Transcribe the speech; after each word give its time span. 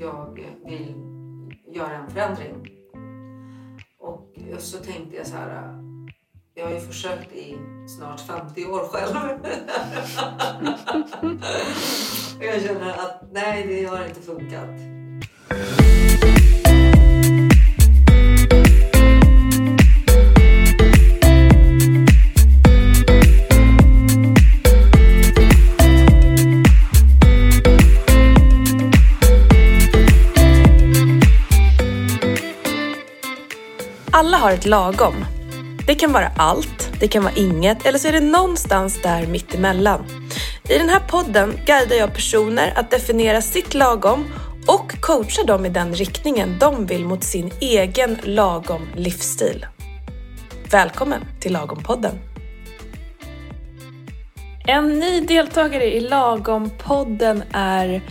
jag 0.00 0.40
vill 0.64 0.94
göra 1.74 1.96
en 1.96 2.10
förändring. 2.10 2.68
Och 3.98 4.34
så 4.58 4.78
tänkte 4.78 5.16
jag 5.16 5.26
så 5.26 5.36
här, 5.36 5.82
jag 6.54 6.64
har 6.66 6.72
ju 6.72 6.80
försökt 6.80 7.32
i 7.32 7.58
snart 7.96 8.20
50 8.20 8.66
år 8.66 8.88
själv. 8.88 9.16
jag 12.40 12.62
känner 12.62 12.90
att 12.90 13.22
nej, 13.32 13.66
det 13.66 13.84
har 13.84 14.06
inte 14.06 14.20
funkat. 14.20 14.80
Har 34.40 34.52
ett 34.52 34.66
lagom. 34.66 35.24
Det 35.86 35.94
kan 35.94 36.12
vara 36.12 36.30
allt, 36.36 36.90
det 37.00 37.08
kan 37.08 37.22
vara 37.22 37.34
inget 37.34 37.86
eller 37.86 37.98
så 37.98 38.08
är 38.08 38.12
det 38.12 38.20
någonstans 38.20 39.02
där 39.02 39.26
mittemellan. 39.26 40.04
I 40.68 40.78
den 40.78 40.88
här 40.88 41.00
podden 41.00 41.52
guidar 41.66 41.96
jag 41.96 42.14
personer 42.14 42.72
att 42.76 42.90
definiera 42.90 43.40
sitt 43.40 43.74
lagom 43.74 44.24
och 44.66 45.00
coachar 45.00 45.44
dem 45.44 45.66
i 45.66 45.68
den 45.68 45.94
riktningen 45.94 46.56
de 46.60 46.86
vill 46.86 47.04
mot 47.04 47.24
sin 47.24 47.50
egen 47.60 48.18
lagom 48.22 48.86
livsstil. 48.96 49.66
Välkommen 50.70 51.20
till 51.40 51.56
Lagom-podden! 51.56 52.18
En 54.66 54.98
ny 54.98 55.20
deltagare 55.20 55.94
i 55.94 56.00
Lagom-podden 56.00 57.42
är 57.52 58.02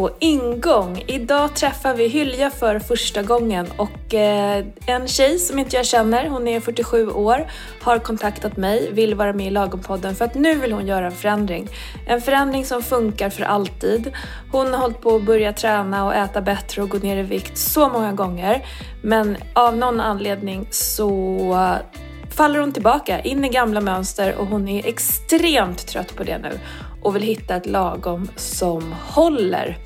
på 0.00 0.10
ingång. 0.18 1.04
Idag 1.06 1.54
träffar 1.54 1.94
vi 1.94 2.08
Hylja 2.08 2.50
för 2.50 2.78
första 2.78 3.22
gången 3.22 3.66
och 3.76 4.14
eh, 4.14 4.64
en 4.86 5.08
tjej 5.08 5.38
som 5.38 5.58
inte 5.58 5.76
jag 5.76 5.86
känner, 5.86 6.28
hon 6.28 6.48
är 6.48 6.60
47 6.60 7.10
år, 7.10 7.46
har 7.82 7.98
kontaktat 7.98 8.56
mig, 8.56 8.92
vill 8.92 9.14
vara 9.14 9.32
med 9.32 9.46
i 9.46 9.50
Lagom-podden 9.50 10.14
för 10.14 10.24
att 10.24 10.34
nu 10.34 10.54
vill 10.54 10.72
hon 10.72 10.86
göra 10.86 11.06
en 11.06 11.12
förändring. 11.12 11.68
En 12.06 12.20
förändring 12.20 12.64
som 12.64 12.82
funkar 12.82 13.30
för 13.30 13.42
alltid. 13.42 14.12
Hon 14.52 14.72
har 14.72 14.80
hållit 14.80 15.00
på 15.00 15.16
att 15.16 15.22
börja 15.22 15.52
träna 15.52 16.04
och 16.04 16.14
äta 16.14 16.40
bättre 16.40 16.82
och 16.82 16.88
gå 16.88 16.98
ner 16.98 17.16
i 17.16 17.22
vikt 17.22 17.58
så 17.58 17.88
många 17.88 18.12
gånger 18.12 18.66
men 19.02 19.36
av 19.52 19.76
någon 19.76 20.00
anledning 20.00 20.66
så 20.70 21.68
faller 22.30 22.58
hon 22.58 22.72
tillbaka 22.72 23.20
in 23.20 23.44
i 23.44 23.48
gamla 23.48 23.80
mönster 23.80 24.34
och 24.38 24.46
hon 24.46 24.68
är 24.68 24.86
extremt 24.86 25.86
trött 25.86 26.16
på 26.16 26.24
det 26.24 26.38
nu 26.38 26.58
och 27.02 27.16
vill 27.16 27.22
hitta 27.22 27.56
ett 27.56 27.66
lagom 27.66 28.28
som 28.36 28.92
håller. 28.92 29.76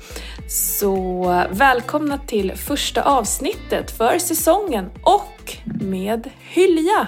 Så 0.47 1.23
välkomna 1.51 2.17
till 2.17 2.51
första 2.55 3.03
avsnittet 3.03 3.91
för 3.91 4.17
säsongen 4.19 4.91
och 5.03 5.57
med 5.81 6.29
Hylja! 6.39 7.07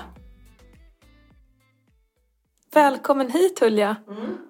Välkommen 2.74 3.32
hit 3.32 3.60
Hylja! 3.62 3.96
Mm! 4.08 4.47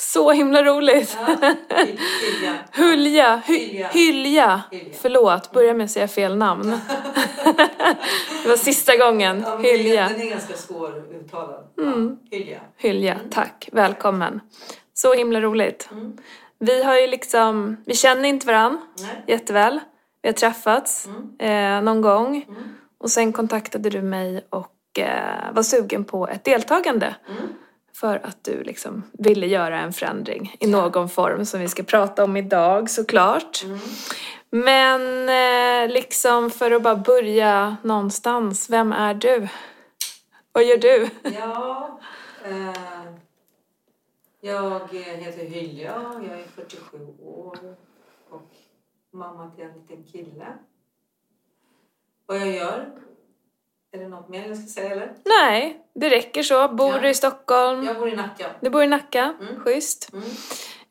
Så 0.00 0.30
himla 0.32 0.62
roligt! 0.64 1.18
Ja, 1.20 1.36
Hylja. 1.76 2.54
Hulja, 2.74 3.42
hy, 3.46 3.58
Hylja. 3.58 3.88
Hylja. 3.88 4.62
Hylja. 4.70 4.94
Förlåt, 5.02 5.52
börja 5.52 5.74
med 5.74 5.84
att 5.84 5.90
säga 5.90 6.08
fel 6.08 6.36
namn. 6.36 6.70
det 8.42 8.48
var 8.48 8.56
sista 8.56 8.96
gången. 8.96 9.42
Ja, 9.46 9.52
men 9.54 9.62
det 9.62 9.70
är- 9.74 9.78
Hylja. 9.78 10.08
Den 10.08 10.20
är 10.20 10.30
ganska 10.30 10.54
svår 10.54 11.04
uttalad. 11.14 11.64
Mm. 11.78 12.18
Ja, 12.30 12.38
Hylja. 12.38 12.60
Hylja, 12.76 13.16
tack. 13.30 13.68
Välkommen. 13.72 14.40
Så 14.94 15.14
himla 15.14 15.40
roligt. 15.40 15.88
Mm. 15.92 16.16
Vi 16.58 16.82
har 16.82 16.94
ju 17.00 17.06
liksom, 17.06 17.76
vi 17.86 17.94
känner 17.94 18.28
inte 18.28 18.46
varann 18.46 18.78
Nej. 18.98 19.24
jätteväl. 19.26 19.80
Vi 20.22 20.28
har 20.28 20.34
träffats 20.34 21.08
Mm. 21.38 21.76
eh, 21.78 21.82
någon 21.84 22.00
gång 22.00 22.44
Mm. 22.48 22.62
och 23.00 23.10
sen 23.10 23.32
kontaktade 23.32 23.90
du 23.90 24.02
mig 24.02 24.46
och 24.50 24.98
eh, 24.98 25.52
var 25.52 25.62
sugen 25.62 26.04
på 26.04 26.28
ett 26.28 26.44
deltagande 26.44 27.14
Mm. 27.28 27.42
För 28.00 28.26
att 28.26 28.44
du 28.44 28.62
liksom 28.62 29.02
ville 29.12 29.46
göra 29.46 29.80
en 29.80 29.92
förändring 29.92 30.56
i 30.60 30.66
någon 30.66 31.08
form 31.08 31.44
som 31.44 31.60
vi 31.60 31.68
ska 31.68 31.82
prata 31.82 32.24
om 32.24 32.36
idag 32.36 32.90
såklart. 32.90 33.64
Mm. 33.64 33.78
Men 34.50 35.28
eh, 35.28 35.92
liksom 35.92 36.50
för 36.50 36.70
att 36.70 36.82
bara 36.82 36.96
börja 36.96 37.76
någonstans, 37.82 38.70
vem 38.70 38.92
är 38.92 39.14
du? 39.14 39.48
Vad 40.52 40.64
gör 40.64 40.76
du? 40.76 41.08
Ja, 41.22 42.00
eh, 42.44 43.12
jag 44.40 44.92
heter 44.92 45.44
Hylja, 45.44 46.02
jag 46.28 46.40
är 46.40 46.44
47 46.54 46.98
år 47.22 47.76
och 48.30 48.50
mamma 49.12 49.50
till 49.50 49.64
en 49.64 49.72
liten 49.72 50.04
kille. 50.04 50.46
Vad 52.26 52.38
jag 52.38 52.50
gör? 52.50 53.07
Är 53.92 53.98
det 53.98 54.08
något 54.08 54.28
mer 54.28 54.48
jag 54.48 54.56
ska 54.56 54.66
säga 54.66 54.90
eller? 54.90 55.12
Nej, 55.24 55.86
det 55.94 56.10
räcker 56.10 56.42
så. 56.42 56.68
Bor 56.68 56.90
Ja. 56.94 56.98
du 56.98 57.08
i 57.08 57.14
Stockholm? 57.14 57.84
Jag 57.84 57.96
bor 57.98 58.08
i 58.08 58.16
Nacka. 58.16 58.46
Du 58.60 58.70
bor 58.70 58.82
i 58.82 58.86
Nacka, 58.86 59.34
Mm. 59.40 59.60
schysst. 59.60 60.10
Mm. 60.12 60.24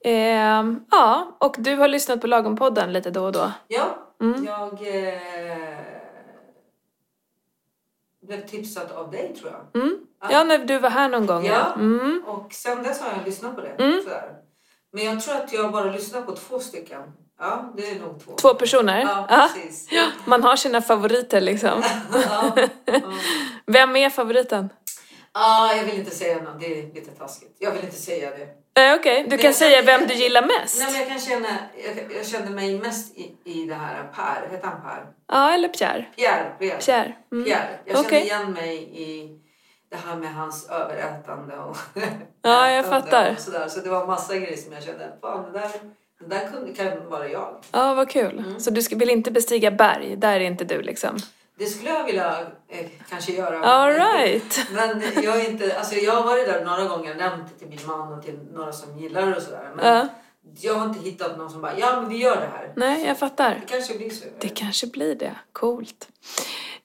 Ehm, 0.05 0.85
ja, 0.91 1.37
och 1.39 1.55
du 1.59 1.75
har 1.75 1.87
lyssnat 1.87 2.21
på 2.21 2.27
Lagom-podden 2.27 2.87
lite 2.91 3.11
då 3.11 3.23
och 3.25 3.31
då. 3.31 3.51
Ja, 3.67 4.13
Mm. 4.21 4.45
jag 4.45 4.73
eh, 4.73 5.77
blev 8.21 8.45
tipsad 8.47 8.91
av 8.91 9.11
dig 9.11 9.35
tror 9.39 9.51
jag. 9.51 9.81
Mm. 9.83 9.97
Ja, 10.29 10.43
när 10.43 10.57
du 10.57 10.79
var 10.79 10.89
här 10.89 11.09
någon 11.09 11.25
gång. 11.25 11.45
Ja. 11.45 11.73
Mm. 11.75 12.23
Och 12.27 12.53
sen 12.53 12.83
dess 12.83 13.01
har 13.01 13.11
jag 13.17 13.25
lyssnat 13.25 13.55
på 13.55 13.61
det. 13.61 13.69
Mm. 13.83 14.01
Sådär. 14.03 14.33
Men 14.91 15.03
jag 15.05 15.21
tror 15.21 15.35
att 15.35 15.53
jag 15.53 15.71
bara 15.71 15.91
lyssnat 15.91 16.25
på 16.25 16.35
två 16.35 16.59
stycken. 16.59 17.01
Ja, 17.39 17.73
det 17.77 17.89
är 17.91 17.99
nog 17.99 18.23
två. 18.25 18.35
Två 18.35 18.53
personer? 18.53 18.99
Ja, 19.01 19.49
precis. 19.53 19.87
Ja, 19.91 20.07
Man 20.25 20.43
har 20.43 20.55
sina 20.55 20.81
favoriter 20.81 21.41
liksom. 21.41 21.83
ja, 22.13 22.53
ja. 22.85 23.01
Vem 23.65 23.95
är 23.95 24.09
favoriten? 24.09 24.69
Ah, 25.31 25.73
jag 25.73 25.83
vill 25.83 25.99
inte 25.99 26.11
säga 26.15 26.41
något, 26.41 26.59
det 26.59 26.65
är 26.79 26.93
lite 26.93 27.11
taskigt. 27.11 27.55
Jag 27.59 27.71
vill 27.71 27.83
inte 27.83 27.95
säga 27.95 28.29
det. 28.29 28.81
Eh, 28.81 28.95
Okej, 28.95 29.23
du 29.23 29.29
Men 29.29 29.37
kan 29.37 29.53
säga 29.53 29.81
vem 29.81 30.07
du 30.07 30.13
gillar 30.13 30.41
mest. 30.41 30.79
Nej, 30.79 30.91
men 30.91 30.99
jag 31.01 31.09
kan 31.09 31.19
känna, 31.19 31.47
jag, 31.85 32.11
jag 32.17 32.25
känner 32.27 32.51
mig 32.51 32.79
mest 32.79 33.17
i, 33.17 33.35
i 33.43 33.65
det 33.65 33.75
här 33.75 34.03
Per, 34.15 34.47
heter 34.51 34.67
han 34.67 34.81
Per? 34.81 35.05
Ja, 35.27 35.53
eller 35.53 35.67
Pierre. 35.67 36.05
Pierre, 36.15 36.51
Pierre. 36.59 36.79
Pierre. 36.81 37.15
Mm. 37.31 37.45
Pierre. 37.45 37.79
Jag 37.85 37.95
känner 37.95 38.07
Okej. 38.09 38.21
igen 38.23 38.51
mig 38.53 38.75
i 39.01 39.39
det 39.89 39.97
här 40.07 40.15
med 40.15 40.33
hans 40.35 40.69
överätande 40.69 41.57
och 41.57 41.77
Ja, 42.41 42.71
jag 42.71 42.85
fattar. 42.89 43.31
Och 43.31 43.39
sådär. 43.39 43.67
Så 43.67 43.79
det 43.79 43.89
var 43.89 44.07
massa 44.07 44.35
grejer 44.37 44.57
som 44.57 44.73
jag 44.73 44.83
kände, 44.83 45.13
fan 45.21 45.43
det 45.53 45.59
där, 45.59 45.69
det 46.19 46.25
där 46.35 46.47
kunde, 46.51 46.73
kan 46.73 47.09
vara 47.09 47.27
jag. 47.27 47.55
Ja, 47.71 47.93
vad 47.93 48.09
kul. 48.09 48.39
Mm. 48.39 48.59
Så 48.59 48.69
du 48.71 48.81
vill 48.95 49.09
inte 49.09 49.31
bestiga 49.31 49.71
berg? 49.71 50.15
Där 50.15 50.33
är 50.35 50.39
inte 50.39 50.63
du 50.63 50.81
liksom? 50.81 51.17
Det 51.57 51.65
skulle 51.65 51.89
jag 51.89 52.03
vilja 52.05 52.37
eh, 52.67 52.85
kanske 53.09 53.31
göra. 53.31 53.59
All 53.65 53.91
right. 53.93 54.67
Men 54.73 55.23
jag 55.23 55.37
är 55.37 55.49
inte, 55.49 55.77
alltså 55.77 55.95
jag 55.95 56.13
har 56.13 56.23
varit 56.23 56.45
där 56.47 56.65
några 56.65 56.83
gånger 56.83 57.11
och 57.11 57.17
nämnt 57.17 57.43
det 57.53 57.59
till 57.59 57.67
min 57.67 57.87
man 57.87 58.13
och 58.13 58.23
till 58.25 58.39
några 58.53 58.71
som 58.71 58.97
gillar 58.99 59.25
det 59.25 59.35
och 59.35 59.41
sådär. 59.41 59.71
Men 59.75 59.85
Ja. 59.85 60.07
jag 60.61 60.73
har 60.75 60.85
inte 60.87 60.99
hittat 60.99 61.37
någon 61.37 61.49
som 61.49 61.61
bara, 61.61 61.79
ja 61.79 62.01
men 62.01 62.09
vi 62.09 62.17
gör 62.17 62.35
det 62.35 62.49
här. 62.53 62.71
Nej, 62.75 63.05
jag 63.07 63.19
fattar. 63.19 63.49
Det 63.49 63.73
kanske 63.73 63.97
blir 63.97 64.09
så. 64.09 64.25
Det 64.39 64.47
kanske 64.47 64.87
blir 64.87 65.15
det. 65.15 65.35
Coolt. 65.51 66.07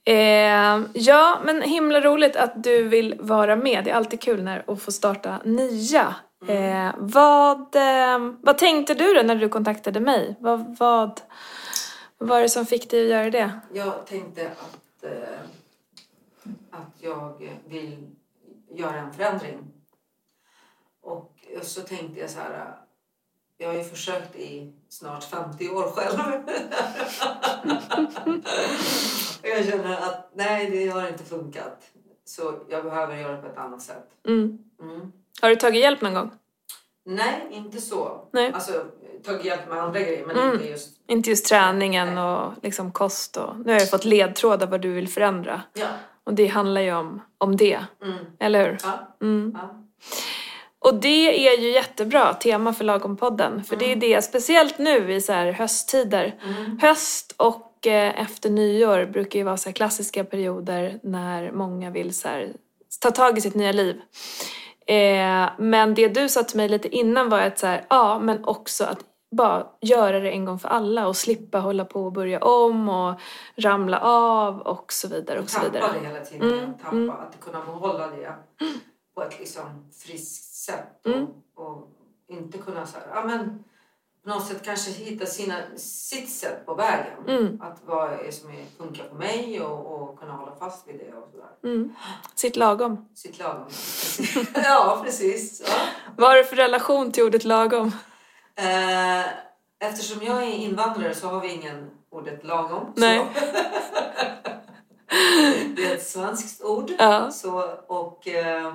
Eh, 0.04 0.80
ja, 0.92 1.40
men 1.44 1.62
himla 1.62 2.00
roligt 2.00 2.36
att 2.36 2.62
du 2.64 2.82
vill 2.82 3.14
vara 3.20 3.56
med. 3.56 3.84
Det 3.84 3.90
är 3.90 3.94
alltid 3.94 4.20
kul 4.20 4.42
när 4.42 4.64
att 4.66 4.82
få 4.82 4.92
starta 4.92 5.38
nya. 5.44 6.14
Eh, 6.46 6.94
vad, 6.98 7.76
eh, 7.76 8.18
vad 8.40 8.58
tänkte 8.58 8.94
du 8.94 9.14
då 9.14 9.22
när 9.22 9.36
du 9.36 9.48
kontaktade 9.48 10.00
mig? 10.00 10.36
Vad, 10.40 10.76
vad, 10.78 11.20
var 12.18 12.40
det 12.40 12.48
som 12.48 12.66
fick 12.66 12.90
dig 12.90 13.04
att 13.04 13.10
göra 13.10 13.30
det? 13.30 13.60
Jag 13.72 14.06
tänkte 14.06 14.50
att, 14.50 15.04
eh, 15.04 15.40
att 16.70 16.96
jag 17.00 17.50
vill 17.68 18.10
göra 18.70 18.96
en 18.96 19.12
förändring. 19.12 19.58
Och 21.00 21.36
så 21.62 21.80
tänkte 21.80 22.20
jag 22.20 22.30
så 22.30 22.38
här, 22.38 22.74
jag 23.58 23.68
har 23.68 23.74
ju 23.74 23.84
försökt 23.84 24.36
i 24.36 24.72
snart 24.88 25.24
50 25.24 25.68
år 25.68 25.90
själv. 25.90 26.18
jag 29.42 29.64
känner 29.64 29.96
att 29.96 30.30
nej, 30.34 30.70
det 30.70 30.88
har 30.88 31.08
inte 31.08 31.24
funkat. 31.24 31.90
Så 32.24 32.54
jag 32.68 32.84
behöver 32.84 33.16
göra 33.16 33.36
det 33.36 33.42
på 33.42 33.48
ett 33.48 33.58
annat 33.58 33.82
sätt. 33.82 34.08
Mm. 34.24 34.58
Mm. 34.80 35.12
Har 35.40 35.48
du 35.48 35.56
tagit 35.56 35.80
hjälp 35.82 36.00
någon 36.00 36.14
gång? 36.14 36.30
Nej, 37.06 37.46
inte 37.50 37.80
så. 37.80 38.28
Nej. 38.32 38.52
Alltså, 38.54 38.72
tagit 39.24 39.44
hjälp 39.44 39.68
med 39.68 39.78
andra 39.78 40.00
grejer, 40.00 40.26
men 40.26 40.36
Mm. 40.36 40.52
inte 40.54 40.68
just... 40.68 40.88
Inte 41.08 41.30
just 41.30 41.46
träningen 41.46 42.18
och 42.18 42.52
liksom 42.62 42.92
kost 42.92 43.36
och... 43.36 43.58
Nu 43.64 43.72
har 43.72 43.80
jag 43.80 43.90
fått 43.90 44.04
ledtrådar 44.04 44.66
vad 44.66 44.80
du 44.80 44.92
vill 44.92 45.08
förändra. 45.08 45.62
Ja. 45.74 45.86
Och 46.24 46.34
det 46.34 46.46
handlar 46.46 46.80
ju 46.80 46.94
om, 46.94 47.22
om 47.38 47.56
det, 47.56 47.80
Mm. 48.02 48.18
eller 48.40 48.66
hur? 48.66 48.78
Ja. 48.82 49.16
Mm. 49.22 49.56
ja. 49.60 49.78
Och 50.78 50.94
det 50.94 51.48
är 51.48 51.58
ju 51.60 51.70
jättebra 51.72 52.34
tema 52.34 52.72
för 52.72 52.84
Lagom-podden. 52.84 53.62
För 53.62 53.76
det 53.76 53.92
är 53.92 53.96
det, 53.96 54.22
speciellt 54.22 54.78
nu 54.78 55.12
i 55.12 55.20
så 55.20 55.32
här 55.32 55.52
hösttider. 55.52 56.34
Mm. 56.44 56.78
Höst 56.82 57.34
och 57.36 57.86
eh, 57.86 58.20
efter 58.22 58.50
nyår 58.50 59.04
brukar 59.04 59.38
ju 59.38 59.44
vara 59.44 59.56
så 59.56 59.68
här 59.68 59.74
klassiska 59.74 60.24
perioder 60.24 61.00
när 61.02 61.52
många 61.52 61.90
vill 61.90 62.14
så 62.14 62.28
här, 62.28 62.52
ta 63.00 63.10
tag 63.10 63.38
i 63.38 63.40
sitt 63.40 63.54
nya 63.54 63.72
liv. 63.72 64.00
Eh, 64.86 65.50
men 65.58 65.94
det 65.94 66.08
du 66.08 66.28
sa 66.28 66.42
till 66.42 66.56
mig 66.56 66.68
lite 66.68 66.88
innan 66.88 67.28
var 67.28 67.40
att 67.40 67.58
så 67.58 67.66
här, 67.66 67.84
ja, 67.88 68.18
men 68.18 68.44
också 68.44 68.84
att 68.84 69.04
bara 69.30 69.66
göra 69.80 70.20
det 70.20 70.30
en 70.30 70.44
gång 70.44 70.58
för 70.58 70.68
alla 70.68 71.06
och 71.06 71.16
slippa 71.16 71.58
hålla 71.58 71.84
på 71.84 72.04
och 72.04 72.12
börja 72.12 72.44
om 72.44 72.88
och 72.88 73.20
ramla 73.56 74.00
av 74.00 74.60
och 74.60 74.92
så 74.92 75.08
vidare 75.08 75.40
och 75.40 75.50
så 75.50 75.58
tappa 75.60 75.70
vidare. 75.70 75.92
det 76.00 76.06
hela 76.06 76.24
tiden. 76.24 76.52
Mm, 76.52 76.74
Tappa, 76.78 76.96
mm. 76.96 77.10
Att 77.10 77.40
kunna 77.40 77.64
behålla 77.64 78.06
det 78.06 78.34
på 79.14 79.22
ett 79.22 79.38
liksom 79.38 79.90
friskt 79.92 80.54
sätt. 80.54 81.06
Mm. 81.06 81.26
Och, 81.54 81.66
och 81.66 81.88
inte 82.28 82.58
kunna 82.58 82.86
så 82.86 82.98
här, 82.98 83.06
ja 83.14 83.24
men 83.24 83.64
på 84.22 84.28
något 84.28 84.46
sätt 84.46 84.64
kanske 84.64 84.90
hitta 84.90 85.26
sina, 85.26 85.56
sitt 85.76 86.30
sätt 86.30 86.66
på 86.66 86.74
vägen. 86.74 87.28
Mm. 87.28 87.60
Att 87.62 87.78
vad 87.86 88.12
är 88.12 88.30
som 88.30 88.50
är, 88.50 88.64
funkar 88.78 89.04
för 89.08 89.16
mig 89.16 89.60
och, 89.60 90.02
och 90.02 90.18
kunna 90.18 90.32
hålla 90.32 90.56
fast 90.56 90.88
vid 90.88 90.98
det 90.98 91.16
och 91.16 91.28
sådär. 91.30 91.74
Mm. 91.74 91.94
Sitt 92.34 92.56
lagom. 92.56 93.08
Sitt 93.14 93.38
lagom. 93.38 93.66
ja, 94.54 95.00
precis. 95.04 95.62
Ja. 95.66 95.74
Vad 96.16 96.28
har 96.28 96.36
du 96.36 96.44
för 96.44 96.56
relation 96.56 97.12
till 97.12 97.22
ordet 97.22 97.44
lagom? 97.44 97.92
Eh, 98.54 99.24
eftersom 99.80 100.22
jag 100.22 100.42
är 100.42 100.52
invandrare 100.52 101.14
så 101.14 101.28
har 101.28 101.40
vi 101.40 101.52
ingen 101.52 101.90
ordet 102.10 102.44
lagom. 102.44 102.92
Nej. 102.96 103.26
Det 105.76 105.84
är 105.84 105.94
ett 105.94 106.06
svenskt 106.06 106.62
ord. 106.62 106.90
Ja. 106.98 107.30
Så, 107.30 107.62
och, 107.86 108.28
eh, 108.28 108.74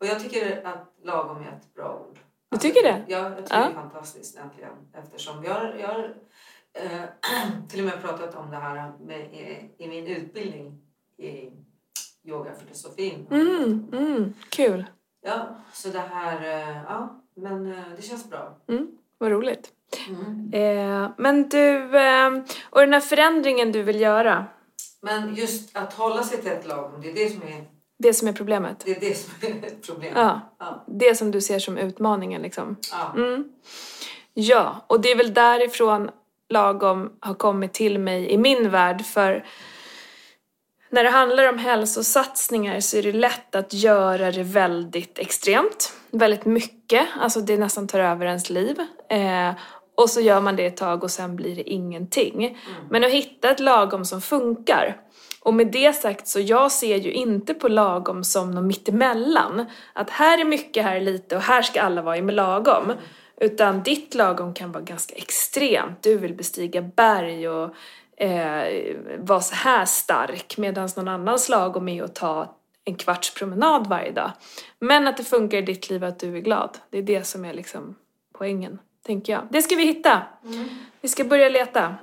och 0.00 0.06
jag 0.06 0.20
tycker 0.20 0.66
att 0.66 0.94
lagom 1.04 1.36
är 1.36 1.48
ett 1.48 1.74
bra 1.74 2.06
ord. 2.08 2.18
Du 2.50 2.56
tycker 2.58 2.82
det? 2.82 3.04
Ja, 3.08 3.18
jag 3.18 3.36
tycker 3.36 3.54
Ja. 3.56 3.64
det 3.64 3.70
är 3.70 3.74
fantastiskt 3.74 4.36
egentligen. 4.36 4.72
Eftersom 4.92 5.44
jag, 5.44 5.80
jag 5.80 6.00
eh, 6.84 7.02
till 7.68 7.80
och 7.80 7.86
med 7.86 8.02
pratat 8.02 8.34
om 8.34 8.50
det 8.50 8.56
här 8.56 8.92
med, 9.00 9.20
i, 9.20 9.70
i 9.78 9.88
min 9.88 10.06
utbildning 10.06 10.82
i 11.18 11.50
yogafilosofin. 12.28 13.26
Mm, 13.30 13.88
mm, 13.92 14.34
kul. 14.48 14.86
Ja, 15.22 15.48
så 15.72 15.88
det 15.88 15.98
här, 15.98 16.44
eh, 16.44 16.82
ja, 16.82 17.24
men 17.36 17.72
eh, 17.72 17.84
det 17.96 18.02
känns 18.02 18.30
bra. 18.30 18.58
Mm, 18.68 18.88
vad 19.18 19.30
roligt. 19.30 19.72
Mm. 20.08 20.50
Eh, 20.52 21.10
men 21.18 21.48
du, 21.48 21.98
eh, 21.98 22.30
och 22.70 22.80
den 22.80 22.92
här 22.92 23.00
förändringen 23.00 23.72
du 23.72 23.82
vill 23.82 24.00
göra, 24.00 24.46
Men 25.02 25.34
just 25.34 25.76
att 25.76 25.92
hålla 25.94 26.22
sig 26.22 26.42
till 26.42 26.52
ett 26.52 26.66
lagom, 26.66 27.00
det 27.00 27.10
är 27.10 27.14
det 27.14 27.30
som 27.30 27.42
är, 27.42 27.64
det 27.98 28.14
som 28.14 28.28
är 28.28 28.32
problemet. 28.32 28.82
det 28.84 28.96
är, 28.96 29.00
det 29.00 29.14
som 29.14 29.32
är 29.40 29.66
ett 29.66 29.86
problem. 29.86 30.12
Ja, 30.16 30.40
Ja. 30.58 30.84
det 30.86 31.14
som 31.14 31.30
du 31.30 31.40
ser 31.40 31.58
som 31.58 31.78
utmaningen 31.78 32.42
liksom. 32.42 32.76
Ja. 32.92 33.12
Mm. 33.22 33.44
Ja, 34.34 34.84
och 34.86 35.00
det 35.00 35.10
är 35.10 35.16
väl 35.16 35.34
därifrån 35.34 36.10
lagom 36.48 37.12
har 37.20 37.34
kommit 37.34 37.72
till 37.72 37.98
mig 37.98 38.30
i 38.30 38.38
min 38.38 38.70
värld 38.70 39.04
för 39.06 39.44
när 40.90 41.04
det 41.04 41.10
handlar 41.10 41.48
om 41.48 41.58
hälsosatsningar 41.58 42.80
så 42.80 42.96
är 42.96 43.02
det 43.02 43.12
lätt 43.12 43.54
att 43.54 43.72
göra 43.72 44.32
det 44.32 44.42
väldigt 44.42 45.18
extremt. 45.18 45.92
Väldigt 46.10 46.44
mycket, 46.44 47.08
alltså 47.20 47.40
det 47.40 47.56
nästan 47.56 47.86
tar 47.88 48.00
över 48.00 48.26
ens 48.26 48.50
liv. 48.50 48.76
Eh, 49.10 49.50
och 49.94 50.10
så 50.10 50.20
gör 50.20 50.40
man 50.40 50.56
det 50.56 50.66
ett 50.66 50.76
tag 50.76 51.04
och 51.04 51.10
sen 51.10 51.36
blir 51.36 51.56
det 51.56 51.70
ingenting. 51.70 52.58
Men 52.90 53.04
att 53.04 53.10
hitta 53.10 53.50
ett 53.50 53.60
lagom 53.60 54.04
som 54.04 54.20
funkar. 54.20 54.96
Och 55.46 55.54
med 55.54 55.66
det 55.66 55.92
sagt 55.92 56.28
så 56.28 56.40
jag 56.40 56.72
ser 56.72 56.96
ju 56.96 57.12
inte 57.12 57.54
på 57.54 57.68
lagom 57.68 58.24
som 58.24 58.50
något 58.50 58.64
mittemellan. 58.64 59.66
Att 59.92 60.10
här 60.10 60.38
är 60.40 60.44
mycket, 60.44 60.84
här 60.84 60.96
är 60.96 61.00
lite 61.00 61.36
och 61.36 61.42
här 61.42 61.62
ska 61.62 61.80
alla 61.80 62.02
vara 62.02 62.16
i 62.16 62.22
med 62.22 62.34
lagom. 62.34 62.92
Utan 63.40 63.82
ditt 63.82 64.14
lagom 64.14 64.54
kan 64.54 64.72
vara 64.72 64.82
ganska 64.82 65.14
extremt. 65.14 66.02
Du 66.02 66.16
vill 66.16 66.34
bestiga 66.34 66.82
berg 66.82 67.48
och 67.48 67.74
eh, 68.16 68.96
vara 69.18 69.40
så 69.40 69.54
här 69.54 69.84
stark 69.84 70.58
medan 70.58 70.88
någon 70.96 71.08
annans 71.08 71.48
lagom 71.48 71.88
är 71.88 72.02
att 72.02 72.14
ta 72.14 72.56
en 72.84 72.94
kvarts 72.94 73.34
promenad 73.34 73.86
varje 73.86 74.10
dag. 74.10 74.30
Men 74.78 75.08
att 75.08 75.16
det 75.16 75.24
funkar 75.24 75.58
i 75.58 75.62
ditt 75.62 75.90
liv 75.90 76.04
att 76.04 76.18
du 76.18 76.36
är 76.36 76.40
glad. 76.40 76.78
Det 76.90 76.98
är 76.98 77.02
det 77.02 77.26
som 77.26 77.44
är 77.44 77.54
liksom 77.54 77.94
poängen, 78.38 78.78
tänker 79.06 79.32
jag. 79.32 79.42
Det 79.50 79.62
ska 79.62 79.76
vi 79.76 79.84
hitta. 79.84 80.22
Vi 81.00 81.08
ska 81.08 81.24
börja 81.24 81.48
leta 81.48 81.94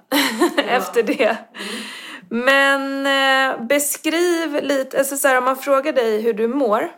efter 0.68 1.04
det. 1.04 1.38
Men 2.36 3.06
eh, 3.06 3.66
beskriv 3.66 4.64
lite, 4.64 4.98
alltså 4.98 5.18
så 5.18 5.28
här, 5.28 5.38
om 5.38 5.44
man 5.44 5.58
frågar 5.58 5.94
dig 5.94 6.22
hur 6.22 6.34
du 6.34 6.48
mår, 6.48 6.92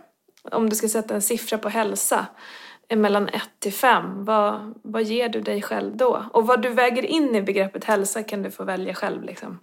om 0.44 0.70
du 0.70 0.76
ska 0.76 0.90
sätta 0.90 1.16
en 1.16 1.22
siffra 1.22 1.58
på 1.58 1.70
hälsa, 1.70 2.26
eh, 2.88 2.98
mellan 2.98 3.30
1 3.30 3.42
till 3.60 3.74
5, 3.74 4.26
vad, 4.26 4.74
vad 4.84 5.04
ger 5.04 5.30
du 5.30 5.42
dig 5.42 5.62
själv 5.62 5.98
då? 5.98 6.26
Och 6.34 6.48
vad 6.48 6.62
du 6.62 6.70
väger 6.70 7.06
in 7.06 7.36
i 7.36 7.42
begreppet 7.42 7.84
hälsa 7.84 8.24
kan 8.24 8.44
du 8.44 8.52
få 8.52 8.64
välja 8.64 8.94
själv 8.94 9.24
liksom. 9.24 9.60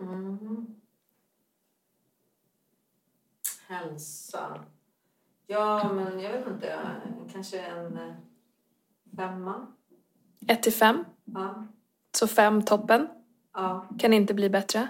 Mm. 0.00 0.66
Hälsa. 3.68 4.64
Ja, 5.46 5.92
men 5.92 6.20
jag 6.20 6.32
vet 6.32 6.46
inte. 6.46 6.78
Kanske 7.32 7.60
en 7.60 7.96
eh, 7.96 8.14
femma. 9.16 9.66
1 10.46 10.62
till 10.62 10.72
5, 10.72 11.04
Ja. 11.24 11.66
Så 12.16 12.26
5 12.28 12.62
toppen, 12.64 13.08
ja. 13.54 13.86
kan 13.98 14.12
inte 14.12 14.34
bli 14.34 14.50
bättre. 14.50 14.88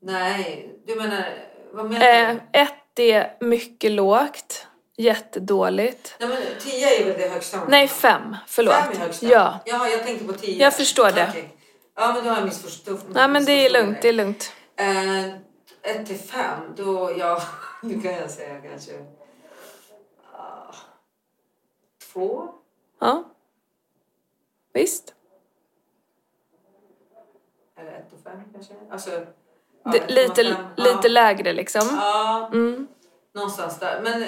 Nej, 0.00 0.74
du 0.86 0.94
menar... 0.94 1.24
Vad 1.72 1.90
menar 1.90 2.06
Eh, 2.30 2.34
du? 2.52 2.58
1 2.60 2.72
är 2.98 3.36
mycket 3.40 3.90
lågt, 3.92 4.66
jättedåligt. 4.96 6.16
Nej, 6.20 6.28
men 6.28 6.38
tio 6.60 7.00
är 7.00 7.04
väl 7.04 7.18
det 7.18 7.28
högsta? 7.28 7.64
Nej, 7.68 7.88
5, 7.88 8.36
förlåt. 8.46 8.74
Fem 8.74 8.92
är 8.92 8.96
högsta? 8.96 9.26
Ja. 9.26 9.58
Jaha, 9.66 9.88
jag 9.88 10.02
tänkte 10.02 10.24
på 10.24 10.32
tio. 10.32 10.62
Jag 10.64 10.74
förstår 10.76 11.10
det. 11.12 11.32
Ja, 11.94 12.12
men 12.12 12.24
då 12.24 12.30
har 12.30 12.36
jag 12.36 12.44
missförstått. 12.44 13.04
Nej 13.08 13.28
men 13.28 13.44
det 13.44 13.52
är 13.52 13.70
lugnt, 13.70 14.02
det 14.02 14.08
är 14.08 14.12
lugnt. 14.12 14.52
Eh, 14.76 15.26
ett 15.82 16.06
till 16.06 16.18
fem, 16.18 16.60
då, 16.76 17.12
ja, 17.18 17.42
nu 17.82 18.00
kan 18.00 18.12
jag 18.12 18.30
säga 18.30 18.60
kanske 18.60 18.92
ah, 20.32 20.74
två. 22.12 22.48
Ja. 23.00 23.24
Visst. 24.74 25.14
Eller 27.82 27.92
ett 27.92 28.12
och 28.12 28.18
fem 28.24 28.40
kanske. 28.54 28.74
Alltså, 28.90 29.10
ja, 29.84 29.90
Det, 29.92 29.98
1,5. 29.98 30.08
lite, 30.14 30.42
Ja. 30.42 30.84
lite 30.84 31.08
lägre 31.08 31.52
liksom. 31.52 31.82
Ja, 32.00 32.50
Mm. 32.52 32.86
någonstans 33.34 33.78
där. 33.78 34.00
Men 34.04 34.24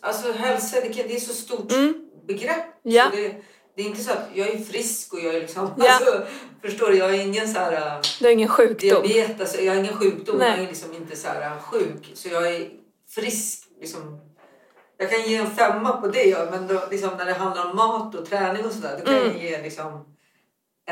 alltså 0.00 0.32
hälsa, 0.32 0.80
det, 0.80 0.88
kan, 0.92 1.08
det 1.08 1.16
är 1.16 1.20
så 1.20 1.32
stort 1.34 1.72
Mm. 1.72 1.94
begrepp. 2.26 2.64
Ja. 2.82 3.04
Så 3.10 3.16
det, 3.16 3.34
det 3.76 3.82
är 3.82 3.86
inte 3.86 4.00
så 4.02 4.12
att 4.12 4.28
jag 4.34 4.48
är 4.48 4.58
frisk 4.58 5.12
och 5.12 5.18
jag 5.20 5.34
är 5.34 5.40
liksom... 5.40 5.70
Ja. 5.78 5.92
Alltså, 5.94 6.22
förstår 6.62 6.88
du? 6.90 6.96
Jag 6.98 7.14
är 7.14 7.20
ingen 7.26 7.48
så 7.48 7.58
här... 7.60 7.72
eh, 7.72 8.00
Du 8.20 8.24
har 8.26 8.32
ingen 8.32 8.48
sjukdom. 8.48 9.02
Diabetes, 9.02 9.60
jag 9.60 9.72
har 9.72 9.80
ingen 9.80 9.96
sjukdom, 9.96 10.38
Nej. 10.38 10.50
jag 10.50 10.58
är 10.58 10.66
liksom 10.66 10.94
inte 10.94 11.16
så 11.16 11.28
här 11.28 11.58
sjuk. 11.60 12.10
Så 12.14 12.28
jag 12.28 12.54
är 12.54 12.70
frisk. 13.08 13.66
Liksom. 13.80 14.20
Jag 14.96 15.10
kan 15.10 15.22
ge 15.22 15.36
en 15.36 15.50
femma 15.50 15.92
på 16.00 16.06
det, 16.08 16.50
men 16.50 16.66
då, 16.66 16.82
liksom, 16.90 17.10
när 17.18 17.24
det 17.26 17.32
handlar 17.32 17.70
om 17.70 17.76
mat 17.76 18.14
och 18.14 18.26
träning 18.26 18.64
och 18.66 18.72
sådär, 18.72 18.96
då 18.98 19.04
kan 19.04 19.14
Mm. 19.14 19.26
jag 19.28 19.42
ge 19.42 19.62
liksom 19.62 20.14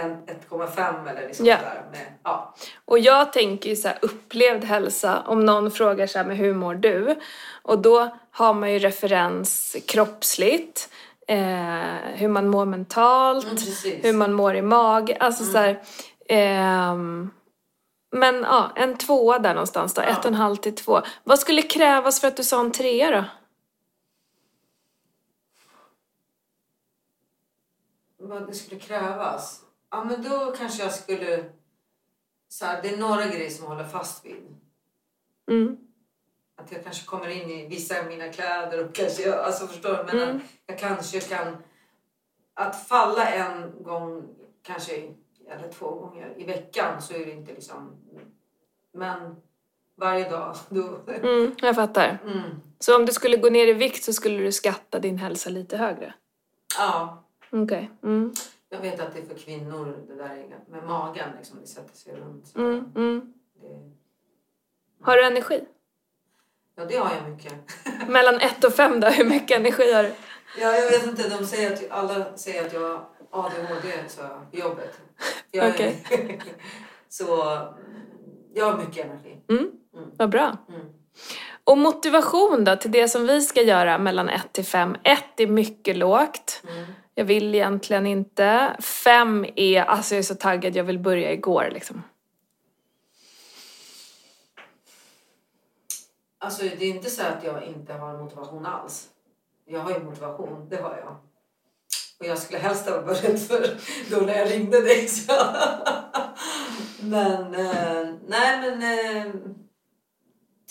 1,5 0.02 1.08
eller 1.10 1.26
liksom 1.26 1.46
Ja. 1.46 1.56
sådär. 1.58 1.84
Med, 1.92 2.06
ja. 2.22 2.54
Och 2.84 2.98
jag 2.98 3.32
tänker 3.32 3.70
ju 3.70 3.76
så 3.76 3.88
här 3.88 3.98
upplevd 4.02 4.64
hälsa, 4.64 5.22
om 5.26 5.46
någon 5.46 5.70
frågar 5.70 6.06
så 6.06 6.18
här, 6.18 6.24
men 6.26 6.36
hur 6.36 6.54
mår 6.54 6.74
du? 6.74 7.18
Och 7.62 7.78
då 7.78 8.16
har 8.30 8.54
man 8.54 8.72
ju 8.72 8.78
referens 8.78 9.76
kroppsligt, 9.86 10.88
eh, 11.28 11.38
hur 12.14 12.28
man 12.28 12.48
mår 12.48 12.64
mentalt, 12.64 13.46
Mm, 13.84 14.00
hur 14.02 14.12
man 14.12 14.32
mår 14.32 14.56
i 14.56 14.62
mag, 14.62 15.16
alltså 15.20 15.44
så 15.44 15.58
här, 15.58 15.82
ehm, 16.28 17.30
men 18.12 18.42
ja, 18.42 18.70
en 18.76 18.98
tvåa 18.98 19.38
där 19.38 19.54
någonstans 19.54 19.94
då, 19.94 20.02
Ja. 20.02 20.06
ett 20.08 20.18
och 20.18 20.26
en 20.26 20.34
halv 20.34 20.56
till 20.56 20.74
två. 20.74 21.02
Vad 21.24 21.38
skulle 21.38 21.62
krävas 21.62 22.20
för 22.20 22.28
att 22.28 22.36
du 22.36 22.44
sa 22.44 22.60
en 22.60 22.72
trea 22.72 23.10
då? 23.10 23.24
Vad 28.20 28.46
det 28.46 28.54
skulle 28.54 28.80
krävas? 28.80 29.60
Ja, 29.90 30.04
men 30.04 30.22
då 30.22 30.54
kanske 30.58 30.82
jag 30.82 30.92
skulle... 30.94 31.44
Så 32.48 32.64
här, 32.64 32.82
det 32.82 32.88
är 32.88 32.96
några 32.96 33.26
grejer 33.26 33.50
som 33.50 33.64
jag 33.64 33.70
håller 33.70 33.88
fast 33.88 34.24
vid. 34.26 34.56
Mm. 35.50 35.76
Att 36.56 36.72
jag 36.72 36.84
kanske 36.84 37.06
kommer 37.06 37.28
in 37.28 37.50
i 37.50 37.66
vissa 37.68 38.00
av 38.00 38.06
mina 38.06 38.32
kläder 38.32 38.84
och 38.84 38.94
kanske, 38.94 39.22
jag, 39.22 39.38
alltså 39.38 39.66
förstår 39.66 39.90
du? 39.96 40.04
Men 40.04 40.22
Mm. 40.28 40.36
att 40.36 40.42
jag 40.66 40.78
kanske 40.78 41.20
kan... 41.20 41.56
Att 42.54 42.88
falla 42.88 43.26
en 43.28 43.82
gång, 43.82 44.28
kanske, 44.62 44.92
eller 45.48 45.72
två 45.72 45.90
gånger 45.90 46.34
i 46.36 46.44
veckan 46.44 47.02
så 47.02 47.14
är 47.14 47.26
det 47.26 47.32
inte 47.32 47.52
liksom... 47.52 47.96
Men 48.92 49.36
varje 49.96 50.30
dag, 50.30 50.56
då... 50.68 51.00
Mm, 51.22 51.54
jag 51.58 51.74
fattar. 51.74 52.18
Mm. 52.24 52.42
Så 52.78 52.96
om 52.96 53.06
du 53.06 53.12
skulle 53.12 53.36
gå 53.36 53.50
ner 53.50 53.66
i 53.66 53.72
vikt 53.72 54.04
så 54.04 54.12
skulle 54.12 54.42
du 54.42 54.52
skatta 54.52 54.98
din 54.98 55.18
hälsa 55.18 55.50
lite 55.50 55.76
högre? 55.76 56.14
Ja, 56.78 57.24
Okej. 57.50 57.90
Mm. 58.02 58.32
Jag 58.70 58.80
vet 58.80 59.00
att 59.00 59.14
det 59.14 59.20
är 59.20 59.24
för 59.26 59.34
kvinnor, 59.38 60.04
det 60.08 60.14
där 60.14 60.46
med 60.68 60.84
magen, 60.84 61.28
liksom, 61.38 61.58
det 61.60 61.66
sätter 61.66 61.96
sig 61.96 62.14
runt. 62.14 62.56
Mm, 62.56 62.92
mm. 62.96 63.32
Det, 63.60 65.04
Har 65.04 65.16
du 65.16 65.24
energi? 65.26 65.64
ja, 66.76 66.84
det 66.84 66.96
har 66.96 67.10
jag 67.14 67.30
mycket. 67.30 67.54
Mellan 68.08 68.40
ett 68.40 68.64
och 68.64 68.72
fem 68.74 69.00
då, 69.00 69.08
hur 69.08 69.24
mycket 69.24 69.56
energi 69.58 69.92
har 69.92 70.02
du? 70.02 70.12
Ja, 70.60 70.72
jag 70.76 70.90
vet 70.90 71.06
inte, 71.06 71.28
de 71.28 71.46
säger 71.46 71.72
att, 71.72 71.90
alla 71.90 72.36
säger 72.36 72.66
att 72.66 72.72
jag 72.72 72.80
har 72.80 73.04
ADHD 73.30 73.92
så, 74.08 74.22
jobbet. 74.52 75.00
Jag 75.50 75.66
är- 75.66 75.72
Okej. 75.74 76.40
så 77.08 77.24
jag 78.54 78.72
har 78.72 78.78
mycket 78.78 79.06
energi. 79.06 79.36
Mm. 79.50 79.70
Vad 80.18 80.30
bra. 80.30 80.56
Mm. 80.68 80.86
Och 81.64 81.78
motivation 81.78 82.64
då 82.64 82.76
till 82.76 82.90
det 82.90 83.08
som 83.08 83.26
vi 83.26 83.40
ska 83.40 83.62
göra 83.62 83.98
mellan 83.98 84.28
1 84.28 84.52
till 84.52 84.64
5. 84.64 84.96
1 85.04 85.40
är 85.40 85.46
mycket 85.46 85.96
lågt. 85.96 86.62
Jag 87.18 87.24
vill 87.24 87.54
egentligen 87.54 88.06
inte. 88.06 88.76
5 88.80 89.46
är, 89.56 89.82
alltså 89.82 90.14
jag 90.14 90.18
är 90.18 90.22
så 90.22 90.34
taggad, 90.34 90.76
jag 90.76 90.84
vill 90.84 90.98
börja 90.98 91.32
igår 91.32 91.68
liksom. 91.72 92.02
Alltså 96.38 96.62
det 96.62 96.84
är 96.84 96.90
inte 96.90 97.10
så 97.10 97.22
att 97.22 97.44
jag 97.44 97.64
inte 97.64 97.92
har 97.92 98.18
motivation 98.18 98.66
alls. 98.66 99.08
Jag 99.64 99.80
har 99.80 99.90
ju 99.90 100.04
motivation, 100.04 100.68
det 100.68 100.76
har 100.76 100.96
jag. 100.96 101.16
Och 102.18 102.26
jag 102.26 102.38
skulle 102.38 102.58
helst 102.58 102.88
ha 102.88 103.02
börjat 103.02 103.42
för 103.42 103.76
då 104.10 104.26
när 104.26 104.38
jag 104.38 104.50
ringde 104.50 104.80
dig. 104.80 105.08
Så. 105.08 105.32
Men 107.02 107.54
eh, 107.54 108.14
nej 108.26 108.60
men 108.60 108.82
eh, 108.82 109.32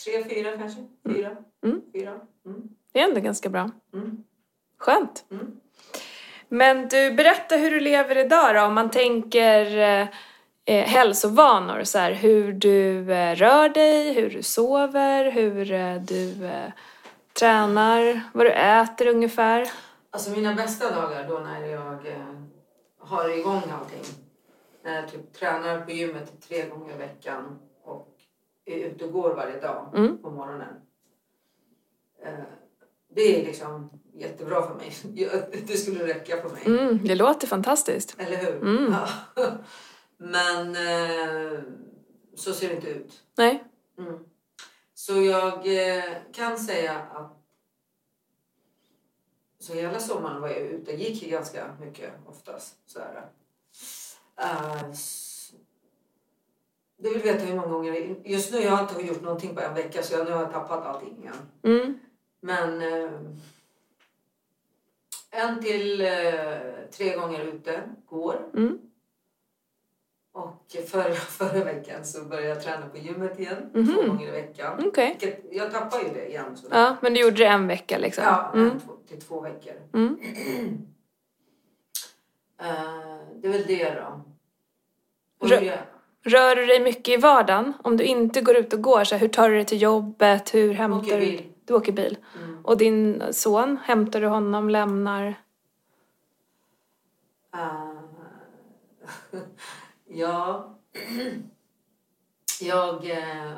tre, 0.04 0.24
fyra 0.30 0.58
kanske. 0.58 0.88
Fyra. 1.06 1.38
Mm. 1.64 1.82
fyra. 1.94 2.20
Mm. 2.46 2.70
Det 2.92 3.00
är 3.00 3.08
ändå 3.08 3.22
ganska 3.22 3.50
bra. 3.50 3.72
Mm. 3.94 4.24
Skönt. 4.78 5.26
Mm. 5.32 5.60
Men 6.50 6.88
du, 6.88 7.12
berätta 7.12 7.56
hur 7.56 7.72
du 7.72 7.80
lever 7.80 8.18
idag 8.18 8.56
då, 8.56 8.62
om 8.62 8.74
man 8.74 8.90
tänker 8.92 9.78
eh, 9.78 10.08
eh, 10.66 10.86
hälsovanor, 10.86 11.84
så 11.84 11.98
här, 12.00 12.12
hur 12.12 12.54
du 12.54 13.12
eh, 13.14 13.36
rör 13.36 13.70
dig, 13.70 14.14
hur 14.14 14.30
du 14.30 14.44
sover, 14.44 15.32
hur 15.32 15.72
eh, 15.72 15.96
du 15.96 16.46
eh, 16.46 16.72
tränar, 17.40 18.22
vad 18.34 18.46
du 18.46 18.52
äter 18.52 19.08
ungefär. 19.08 19.68
Alltså 20.12 20.32
mina 20.32 20.54
bästa 20.56 20.96
dagar 20.96 21.28
då 21.30 21.40
när 21.40 21.66
jag 21.68 22.08
eh, 22.08 22.34
har 23.00 23.40
igång 23.40 23.62
allting. 23.72 24.14
När 24.84 24.96
jag 24.96 25.12
typ 25.12 25.34
tränar 25.34 25.82
på 25.82 25.92
gymmet 25.92 26.42
tre 26.48 26.70
gånger 26.70 26.96
i 26.96 26.98
veckan 26.98 27.60
och 27.84 28.08
är 28.66 28.76
ute 28.76 29.06
och 29.06 29.12
går 29.12 29.36
varje 29.36 29.60
dag 29.60 29.92
Mm. 29.96 30.18
på 30.18 30.30
morgonen. 30.30 30.74
Det 33.16 33.42
är 33.42 33.46
liksom 33.46 33.90
jättebra 34.20 34.68
för 34.68 34.76
mig. 34.76 34.94
Jag- 35.24 35.64
Det 35.68 35.78
skulle 35.78 36.08
räcka 36.08 36.42
för 36.42 36.50
mig. 36.50 36.64
Mm, 36.66 37.00
det 37.08 37.16
låter 37.16 37.48
fantastiskt. 37.48 38.16
Eller 38.18 38.38
hur? 38.38 38.56
Mm. 38.62 38.94
Ja. 39.36 39.52
Men 40.18 40.76
eh, 40.76 41.60
så 42.36 42.54
ser 42.54 42.70
det 42.70 42.76
inte 42.76 42.90
ut. 42.90 43.24
Nej. 43.38 43.64
Mm. 43.98 44.20
Så 44.94 45.22
jag 45.22 45.54
eh, 45.98 46.04
kan 46.34 46.58
säga 46.58 47.00
att 47.00 47.34
så 49.60 49.74
hela 49.74 50.00
sommaren 50.00 50.42
var 50.42 50.50
jag 50.50 50.58
ute. 50.60 50.92
Jag 50.92 51.00
gick 51.00 51.24
ju 51.24 51.30
ganska 51.30 51.76
mycket 51.80 52.12
oftast. 52.26 52.76
Så 52.86 53.00
här. 53.00 53.30
Eh, 54.42 54.84
du 56.98 57.10
vill 57.10 57.22
veta 57.22 57.46
hur 57.46 57.56
många 57.56 57.68
gånger... 57.68 58.16
Just 58.26 58.52
nu 58.54 58.60
jag 58.60 58.72
har 58.72 58.84
inte 58.84 59.02
gjort 59.08 59.22
någonting 59.22 59.56
på 59.56 59.62
en 59.62 59.74
vecka 59.74 60.04
så 60.04 60.14
jag, 60.14 60.26
nu 60.26 60.32
har 60.32 60.42
jag 60.42 60.52
tappat 60.52 60.86
allting 60.86 61.18
igen. 61.22 61.36
Mm. 61.64 62.00
Men 62.42 62.82
eh, 62.82 63.12
en 65.38 65.62
till 65.64 66.02
eh, 66.02 66.08
tre 66.92 67.16
gånger 67.16 67.44
ute 67.44 67.82
går. 68.10 68.36
Mm. 68.54 68.78
Och 70.34 70.76
förra, 70.88 71.14
förra 71.14 71.64
veckan 71.64 72.06
så 72.06 72.24
började 72.24 72.48
jag 72.48 72.64
träna 72.64 72.88
på 72.90 72.98
gymmet 72.98 73.40
igen. 73.40 73.70
Mhm. 73.74 73.88
Två 73.96 74.02
gånger 74.02 74.28
i 74.28 74.32
veckan. 74.32 74.78
Vilket, 74.84 75.40
jag 75.52 75.72
tappar 75.72 76.00
ju 76.00 76.10
det 76.14 76.28
igen. 76.30 76.58
Så 76.58 76.66
Ja, 76.72 76.96
men 77.02 77.14
du 77.14 77.20
gjorde 77.22 77.36
det 77.38 77.46
en 77.48 77.68
vecka 77.68 77.98
liksom? 77.98 78.24
ja 78.24 78.52
Mm. 78.54 78.70
en, 78.70 78.80
två, 78.80 78.94
till 79.08 79.22
två 79.22 79.42
veckor. 79.42 79.74
Mm. 79.94 80.18
Eh, 82.60 83.18
det 83.42 83.48
är 83.48 83.52
väl 83.52 83.64
det 83.68 83.90
då. 83.94 84.22
Och 85.40 85.48
Rö- 85.48 85.60
det, 85.60 85.80
Rör 86.24 86.56
du 86.56 86.66
dig 86.66 86.80
mycket 86.80 87.08
i 87.08 87.18
vardagen? 87.18 87.74
Om 87.84 87.98
du 87.98 88.04
inte 88.04 88.42
går 88.42 88.56
ut 88.58 88.74
och 88.74 88.82
går, 88.82 89.04
så 89.04 89.16
här, 89.16 89.20
hur 89.20 89.28
tar 89.28 89.50
du 89.50 89.56
dig 89.56 89.66
till 89.66 89.82
jobbet? 89.82 90.54
Hur 90.54 90.74
hämtar 90.74 91.20
du... 91.20 91.40
Du 91.68 91.74
åker 91.74 91.92
bil. 91.92 92.18
Mm. 92.36 92.66
Och 92.66 92.78
din 92.78 93.24
son, 93.32 93.78
hämtar 93.84 94.22
du 94.22 94.28
honom, 94.28 94.70
lämnar? 94.70 95.26
Eh, 97.54 97.92
ja. 100.08 100.74
jag... 102.62 103.10
eh, 103.10 103.52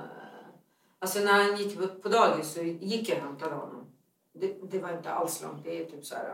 alltså 1.00 1.20
när 1.20 1.34
han 1.44 1.58
gick 1.58 1.80
upp 1.80 2.04
på 2.04 2.10
dagis 2.10 2.54
så 2.54 2.62
gick 2.62 3.10
jag 3.10 3.18
och 3.18 3.24
hämtade 3.24 3.56
honom. 3.56 3.86
Det, 4.34 4.58
det 4.72 4.80
var 4.80 4.92
inte 4.98 5.12
alls 5.12 5.42
långt. 5.44 5.64
Det 5.64 5.82
är 5.82 5.86
typ 5.86 6.06
så 6.06 6.16
här... 6.16 6.26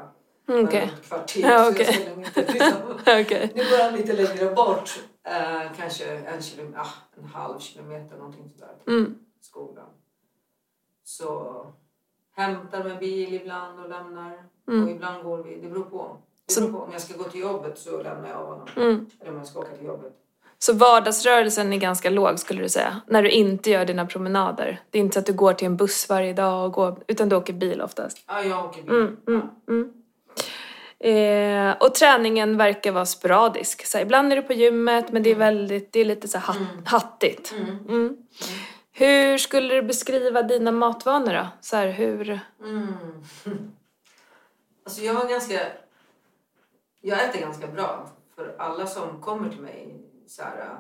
Mm, 0.48 0.66
bara 0.66 0.68
Okej. 0.68 0.92
kvarter. 1.04 1.42
Ja, 1.50 1.74
så 1.74 1.82
jag 1.82 2.18
inte 2.18 2.42
liksom, 2.54 2.82
Okej. 3.02 3.52
Nu 3.56 3.64
går 3.64 3.84
han 3.84 3.94
lite 3.94 4.14
längre 4.14 4.56
bort. 4.56 5.04
Eh, 5.24 5.72
kanske 5.78 6.06
en, 6.18 6.42
kilometer, 6.42 6.80
ah, 6.80 6.94
en 7.18 7.26
halv 7.26 7.60
kilometer 7.60 8.18
någonting 8.18 8.50
sådär 8.50 8.76
Mm. 8.88 9.16
skolan. 9.42 9.90
Så 11.06 11.66
hämtar 12.36 12.84
med 12.84 13.00
bil 13.00 13.34
ibland 13.34 13.80
och 13.80 13.90
lämnar. 13.90 14.38
Mm. 14.68 14.84
Och 14.84 14.90
ibland 14.92 15.24
går 15.24 15.38
vi. 15.44 15.56
Det 15.62 15.68
beror 15.70 15.84
på. 15.84 16.18
Det 16.48 16.62
beror 16.62 16.72
på. 16.72 16.78
Om 16.80 16.92
jag 16.92 17.02
ska 17.02 17.18
gå 17.18 17.24
till 17.24 17.42
jobbet 17.42 17.78
så 17.78 18.02
lämnar 18.04 18.30
jag 18.30 18.38
av 18.38 18.46
honom. 18.48 18.68
Mm. 18.78 19.06
Eller 19.22 19.32
om 19.32 19.38
jag 19.38 19.48
ska 19.48 19.60
åka 19.60 19.76
till 19.78 19.86
jobbet. 19.86 20.14
Så 20.60 20.74
vardagsrörelsen 20.74 21.74
är 21.74 21.78
ganska 21.78 22.10
låg 22.10 22.40
skulle 22.40 22.62
du 22.64 22.70
säga? 22.70 23.02
När 23.08 23.24
du 23.24 23.30
inte 23.30 23.70
gör 23.70 23.86
dina 23.86 24.06
promenader? 24.06 24.82
Det 24.90 24.98
är 24.98 25.00
inte 25.00 25.14
så 25.14 25.20
att 25.20 25.26
du 25.26 25.34
går 25.34 25.54
till 25.54 25.66
en 25.66 25.78
buss 25.78 26.10
varje 26.10 26.34
dag 26.34 26.66
och 26.66 26.72
går, 26.74 27.04
utan 27.08 27.30
du 27.30 27.36
åker 27.36 27.54
bil 27.54 27.82
oftast? 27.82 28.18
Ja, 28.28 28.44
jag 28.44 28.66
åker 28.66 28.82
bil. 28.82 28.92
Mm, 28.92 29.18
mm, 29.28 29.42
mm. 29.70 29.92
Eh, 31.00 31.76
och 31.80 31.96
träningen 31.96 32.58
verkar 32.58 32.92
vara 32.92 33.06
sporadisk. 33.06 33.86
Så 33.86 33.98
ibland 34.00 34.32
är 34.32 34.36
du 34.36 34.42
på 34.42 34.54
gymmet 34.54 35.12
men 35.12 35.24
det 35.24 35.30
är, 35.30 35.36
väldigt, 35.36 35.94
det 35.94 36.00
är 36.00 36.06
lite 36.06 36.28
så 36.28 36.38
Mm. 36.38 36.66
hattigt. 36.86 37.54
Mm. 37.58 37.78
Mm. 37.90 38.18
Hur 38.98 39.38
skulle 39.38 39.76
du 39.76 39.82
beskriva 39.82 40.42
dina 40.42 40.72
matvanor 40.72 41.34
då? 41.34 41.48
Så 41.62 41.76
här, 41.76 41.88
hur... 41.88 42.40
Mm. 42.64 42.94
Alltså 44.84 45.02
jag 45.02 45.14
har 45.14 45.30
ganska... 45.30 45.60
Jag 47.02 47.24
äter 47.24 47.40
ganska 47.40 47.68
bra. 47.68 48.10
För 48.36 48.56
alla 48.60 48.88
som 48.88 49.22
kommer 49.22 49.50
till 49.50 49.62
mig, 49.62 50.02
så 50.28 50.44
här, 50.44 50.60
äh, 50.60 50.78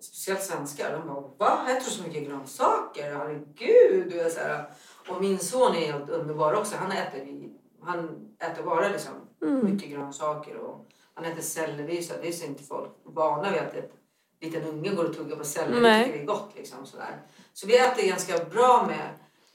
speciellt 0.00 0.42
svenskar, 0.42 0.92
de 0.92 1.06
bara 1.06 1.20
Va? 1.20 1.70
Äter 1.70 1.84
du 1.84 1.90
så 1.90 2.02
mycket 2.02 2.28
grönsaker? 2.28 3.14
Herregud! 3.14 4.10
Du 4.10 4.20
är 4.20 4.30
så 4.30 4.40
här, 4.40 4.70
och 5.08 5.20
min 5.20 5.38
son 5.38 5.76
är 5.76 5.92
helt 5.92 6.10
underbar 6.10 6.54
också. 6.54 6.76
Han 6.76 6.92
äter, 6.92 7.48
han 7.82 8.28
äter 8.38 8.62
bara 8.62 8.88
liksom 8.88 9.12
mycket 9.40 9.90
grönsaker. 9.90 10.56
Och 10.56 10.86
han 11.14 11.24
äter 11.24 11.42
selleri. 11.42 12.02
Så 12.02 12.14
det 12.22 12.28
är 12.28 12.32
så 12.32 12.46
inte 12.46 12.62
folk 12.62 12.90
vana 13.04 13.50
vid 13.50 13.60
att 13.60 13.74
ett 13.74 13.99
liten 14.40 14.64
unge 14.64 14.90
går 14.94 15.04
och 15.04 15.16
tuggar 15.16 15.36
på 15.36 15.44
selleri. 15.44 15.80
Nej. 15.80 16.04
tycker 16.04 16.16
det 16.18 16.22
är 16.24 16.26
gott. 16.26 16.52
Liksom, 16.56 16.86
sådär. 16.86 17.22
Så 17.52 17.66
vi 17.66 17.78
äter 17.78 18.08
ganska 18.08 18.44
bra 18.44 18.84
med. 18.86 19.08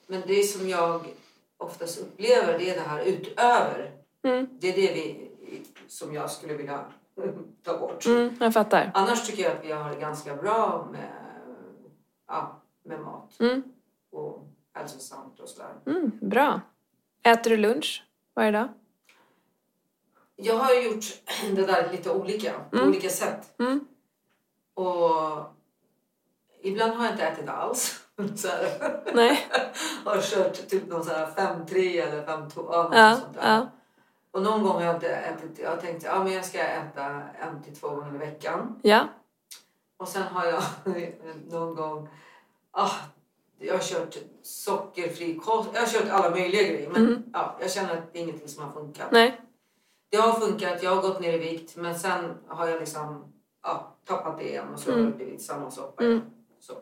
Men 0.08 0.24
det 0.28 0.44
som 0.44 0.70
jag 0.70 1.06
oftast 1.58 2.00
upplever 2.00 2.60
det 2.60 2.70
är 2.70 2.76
det 2.76 2.82
här 2.88 3.04
utöver. 3.06 3.92
Mm, 4.24 4.48
Det 4.60 4.68
är 4.70 4.76
det 4.76 4.94
vi, 4.94 5.30
som 5.88 6.14
jag 6.14 6.32
skulle 6.32 6.54
vilja 6.54 6.86
ta 7.64 7.78
bort. 7.78 8.06
mm, 8.06 8.36
jag 8.40 8.54
fattar. 8.54 8.92
Annars 8.94 9.28
tycker 9.28 9.44
jag 9.44 9.52
att 9.58 9.66
vi 9.66 9.72
har 9.72 9.90
det 9.90 10.00
ganska 10.00 10.36
bra 10.36 10.88
med, 10.92 11.12
ja, 12.28 12.62
med 12.84 13.00
mat 13.02 13.40
Mm, 13.40 13.64
och 14.12 14.48
hälsosamt 14.74 15.40
och 15.40 15.50
sådär. 15.50 15.74
mm, 15.86 16.12
bra. 16.22 16.62
Äter 17.24 17.50
du 17.52 17.58
lunch 17.58 18.04
varje 18.36 18.52
dag? 18.52 18.68
Jag 20.36 20.56
har 20.56 20.74
gjort 20.74 21.04
det 21.56 21.66
där 21.66 21.92
lite 21.92 22.12
olika, 22.12 22.54
på 22.72 22.78
Mm. 22.78 22.90
olika 22.90 23.10
sätt. 23.10 23.54
Och 24.76 25.44
ibland 26.62 26.94
har 26.94 27.06
jag 27.06 27.14
inte 27.14 27.26
ätit 27.26 27.50
alls. 27.50 28.02
Så 28.36 28.48
här, 28.48 29.02
nej. 29.14 29.48
har 30.06 30.22
kört 30.22 30.68
typ 30.70 30.88
någon 30.88 31.04
så 31.04 31.12
här 31.14 31.26
5-3 31.26 32.02
eller 32.08 32.26
5-2. 32.26 32.50
Ja, 32.72 32.90
Ja, 32.94 33.10
något 33.10 33.20
sånt 33.20 33.34
där. 33.34 33.42
ja. 33.56 33.70
Och 34.32 34.42
någon 34.42 34.64
gång 34.64 34.74
har 34.74 34.82
jag 34.84 34.96
inte 34.96 35.10
ätit. 35.10 35.60
Jag 35.60 35.70
har 35.70 35.78
tänkt 35.78 36.04
ja, 36.04 36.24
men 36.24 36.34
jag 36.34 36.46
ska 36.46 36.60
äta 36.60 37.06
en 37.40 37.64
till 37.64 37.76
två 37.76 37.88
gånger 37.90 38.16
i 38.16 38.18
veckan. 38.18 38.80
Ja. 38.82 39.08
Och 39.98 40.08
sen 40.08 40.24
har 40.24 40.46
jag 40.46 40.64
någon 41.52 41.76
gång... 41.76 42.10
Ah, 42.72 42.92
jag 43.60 43.74
har 43.74 43.82
kört 43.82 44.16
sockerfri 44.44 45.36
kost. 45.40 45.70
Jag 45.74 45.82
har 45.82 45.88
kört 45.88 46.10
alla 46.10 46.30
möjliga 46.30 46.64
grejer. 46.64 46.90
Men 46.90 47.08
Mm. 47.08 47.24
ja, 47.34 47.56
jag 47.62 47.72
känner 47.72 47.94
att 47.98 48.14
det 48.14 48.20
är 48.20 48.24
ingenting 48.24 48.48
som 48.48 48.64
har 48.64 48.72
funkat. 48.72 49.12
Nej. 49.12 49.42
Det 50.10 50.18
har 50.18 50.34
funkat. 50.34 50.84
Jag 50.84 50.96
har 50.96 51.02
gått 51.02 51.20
ner 51.22 51.34
i 51.34 51.38
vikt. 51.38 51.76
Men 51.76 52.00
sen 52.00 52.38
har 52.48 52.68
jag 52.68 52.80
liksom 52.80 53.34
ja, 53.64 53.95
tappat 54.06 54.38
det 54.38 54.50
igen. 54.50 54.74
Och 54.74 54.80
så 54.80 54.92
har 54.92 54.98
det 55.00 55.12
blivit 55.12 55.42
samma 55.42 55.72
soppa 55.72 56.04
Mm. 56.04 56.14
igen. 56.18 56.26
Så, 56.60 56.74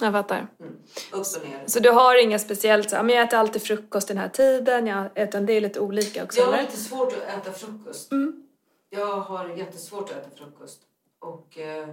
Jag 0.00 0.12
fattar. 0.12 0.46
mm. 0.60 0.72
Upp 1.12 1.18
och 1.42 1.48
ner. 1.48 1.62
Så 1.66 1.80
du 1.80 1.90
har 1.90 2.22
inga 2.22 2.38
speciellt 2.38 2.90
så 2.90 2.96
men 2.96 3.08
jag 3.16 3.24
äter 3.24 3.38
alltid 3.38 3.62
frukost 3.62 4.08
den 4.08 4.18
här 4.18 4.28
tiden, 4.28 4.86
jag, 4.86 5.10
utan 5.14 5.46
det 5.46 5.52
är 5.52 5.60
lite 5.60 5.80
olika 5.80 6.24
också 6.24 6.40
Jag 6.40 6.46
har 6.46 6.62
lite 6.62 6.76
svårt 6.76 7.12
att 7.12 7.22
äta 7.38 7.52
frukost. 7.52 8.12
Mm. 8.12 8.46
Jag 8.90 9.16
har 9.20 9.48
jättesvårt 9.48 10.10
att 10.10 10.16
äta 10.16 10.36
frukost. 10.36 10.80
Och 11.18 11.58
eh, 11.58 11.88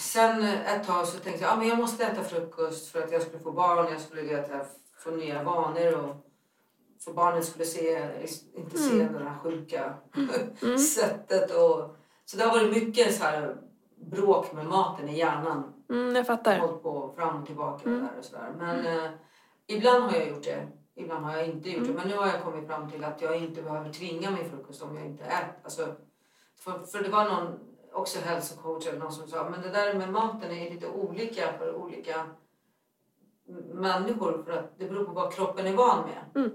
sen 0.00 0.42
ett 0.44 0.86
tag 0.86 1.06
så 1.06 1.18
tänkte 1.18 1.42
jag 1.42 1.48
att 1.50 1.56
ah, 1.56 1.58
men 1.60 1.68
jag 1.68 1.78
måste 1.78 2.04
äta 2.04 2.24
frukost 2.24 2.88
för 2.92 3.02
att 3.02 3.12
jag 3.12 3.22
skulle 3.22 3.38
få 3.38 3.52
barn. 3.52 3.92
Jag 3.92 4.00
skulle 4.00 4.22
veta, 4.22 4.60
få 4.98 5.10
nya 5.10 5.42
vanor 5.42 5.94
och 5.94 6.16
för 7.04 7.12
barnen 7.12 7.42
skulle 7.44 7.64
se, 7.64 8.08
inte 8.54 8.78
se 8.78 8.90
Mm. 9.00 9.12
det 9.12 9.18
här 9.24 9.38
sjuka 9.42 9.94
sättet. 10.96 11.50
Och, 11.50 11.96
så 12.30 12.36
det 12.36 12.44
har 12.44 12.58
varit 12.58 12.70
mycket 12.84 13.14
så 13.14 13.24
här 13.24 13.56
bråk 13.96 14.52
med 14.52 14.66
maten 14.66 15.08
i 15.08 15.18
hjärnan 15.18 15.72
Mm, 15.90 16.14
jag 16.16 16.26
fattar. 16.26 16.58
hållit 16.58 16.82
på 16.82 17.12
fram 17.16 17.40
och 17.40 17.46
tillbaka 17.46 17.88
Mm. 17.88 18.00
där 18.00 18.18
och 18.18 18.24
sådär. 18.24 18.54
Men 18.58 18.86
eh, 18.86 19.10
ibland 19.66 20.04
har 20.04 20.12
jag 20.18 20.28
gjort 20.28 20.42
det. 20.44 20.68
Ibland 20.94 21.24
har 21.24 21.36
jag 21.36 21.46
inte 21.46 21.68
gjort 21.70 21.78
Mm. 21.82 21.88
det. 21.92 21.98
Men 21.98 22.08
nu 22.08 22.16
har 22.16 22.26
jag 22.26 22.42
kommit 22.42 22.66
fram 22.66 22.90
till 22.90 23.04
att 23.04 23.22
jag 23.22 23.36
inte 23.38 23.62
behöver 23.62 23.92
tvinga 23.92 24.30
mig 24.30 24.44
frukost 24.50 24.82
om 24.82 24.96
jag 24.96 25.06
inte 25.06 25.24
äter. 25.24 25.54
Alltså, 25.64 25.86
för, 26.58 26.78
för 26.78 27.02
det 27.02 27.08
var 27.08 27.24
någon, 27.24 27.58
också 27.92 28.18
hälsocoach 28.20 28.86
eller 28.86 28.98
någon 28.98 29.12
som 29.12 29.28
sa 29.28 29.48
men 29.50 29.62
det 29.62 29.68
där 29.70 29.94
med 29.94 30.12
maten 30.12 30.50
är 30.50 30.70
lite 30.70 30.88
olika 30.88 31.52
för 31.58 31.74
olika 31.74 32.26
människor 33.74 34.42
för 34.46 34.52
att 34.52 34.78
det 34.78 34.84
beror 34.88 35.04
på 35.04 35.12
vad 35.12 35.32
kroppen 35.32 35.66
är 35.66 35.76
van 35.76 36.04
med. 36.06 36.52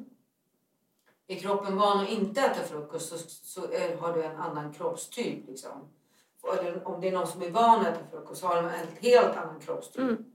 Är 1.28 1.36
kroppen 1.36 1.78
van 1.78 2.00
att 2.00 2.10
inte 2.10 2.42
äta 2.42 2.64
frukost 2.64 3.10
så, 3.10 3.18
så 3.28 3.72
är, 3.72 3.98
har 3.98 4.14
du 4.14 4.24
en 4.24 4.36
annan 4.36 4.74
kroppstyp. 4.74 5.48
Liksom. 5.48 5.90
Om 6.84 7.02
det 7.02 7.08
är 7.08 7.12
någon 7.12 7.28
som 7.28 7.42
är 7.42 7.50
van 7.50 7.82
att 7.82 7.88
äta 7.88 8.08
frukost 8.12 8.42
så 8.42 8.48
har 8.48 8.56
de 8.56 8.66
en 8.66 8.88
helt 9.00 9.38
annan 9.38 9.60
kroppstyp. 9.60 10.02
Mm. 10.02 10.26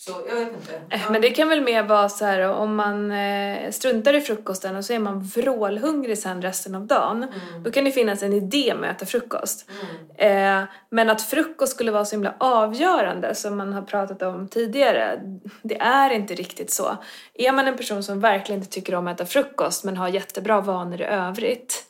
Så 0.00 0.12
jag 0.28 0.34
vet 0.34 0.52
inte. 0.52 0.80
Eh, 0.90 1.10
Men 1.10 1.20
det 1.20 1.30
kan 1.30 1.48
väl 1.48 1.60
mer 1.60 1.82
vara 1.82 2.08
så 2.08 2.24
här 2.24 2.40
om 2.40 2.76
man 2.76 3.10
eh, 3.10 3.70
struntar 3.70 4.14
i 4.14 4.20
frukosten 4.20 4.76
och 4.76 4.84
så 4.84 4.92
är 4.92 4.98
man 4.98 5.22
vrålhungrig 5.22 6.18
sen 6.18 6.42
resten 6.42 6.74
av 6.74 6.86
dagen. 6.86 7.16
Mm. 7.22 7.62
Då 7.62 7.70
kan 7.70 7.84
det 7.84 7.90
finnas 7.90 8.22
en 8.22 8.32
idé 8.32 8.74
med 8.80 8.90
att 8.90 8.96
äta 8.96 9.06
frukost. 9.06 9.70
Mm. 10.16 10.62
Eh, 10.62 10.68
men 10.90 11.10
att 11.10 11.22
frukost 11.22 11.72
skulle 11.72 11.90
vara 11.90 12.04
så 12.04 12.16
himla 12.16 12.34
avgörande 12.38 13.34
som 13.34 13.56
man 13.56 13.72
har 13.72 13.82
pratat 13.82 14.22
om 14.22 14.48
tidigare, 14.48 15.20
det 15.62 15.80
är 15.80 16.10
inte 16.10 16.34
riktigt 16.34 16.70
så. 16.70 16.96
Är 17.34 17.52
man 17.52 17.68
en 17.68 17.76
person 17.76 18.02
som 18.02 18.20
verkligen 18.20 18.60
inte 18.60 18.72
tycker 18.72 18.94
om 18.94 19.06
att 19.06 19.20
äta 19.20 19.26
frukost 19.26 19.84
men 19.84 19.96
har 19.96 20.08
jättebra 20.08 20.60
vanor 20.60 21.00
i 21.00 21.04
övrigt 21.04 21.84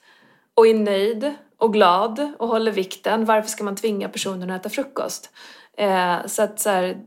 och 0.54 0.66
är 0.66 0.74
nöjd 0.74 1.34
och 1.58 1.72
glad 1.72 2.32
och 2.38 2.48
håller 2.48 2.72
vikten, 2.72 3.24
varför 3.24 3.48
ska 3.48 3.64
man 3.64 3.76
tvinga 3.76 4.08
personen 4.08 4.50
att 4.50 4.60
äta 4.60 4.70
frukost? 4.70 5.30
Eh, 5.78 6.26
så 6.26 6.42
att 6.42 6.61
så 6.61 6.70
här, 6.70 6.99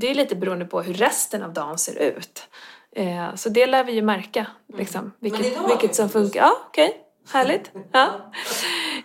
det 0.00 0.10
är 0.10 0.14
lite 0.14 0.36
beroende 0.36 0.64
på 0.64 0.82
hur 0.82 0.94
resten 0.94 1.42
av 1.42 1.52
dagen 1.52 1.78
ser 1.78 1.98
ut. 1.98 2.48
Eh, 2.96 3.34
så 3.34 3.48
det 3.48 3.66
lär 3.66 3.84
vi 3.84 3.92
ju 3.92 4.02
märka, 4.02 4.46
liksom, 4.74 5.12
Men 5.18 5.30
vilket, 5.32 5.70
vilket 5.70 5.90
vi 5.90 5.94
som 5.94 6.08
funkar. 6.08 6.40
Ja, 6.40 6.52
okej. 6.68 7.04
Härligt. 7.32 7.72
Ja. 7.92 8.08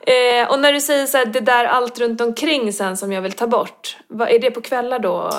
Eh, 0.02 0.52
och 0.52 0.60
när 0.60 0.74
du 0.74 0.82
säger 0.82 1.06
så 1.06 1.18
här, 1.18 1.26
det 1.26 1.40
där 1.40 1.66
allt 1.66 2.00
runt 2.00 2.22
omkring 2.22 2.74
sen 2.74 2.98
som 2.98 3.12
jag 3.12 3.22
vill 3.22 3.34
ta 3.34 3.48
bort, 3.48 3.98
vad, 4.08 4.30
är 4.30 4.40
det 4.40 4.52
på 4.52 4.62
kvällar 4.62 5.00
då? 5.00 5.32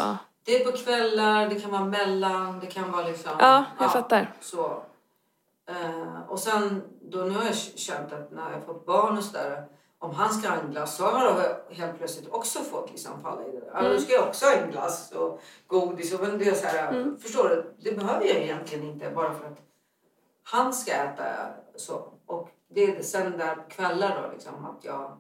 Det 0.45 0.61
är 0.61 0.65
på 0.65 0.77
kvällar, 0.77 1.49
det 1.49 1.61
kan 1.61 1.71
vara 1.71 1.85
mellan, 1.85 2.61
det 2.61 2.67
kan 2.67 2.93
vara 2.93 3.07
liksom... 3.07 3.33
Ja, 3.39 3.65
jag 3.81 3.93
fattar. 3.93 4.33
Så. 4.41 4.83
Eh, 5.69 6.21
och 6.29 6.39
sen, 6.39 6.83
då 7.03 7.19
nu 7.19 7.31
har 7.31 7.45
jag 7.45 7.55
känt 7.57 8.13
att 8.13 8.33
när 8.33 8.53
jag 8.53 8.65
fått 8.67 8.87
barn 8.87 9.19
och 9.19 9.25
sådär, 9.25 9.65
om 9.99 10.11
han 10.15 10.35
ska 10.35 10.49
ha 10.49 10.57
en 10.57 10.71
glass 10.71 10.97
så 10.97 11.05
har 11.05 11.25
jag 11.41 11.77
helt 11.77 11.99
plötsligt 11.99 12.29
också 12.29 12.59
fått 12.59 12.91
liksom 12.91 13.23
falla 13.23 13.47
i 13.47 13.51
det 13.51 13.71
Mm. 13.79 13.93
då 13.93 13.99
ska 14.01 14.13
jag 14.13 14.29
också 14.29 14.47
ha 14.47 14.53
en 14.53 14.71
glass 14.71 15.13
och 15.13 15.41
godis. 15.67 16.15
Och, 16.15 16.21
men 16.21 16.39
det 16.39 16.49
är 16.49 16.55
så 16.55 16.67
här, 16.67 16.93
Mm. 16.93 17.19
Förstår 17.19 17.49
du? 17.49 17.75
Det 17.91 17.97
behöver 17.97 18.27
jag 18.27 18.37
egentligen 18.37 18.85
inte 18.85 19.11
bara 19.11 19.35
för 19.35 19.47
att 19.47 19.59
han 20.43 20.75
ska 20.75 20.93
äta 20.93 21.25
så. 21.77 22.13
Och 22.27 22.49
det 22.69 22.85
är 22.85 23.03
sen 23.03 23.39
där 23.39 23.55
på 23.57 23.63
kvällar 23.71 24.23
då 24.23 24.33
liksom 24.33 24.65
att 24.65 24.85
jag 24.85 25.19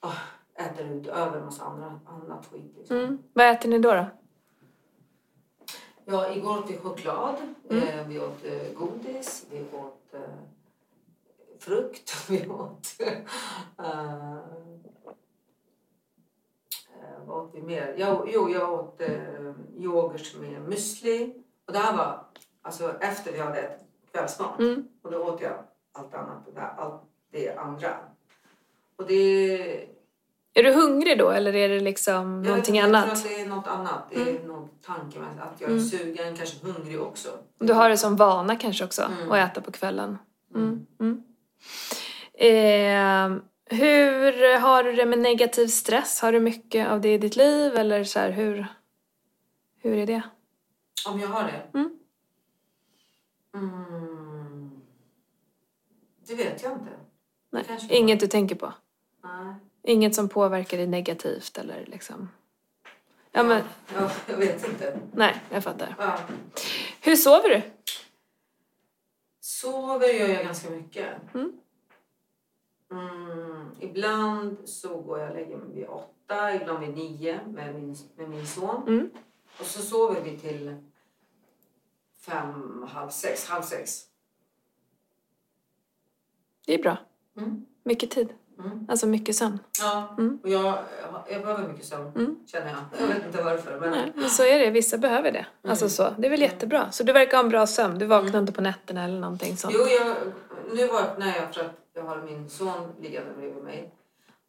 ah, 0.00 0.12
äter 0.54 0.86
ut 0.86 1.06
över 1.06 1.38
en 1.38 1.44
massa 1.44 1.64
andra, 1.64 2.00
annat 2.06 2.46
skit. 2.52 2.74
Liksom. 2.78 2.96
Mm. 2.96 3.18
Vad 3.32 3.46
äter 3.50 3.68
ni 3.68 3.78
då? 3.78 3.94
då? 3.94 4.06
Ja, 6.04 6.30
igår 6.32 6.58
åt 6.58 6.70
vi 6.70 6.76
choklad, 6.78 7.36
Mm. 7.70 7.82
eh, 7.88 8.06
vi 8.06 8.20
åt 8.20 8.44
eh, 8.44 8.72
godis, 8.78 9.46
vi 9.50 9.60
åt 9.60 10.14
eh, 10.14 10.20
frukt, 11.66 12.30
vi 12.30 12.48
åt... 12.48 12.86
eh, 13.78 14.36
vad 17.26 17.44
åt 17.44 17.50
vi 17.54 17.62
mer? 17.62 17.94
Jo, 17.98 18.24
jo 18.32 18.50
jag 18.50 18.72
åt 18.72 19.00
eh, 19.00 19.08
yoghurt 19.78 20.36
med 20.40 20.60
müsli. 20.68 21.32
Och 21.66 21.72
det 21.72 21.78
här 21.78 21.96
var 21.96 22.24
alltså 22.62 22.94
efter 23.00 23.32
vi 23.32 23.38
hade 23.38 23.58
ätit 23.58 23.86
kvällsmat. 24.12 24.58
Mm. 24.58 24.88
Och 25.02 25.10
då 25.10 25.18
åt 25.18 25.40
jag 25.40 25.52
allt 25.92 26.14
annat, 26.14 26.46
det 26.46 26.52
där, 26.60 26.74
allt 26.76 27.02
det 27.32 27.56
andra. 27.56 27.96
Och 28.96 29.06
det... 29.06 29.86
Är 30.54 30.62
du 30.62 30.72
hungrig 30.72 31.18
då 31.18 31.30
eller 31.30 31.54
är 31.54 31.68
det 31.68 31.80
liksom 31.80 32.42
jag 32.44 32.48
någonting 32.48 32.80
annat? 32.80 33.08
Jag 33.08 33.18
tror 33.18 33.30
att 33.30 33.36
det 33.36 33.42
är 33.42 33.48
något 33.48 33.66
annat. 33.66 34.02
Det 34.10 34.20
är 34.20 34.46
någon 34.46 34.68
tanke 34.86 35.18
med 35.18 35.28
att 35.28 35.60
jag 35.60 35.70
är 35.70 35.74
Mm. 35.74 35.84
sugen, 35.84 36.36
kanske 36.36 36.66
hungrig 36.66 37.00
också. 37.02 37.28
Du 37.58 37.72
har 37.72 37.88
det 37.88 37.96
som 37.98 38.16
vana 38.16 38.56
kanske 38.56 38.84
också 38.84 39.02
Mm. 39.02 39.32
att 39.32 39.50
äta 39.50 39.60
på 39.60 39.72
kvällen? 39.72 40.18
Mm. 40.54 40.86
Eh, 42.34 43.36
hur 43.70 44.58
har 44.58 44.82
du 44.82 44.92
det 44.92 45.06
med 45.06 45.18
negativ 45.18 45.66
stress? 45.66 46.20
Har 46.20 46.32
du 46.32 46.40
mycket 46.40 46.88
av 46.88 47.00
det 47.00 47.14
i 47.14 47.18
ditt 47.18 47.36
liv 47.36 47.76
eller 47.76 48.04
så 48.04 48.18
här, 48.18 48.30
hur, 48.30 48.66
hur 49.82 49.98
är 49.98 50.06
det? 50.06 50.22
Om 51.08 51.20
jag 51.20 51.28
har 51.28 51.44
det? 51.44 51.78
Mm. 51.78 51.98
Mm. 53.54 54.70
Det 56.26 56.34
vet 56.34 56.62
jag 56.62 56.72
inte. 56.72 56.90
Nej, 57.50 57.64
Kanske 57.66 57.96
inget 57.96 58.20
du 58.20 58.26
tänker 58.26 58.54
på? 58.54 58.72
Nej. 59.24 59.54
Inget 59.82 60.14
som 60.14 60.28
påverkar 60.28 60.76
dig 60.76 60.86
negativt 60.86 61.58
eller 61.58 61.84
liksom? 61.86 62.28
Ja 63.32 63.42
men, 63.42 63.62
Ja, 63.94 64.10
jag 64.28 64.36
vet 64.36 64.68
inte. 64.68 64.98
nej, 65.14 65.42
jag 65.50 65.64
fattar. 65.64 65.94
Ja. 65.98 66.18
Hur 67.00 67.16
sover 67.16 67.48
du? 67.48 67.62
Sover 69.60 70.06
gör 70.06 70.28
jag 70.28 70.44
ganska 70.44 70.70
mycket. 70.70 71.34
Mm. 71.34 71.60
Mm, 72.90 73.70
ibland 73.80 74.68
så 74.68 75.00
går 75.00 75.18
jag 75.18 75.30
och 75.30 75.36
lägger 75.36 75.56
mig 75.56 75.74
vid 75.74 75.86
åtta, 75.86 76.54
ibland 76.54 76.80
vid 76.80 76.94
nio 76.96 77.40
med 77.46 77.74
min, 77.74 77.96
med 78.16 78.28
min 78.28 78.46
son. 78.46 78.88
Mm. 78.88 79.10
Och 79.60 79.66
så 79.66 79.82
sover 79.82 80.20
vi 80.20 80.38
till 80.38 80.76
fem, 82.20 82.82
halv 82.88 83.10
sex, 83.10 83.48
halv 83.48 83.62
sex. 83.62 84.04
Det 86.66 86.74
är 86.74 86.82
bra. 86.82 86.98
Mm. 87.36 87.66
Mycket 87.82 88.10
tid. 88.10 88.34
Mm. 88.58 88.86
Alltså 88.88 89.06
mycket 89.06 89.36
sömn. 89.36 89.58
Ja, 89.80 90.14
Mm. 90.18 90.38
och 90.42 90.48
jag, 90.50 90.78
jag 91.30 91.42
behöver 91.42 91.68
mycket 91.68 91.84
sömn 91.86 92.12
Mm. 92.16 92.36
känner 92.46 92.66
jag. 92.66 92.78
Jag 93.00 93.06
vet 93.14 93.26
inte 93.26 93.42
varför. 93.42 93.80
Men... 93.80 93.90
Nej, 93.90 94.12
men 94.14 94.30
så 94.30 94.42
är 94.44 94.58
det. 94.58 94.70
Vissa 94.70 94.98
behöver 94.98 95.32
det. 95.32 95.46
Alltså 95.68 95.88
så. 95.88 96.14
Det 96.18 96.26
är 96.26 96.30
väl 96.30 96.40
jättebra. 96.40 96.90
Så 96.90 97.02
du 97.02 97.12
verkar 97.12 97.36
ha 97.36 97.44
en 97.44 97.50
bra 97.50 97.66
sömn. 97.66 97.98
Du 97.98 98.06
vaknar 98.06 98.40
inte 98.40 98.52
på 98.52 98.60
nätterna 98.60 99.04
eller 99.04 99.20
någonting 99.20 99.56
sånt. 99.56 99.74
Jo, 99.78 99.86
jag, 99.86 100.16
nu 100.74 100.86
vaknar 100.86 101.26
jag 101.26 101.54
för 101.54 101.60
att 101.64 101.76
jag 101.94 102.02
har 102.02 102.22
min 102.22 102.50
son 102.50 102.92
liggande 103.00 103.30
bredvid 103.38 103.62
mig. 103.64 103.94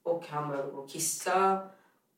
Och 0.04 0.24
han 0.30 0.50
behöver 0.50 0.72
gå 0.72 0.78
och 0.82 0.90
kissa. 0.90 1.60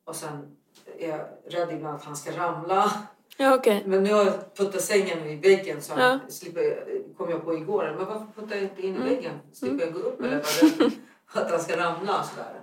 Och 0.06 0.16
sen 0.16 0.56
är 1.00 1.10
jag 1.10 1.20
rädd 1.48 1.72
ibland 1.72 1.96
att 1.96 2.04
han 2.06 2.16
ska 2.16 2.32
ramla. 2.32 2.92
Ja, 3.38 3.56
okej. 3.56 3.84
Men 3.86 4.04
nu 4.04 4.14
har 4.14 4.24
jag 4.26 4.56
puttat 4.56 4.82
sängen 4.82 5.20
i 5.28 5.36
väggen 5.36 5.82
så 5.82 5.94
Ja. 5.98 6.20
slipper, 6.30 6.86
kom 7.18 7.30
jag 7.30 7.46
på 7.46 7.54
igår. 7.58 7.96
Men 7.98 8.06
varför 8.08 8.26
puttar 8.36 8.56
jag 8.56 8.64
inte 8.64 8.82
in 8.82 8.94
i 8.94 8.98
Mm. 8.98 9.10
väggen? 9.10 9.34
Slipper 9.54 9.86
jag 9.86 9.94
gå 9.94 10.00
upp 10.00 10.20
eller 10.22 10.30
vad 10.36 10.90
det, 10.90 10.96
att 11.34 11.52
han 11.52 11.60
ska 11.60 11.78
ramla 11.78 12.20
och 12.20 12.26
sådär. 12.26 12.62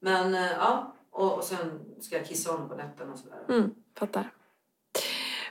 Men 0.00 0.34
eh, 0.34 0.52
ja, 0.58 0.94
och, 1.10 1.32
och 1.32 1.44
sen 1.44 1.80
ska 2.00 2.16
jag 2.16 2.26
kissa 2.26 2.52
honom 2.52 2.68
på 2.68 2.74
nätterna 2.74 3.12
och 3.12 3.18
sådär. 3.18 3.38
Mm, 3.48 3.74
fattar. 3.98 4.30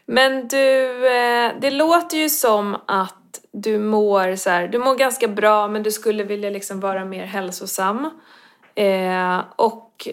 Men 0.05 0.47
du, 0.47 1.07
eh, 1.07 1.51
det 1.61 1.71
låter 1.71 2.17
ju 2.17 2.29
som 2.29 2.77
att 2.87 3.41
du 3.51 3.79
mår 3.79 4.35
så 4.35 4.49
här, 4.49 4.67
du 4.67 4.79
mår 4.79 4.95
ganska 4.95 5.27
bra 5.27 5.67
men 5.67 5.83
du 5.83 5.91
skulle 5.91 6.23
vilja 6.23 6.49
liksom 6.49 6.79
vara 6.79 7.05
mer 7.05 7.25
hälsosam. 7.25 8.09
Eh, 8.75 9.39
och 9.55 10.07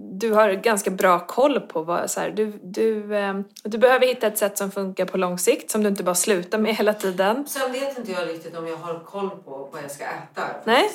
du 0.00 0.32
har 0.32 0.52
ganska 0.52 0.90
bra 0.90 1.26
koll 1.26 1.60
på 1.60 1.82
vad, 1.82 2.10
så 2.10 2.20
här, 2.20 2.30
du, 2.30 2.52
du, 2.62 3.16
eh, 3.16 3.40
du 3.62 3.78
behöver 3.78 4.06
hitta 4.06 4.26
ett 4.26 4.38
sätt 4.38 4.58
som 4.58 4.70
funkar 4.70 5.04
på 5.04 5.18
lång 5.18 5.38
sikt 5.38 5.70
som 5.70 5.82
du 5.82 5.88
inte 5.88 6.02
bara 6.04 6.14
slutar 6.14 6.58
med 6.58 6.74
hela 6.76 6.94
tiden. 6.94 7.46
Sen 7.48 7.72
vet 7.72 7.98
inte 7.98 8.12
jag 8.12 8.28
riktigt 8.28 8.56
om 8.56 8.66
jag 8.66 8.76
har 8.76 8.98
koll 8.98 9.30
på 9.30 9.68
vad 9.72 9.82
jag 9.82 9.90
ska 9.90 10.04
äta. 10.04 10.42
Nej. 10.64 10.90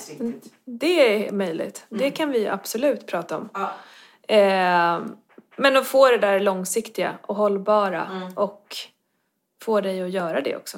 Det 0.65 1.27
är 1.27 1.31
möjligt. 1.31 1.85
Det 1.89 2.11
kan 2.11 2.29
vi 2.31 2.47
absolut 2.47 3.07
prata 3.07 3.37
om. 3.37 3.49
Ja, 3.53 3.71
Eh, 4.27 4.99
men 5.55 5.77
att 5.77 5.87
få 5.87 6.09
det 6.09 6.17
där 6.17 6.39
långsiktiga 6.39 7.13
och 7.21 7.35
hållbara 7.35 8.05
Mm. 8.11 8.33
och 8.35 8.75
få 9.61 9.81
dig 9.81 10.01
att 10.01 10.09
göra 10.09 10.41
det 10.41 10.55
också. 10.55 10.77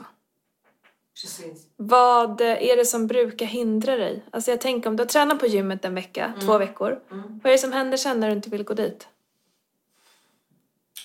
Precis. 1.21 1.67
Vad 1.77 2.41
är 2.41 2.77
det 2.77 2.85
som 2.85 3.07
brukar 3.07 3.45
hindra 3.45 3.95
dig? 3.95 4.23
Alltså 4.31 4.51
jag 4.51 4.61
tänker 4.61 4.89
om 4.89 4.95
du 4.95 5.03
har 5.03 5.07
tränat 5.07 5.39
på 5.39 5.45
gymmet 5.45 5.85
en 5.85 5.95
vecka, 5.95 6.33
två 6.45 6.57
veckor. 6.57 6.99
Mm. 7.11 7.39
Vad 7.43 7.45
är 7.45 7.51
det 7.51 7.57
som 7.57 7.71
händer 7.71 7.97
sen 7.97 8.19
när 8.19 8.27
du 8.27 8.33
inte 8.33 8.49
vill 8.49 8.63
gå 8.63 8.73
dit? 8.73 9.07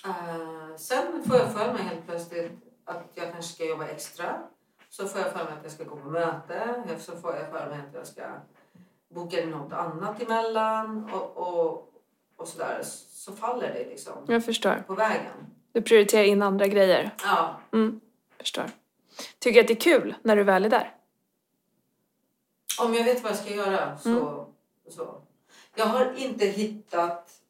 Eh, 0.05 0.77
sen 0.77 1.23
får 1.27 1.37
jag 1.37 1.53
för 1.53 1.73
mig 1.73 1.83
helt 1.83 2.07
plötsligt 2.07 2.53
att 2.85 3.05
jag 3.15 3.33
kanske 3.33 3.53
ska 3.55 3.65
jobba 3.65 3.87
extra. 3.87 4.37
Så 4.91 5.07
får 5.09 5.21
jag 5.21 5.33
för 5.33 5.45
mig 5.45 5.53
att 5.53 5.63
jag 5.63 5.73
ska 5.73 5.85
gå 5.85 5.97
på 5.97 6.09
möte. 6.11 6.83
Så 6.99 7.17
får 7.17 7.35
jag 7.37 7.51
för 7.51 7.71
mig 7.71 7.79
att 7.89 7.95
jag 7.95 8.07
ska 8.07 8.23
boka 9.15 9.43
in 9.43 9.51
något 9.51 9.73
annat 9.73 10.23
emellan. 10.23 11.11
Och, 11.15 11.37
och, 11.37 11.93
och 12.37 12.49
sådär. 12.49 12.81
Så 13.11 13.33
faller 13.33 13.69
det 13.75 13.89
liksom 13.91 14.13
Jag 14.27 14.45
förstår. 14.45 14.85
på 14.87 14.95
vägen. 14.95 15.33
Du 15.73 15.83
prioriterar 15.83 16.25
in 16.25 16.43
andra 16.43 16.67
grejer. 16.67 17.11
Ja, 17.25 17.61
Mm, 17.73 18.01
förstår. 18.39 18.65
Tycker 19.39 19.61
att 19.61 19.69
det 19.69 19.73
är 19.73 19.81
kul 19.81 20.15
när 20.23 20.37
du 20.37 20.45
väl 20.45 20.65
är 20.65 20.69
där? 20.71 20.97
om 22.81 22.95
jag 22.95 23.05
vet 23.05 23.23
vad 23.23 23.33
jag 23.33 23.39
ska 23.39 23.55
göra 23.55 23.99
så... 23.99 24.47
så. 24.89 25.23
Jag 25.75 25.87
har 25.87 26.13
inte 26.13 26.47
hittat... 26.47 27.43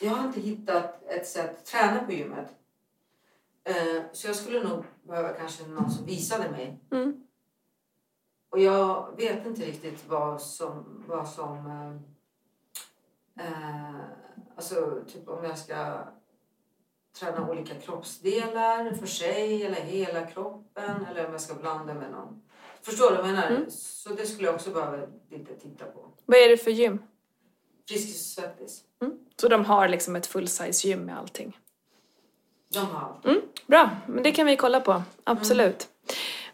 jag 0.00 0.10
har 0.10 0.26
inte 0.26 0.40
hittat 0.40 1.02
ett 1.02 1.28
sätt 1.28 1.58
att 1.58 1.64
träna 1.64 2.04
på 2.04 2.12
gymmet. 2.12 2.48
Eh, 3.64 4.02
så 4.12 4.26
jag 4.26 4.36
skulle 4.36 4.68
nog 4.68 4.84
behöva 5.02 5.32
kanske 5.32 5.66
någon 5.66 5.90
som 5.90 6.06
visade 6.06 6.50
mig. 6.50 6.78
Mm. 6.90 7.26
Och 8.50 8.60
jag 8.60 9.16
vet 9.16 9.46
inte 9.46 9.62
riktigt 9.62 10.08
vad 10.08 10.42
som... 10.42 11.04
Vad 11.08 11.28
som 11.28 11.66
eh, 13.36 13.46
eh, 13.46 14.00
alltså, 14.56 15.00
typ 15.08 15.28
om 15.28 15.44
jag 15.44 15.58
ska 15.58 16.04
träna 17.18 17.50
olika 17.50 17.74
kroppsdelar 17.74 18.94
för 18.94 19.06
sig 19.06 19.66
eller 19.66 19.80
hela 19.80 20.26
kroppen 20.26 21.06
eller 21.10 21.26
om 21.26 21.32
jag 21.32 21.40
ska 21.40 21.54
blanda 21.54 21.94
med 21.94 22.10
någon. 22.10 22.42
Förstår 22.82 23.10
du 23.10 23.16
vad 23.16 23.28
jag 23.28 23.34
menar? 23.34 23.48
Mm. 23.48 23.70
Så 23.70 24.08
det 24.08 24.26
skulle 24.26 24.46
jag 24.46 24.54
också 24.54 24.70
behöva 24.70 24.96
lite 25.30 25.54
titta 25.54 25.84
på. 25.84 26.06
Vad 26.26 26.38
är 26.38 26.48
det 26.48 26.56
för 26.56 26.70
gym? 26.70 26.98
Friskis 27.88 28.14
och 28.14 28.42
Svettis. 28.42 28.80
Mm. 29.02 29.14
Så 29.36 29.48
de 29.48 29.64
har 29.64 29.88
liksom 29.88 30.16
ett 30.16 30.26
full-size 30.26 30.86
gym 30.86 31.00
med 31.00 31.18
allting? 31.18 31.58
De 32.72 32.78
har 32.78 33.00
allt. 33.00 33.24
Mm. 33.24 33.40
Bra, 33.66 33.90
men 34.06 34.22
det 34.22 34.32
kan 34.32 34.46
vi 34.46 34.56
kolla 34.56 34.80
på. 34.80 35.02
Absolut. 35.24 35.88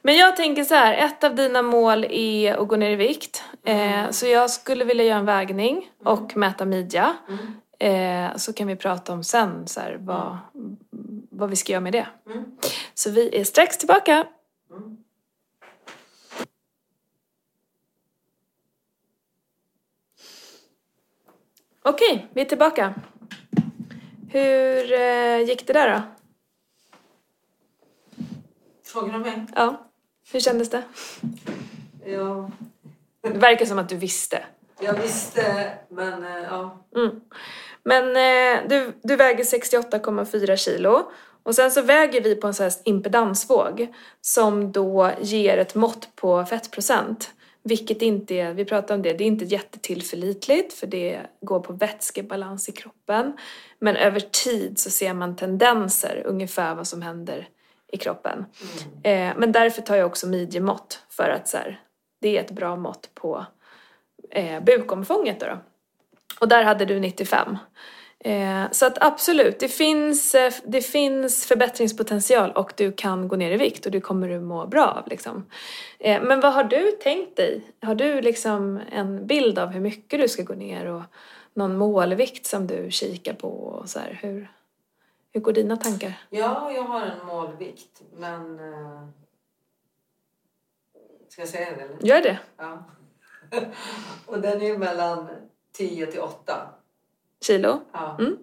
Men 0.02 0.16
jag 0.16 0.36
tänker 0.36 0.64
så 0.64 0.74
här, 0.74 0.94
ett 0.94 1.24
av 1.24 1.34
dina 1.34 1.62
mål 1.62 2.04
är 2.10 2.54
att 2.54 2.68
gå 2.68 2.76
ner 2.76 2.90
i 2.90 2.96
vikt. 2.96 3.42
Eh, 3.64 4.10
så 4.10 4.26
jag 4.26 4.50
skulle 4.50 4.84
vilja 4.84 5.04
göra 5.04 5.18
en 5.18 5.24
vägning 5.24 5.90
och 6.04 6.36
mäta 6.36 6.64
midja. 6.64 7.16
Mm. 7.78 8.30
Eh, 8.30 8.36
så 8.36 8.52
kan 8.52 8.66
vi 8.66 8.76
prata 8.76 9.12
om 9.12 9.24
sen 9.24 9.68
så 9.68 9.80
här, 9.80 9.98
vad, 10.00 10.38
vad 11.30 11.50
vi 11.50 11.56
ska 11.56 11.72
göra 11.72 11.80
med 11.80 11.92
det. 11.92 12.06
Mm. 12.26 12.44
Så 12.94 13.10
vi 13.10 13.40
är 13.40 13.44
strax 13.44 13.78
tillbaka. 13.78 14.26
Mm. 14.70 14.96
Okej, 21.82 22.28
vi 22.32 22.40
är 22.40 22.44
tillbaka. 22.44 22.94
Hur 24.30 24.92
eh, 24.92 25.40
gick 25.40 25.66
det 25.66 25.72
där 25.72 25.94
då? 25.94 26.02
Frågar 28.84 29.12
du 29.12 29.18
mig? 29.18 29.46
Ja, 29.54 29.86
hur 30.32 30.40
kändes 30.40 30.70
det? 30.70 30.82
Ja, 32.06 32.50
Det 33.20 33.38
verkar 33.38 33.66
som 33.66 33.78
att 33.78 33.88
du 33.88 33.96
visste. 33.96 34.44
Jag 34.80 34.94
visste, 34.94 35.72
men 35.88 36.24
eh, 36.24 36.42
ja. 36.50 36.84
Mm. 36.96 37.20
Men 37.82 38.04
eh, 38.16 38.68
du, 38.68 38.92
du 39.02 39.16
väger 39.16 39.44
68,4 39.44 40.56
kilo 40.56 41.10
och 41.42 41.54
sen 41.54 41.70
så 41.70 41.82
väger 41.82 42.20
vi 42.20 42.34
på 42.34 42.46
en 42.46 42.54
sån 42.54 42.64
här 42.64 42.72
impedansvåg 42.84 43.94
som 44.20 44.72
då 44.72 45.10
ger 45.20 45.58
ett 45.58 45.74
mått 45.74 46.08
på 46.16 46.44
fettprocent. 46.44 47.30
Vilket 47.62 48.02
inte 48.02 48.34
är, 48.34 48.54
vi 48.54 48.64
pratade 48.64 48.94
om 48.94 49.02
det, 49.02 49.12
det 49.12 49.24
är 49.24 49.26
inte 49.26 49.44
jättetillförlitligt 49.44 50.72
för 50.72 50.86
det 50.86 51.20
går 51.40 51.60
på 51.60 51.72
vätskebalans 51.72 52.68
i 52.68 52.72
kroppen. 52.72 53.36
Men 53.78 53.96
över 53.96 54.20
tid 54.20 54.78
så 54.78 54.90
ser 54.90 55.14
man 55.14 55.36
tendenser, 55.36 56.22
ungefär 56.26 56.74
vad 56.74 56.86
som 56.86 57.02
händer 57.02 57.48
i 57.92 57.96
kroppen. 57.96 58.44
Eh, 59.02 59.32
men 59.36 59.52
därför 59.52 59.82
tar 59.82 59.96
jag 59.96 60.06
också 60.06 60.26
midjemått 60.26 61.02
för 61.10 61.28
att 61.28 61.48
så 61.48 61.56
här, 61.56 61.80
det 62.20 62.36
är 62.38 62.40
ett 62.40 62.50
bra 62.50 62.76
mått 62.76 63.10
på 63.14 63.46
eh, 64.30 64.60
bukomfånget 64.60 65.40
då. 65.40 65.46
då. 65.46 65.58
Och 66.40 66.48
där 66.48 66.64
hade 66.64 66.84
du 66.84 67.00
95. 67.00 67.58
Eh, 68.18 68.70
så 68.70 68.86
att 68.86 69.04
absolut, 69.04 69.58
det 69.60 69.68
finns, 69.68 70.34
eh, 70.34 70.52
det 70.64 70.82
finns 70.82 71.46
förbättringspotential 71.46 72.52
och 72.52 72.72
du 72.76 72.92
kan 72.92 73.28
gå 73.28 73.36
ner 73.36 73.50
i 73.50 73.56
vikt 73.56 73.86
och 73.86 73.92
det 73.92 74.00
kommer 74.00 74.28
du 74.28 74.40
må 74.40 74.66
bra 74.66 74.86
av. 74.86 75.08
Liksom. 75.08 75.46
Eh, 75.98 76.22
men 76.22 76.40
vad 76.40 76.52
har 76.52 76.64
du 76.64 76.90
tänkt 76.90 77.36
dig? 77.36 77.60
Har 77.82 77.94
du 77.94 78.20
liksom 78.20 78.80
en 78.92 79.26
bild 79.26 79.58
av 79.58 79.68
hur 79.68 79.80
mycket 79.80 80.20
du 80.20 80.28
ska 80.28 80.42
gå 80.42 80.54
ner 80.54 80.86
och 80.86 81.02
någon 81.54 81.76
målvikt 81.76 82.46
som 82.46 82.66
du 82.66 82.90
kikar 82.90 83.34
på? 83.34 83.48
Och 83.48 83.88
så 83.88 83.98
här, 83.98 84.18
hur, 84.22 84.52
hur 85.32 85.40
går 85.40 85.52
dina 85.52 85.76
tankar? 85.76 86.12
ja, 86.30 86.72
jag 86.72 86.82
har 86.82 87.02
en 87.02 87.26
målvikt, 87.26 88.02
men... 88.16 88.58
Eh, 88.58 89.08
ska 91.28 91.42
jag 91.42 91.48
säga 91.48 91.76
det? 91.76 91.82
Eller? 91.82 91.96
Gör 92.00 92.22
det. 92.22 92.38
Ja. 92.56 92.84
Och 94.26 94.40
den 94.40 94.62
är 94.62 94.78
mellan 94.78 95.28
10 95.72 96.06
till 96.06 96.20
8. 96.20 96.68
Kilo? 97.44 97.80
Ja. 97.92 98.16
Mm. 98.18 98.36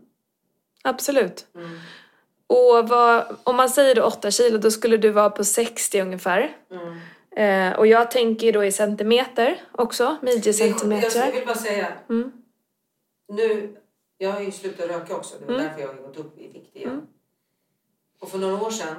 Absolut. 0.84 1.48
Mm. 1.56 1.80
Och 2.48 2.89
vad, 2.89 3.38
om 3.44 3.56
man 3.56 3.70
säger 3.70 3.96
då 3.96 4.04
8 4.04 4.32
kilo, 4.32 4.58
då 4.58 4.72
skulle 4.72 4.98
du 4.98 5.10
vara 5.10 5.30
på 5.30 5.44
60 5.44 6.02
ungefär. 6.02 6.58
Mm. 6.72 7.00
Eh, 7.36 7.80
och 7.80 7.88
jag 7.88 8.12
tänker 8.12 8.54
då 8.54 8.63
i 8.66 8.72
centimeter 8.72 9.62
också, 9.72 10.04
är- 10.04 10.08
Jag 10.08 10.24
midjecentimeter. 10.24 11.32
vill 11.32 11.46
bara 11.46 11.56
säga, 11.56 11.88
Mm. 12.10 12.32
nu, 13.28 13.78
jag 14.18 14.32
har 14.32 14.39
ju 14.42 14.52
slutat 14.52 14.89
röka 14.89 15.16
också. 15.16 15.36
Det 15.39 15.46
var 15.46 15.54
Mm. 15.54 15.66
därför 15.66 15.82
jag 15.82 15.88
har 15.88 15.94
gått 15.96 16.18
upp 16.18 16.38
i 16.39 16.48
vikt 16.48 16.76
igen. 16.76 16.89
Mm. 16.89 17.06
Och 18.20 18.30
för 18.30 18.38
några 18.38 18.62
år 18.66 18.72
sedan, 18.72 18.96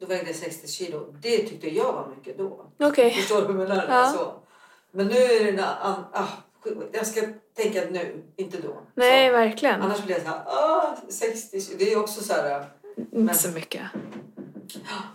då 0.00 0.06
vägde 0.06 0.26
jag 0.26 0.36
60 0.36 0.68
kilo. 0.68 1.14
Det 1.20 1.38
tyckte 1.38 1.68
jag 1.74 1.92
var 1.92 2.08
mycket 2.16 2.38
då. 2.38 2.66
Okej. 2.80 3.10
Förstår 3.10 3.36
du 3.40 3.52
vad 3.52 3.62
jag 3.62 3.68
menar? 3.68 3.86
Ja. 3.88 4.06
Så. 4.06 4.32
Men 4.92 5.06
nu 5.06 5.14
är 5.14 5.44
det... 5.44 5.48
en 5.50 5.60
Ah, 6.12 6.26
jag 6.92 7.06
ska 7.06 7.20
tänka 7.56 7.80
nu, 7.90 8.22
inte 8.36 8.60
då. 8.60 8.76
Nej, 8.94 9.28
Så. 9.28 9.32
verkligen. 9.32 9.82
Annars 9.82 10.04
blir 10.04 10.14
jag 10.14 10.22
så 10.24 10.28
här, 10.28 10.42
ah, 10.46 10.96
60 11.08 11.60
kilo. 11.60 11.76
Det 11.78 11.92
är 11.92 11.98
också 11.98 12.22
så 12.22 12.32
här... 12.32 12.64
Inte 13.12 13.34
så 13.34 13.48
mycket. 13.50 13.82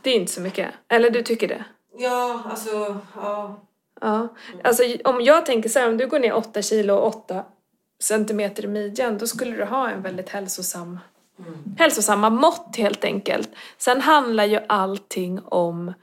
Det 0.01 0.09
är 0.09 0.15
inte 0.15 0.31
så 0.31 0.41
mycket. 0.41 0.71
Eller 0.87 1.09
du 1.09 1.21
tycker 1.23 1.47
det? 1.47 1.65
Ja, 1.97 2.41
alltså... 2.49 2.97
Ja. 3.15 3.61
Ja. 4.01 4.27
Alltså 4.63 4.83
om 5.03 5.21
jag 5.21 5.45
tänker 5.45 5.69
så 5.69 5.79
här, 5.79 5.87
om 5.89 5.97
du 5.97 6.07
går 6.07 6.19
ner 6.19 6.33
8 6.33 6.61
kilo 6.61 6.93
och 6.95 7.07
8 7.07 7.43
centimeter 7.99 8.63
i 8.65 8.67
midjan, 8.67 9.17
då 9.17 9.27
skulle 9.27 9.55
du 9.57 9.63
ha 9.65 9.89
en 9.89 10.01
väldigt 10.01 10.29
hälsosam, 10.29 10.99
Mm. 11.39 11.75
hälsosamma 11.77 12.29
mått 12.29 12.75
helt 12.77 13.03
enkelt. 13.03 13.49
Sen 13.77 14.01
handlar 14.01 14.45
ju 14.45 14.59
allting 14.67 15.39
om 15.45 15.93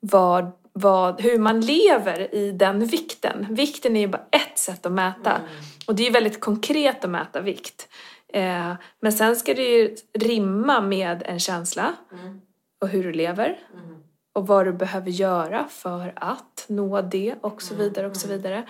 vad, 0.00 0.50
vad, 0.78 1.20
hur 1.20 1.38
man 1.38 1.60
lever 1.60 2.34
i 2.34 2.52
den 2.52 2.84
vikten. 2.86 3.46
Vikten 3.50 3.96
är 3.96 4.00
ju 4.00 4.08
bara 4.08 4.26
ett 4.30 4.58
sätt 4.58 4.86
att 4.86 4.92
mäta. 4.92 5.34
Mm. 5.36 5.50
Och 5.86 5.94
det 5.94 6.02
är 6.02 6.06
ju 6.06 6.12
väldigt 6.12 6.40
konkret 6.40 7.04
att 7.04 7.10
mäta 7.10 7.40
vikt. 7.40 7.88
Eh, 8.32 8.72
men 9.00 9.12
sen 9.12 9.36
ska 9.36 9.54
det 9.54 9.62
ju 9.78 9.96
rimma 10.14 10.80
med 10.80 11.22
en 11.26 11.38
känsla 11.40 11.94
Mm. 12.12 12.40
och 12.80 12.88
hur 12.88 13.04
du 13.04 13.12
lever 13.12 13.58
Mm. 13.74 13.96
och 14.32 14.46
vad 14.46 14.66
du 14.66 14.72
behöver 14.72 15.10
göra 15.10 15.66
för 15.68 16.12
att 16.16 16.64
nå 16.68 17.00
det 17.02 17.34
och 17.40 17.62
så 17.62 17.74
vidare 17.74 18.06
och 18.06 18.16
så 18.16 18.28
vidare. 18.28 18.68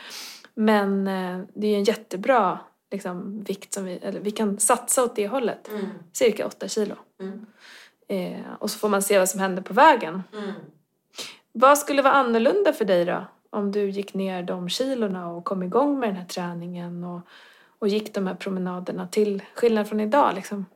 Men 0.54 1.08
eh, 1.08 1.40
det 1.54 1.66
är 1.66 1.70
ju 1.70 1.76
en 1.76 1.84
jättebra 1.84 2.58
liksom, 2.90 3.42
vikt 3.42 3.74
som 3.74 3.84
vi, 3.84 3.92
eller 4.02 4.20
vi 4.20 4.30
kan 4.30 4.58
satsa 4.58 5.04
åt 5.04 5.16
det 5.16 5.28
hållet. 5.28 5.68
Mm. 5.68 5.86
Cirka 6.12 6.46
8 6.46 6.68
kilo. 6.68 6.94
Mm. 7.20 7.46
Eh, 8.08 8.52
och 8.58 8.70
så 8.70 8.78
får 8.78 8.88
man 8.88 9.02
se 9.02 9.18
vad 9.18 9.28
som 9.28 9.40
händer 9.40 9.62
på 9.62 9.74
vägen. 9.74 10.22
Vad 11.60 11.78
skulle 11.78 12.02
vara 12.02 12.14
annorlunda 12.14 12.72
för 12.72 12.84
dig 12.84 13.04
då? 13.04 13.24
Om 13.50 13.72
du 13.72 13.90
gick 13.90 14.14
ner 14.14 14.42
de 14.42 14.68
kilorna 14.68 15.30
och 15.30 15.44
kom 15.44 15.62
igång 15.62 15.98
med 15.98 16.08
den 16.08 16.16
här 16.16 16.26
träningen 16.26 17.04
och, 17.04 17.20
och 17.78 17.88
gick 17.88 18.14
de 18.14 18.26
här 18.26 18.34
promenaderna 18.34 19.08
till 19.08 19.42
skillnad 19.54 19.88
från 19.88 20.00
idag 20.00 20.34
liksom? 20.34 20.66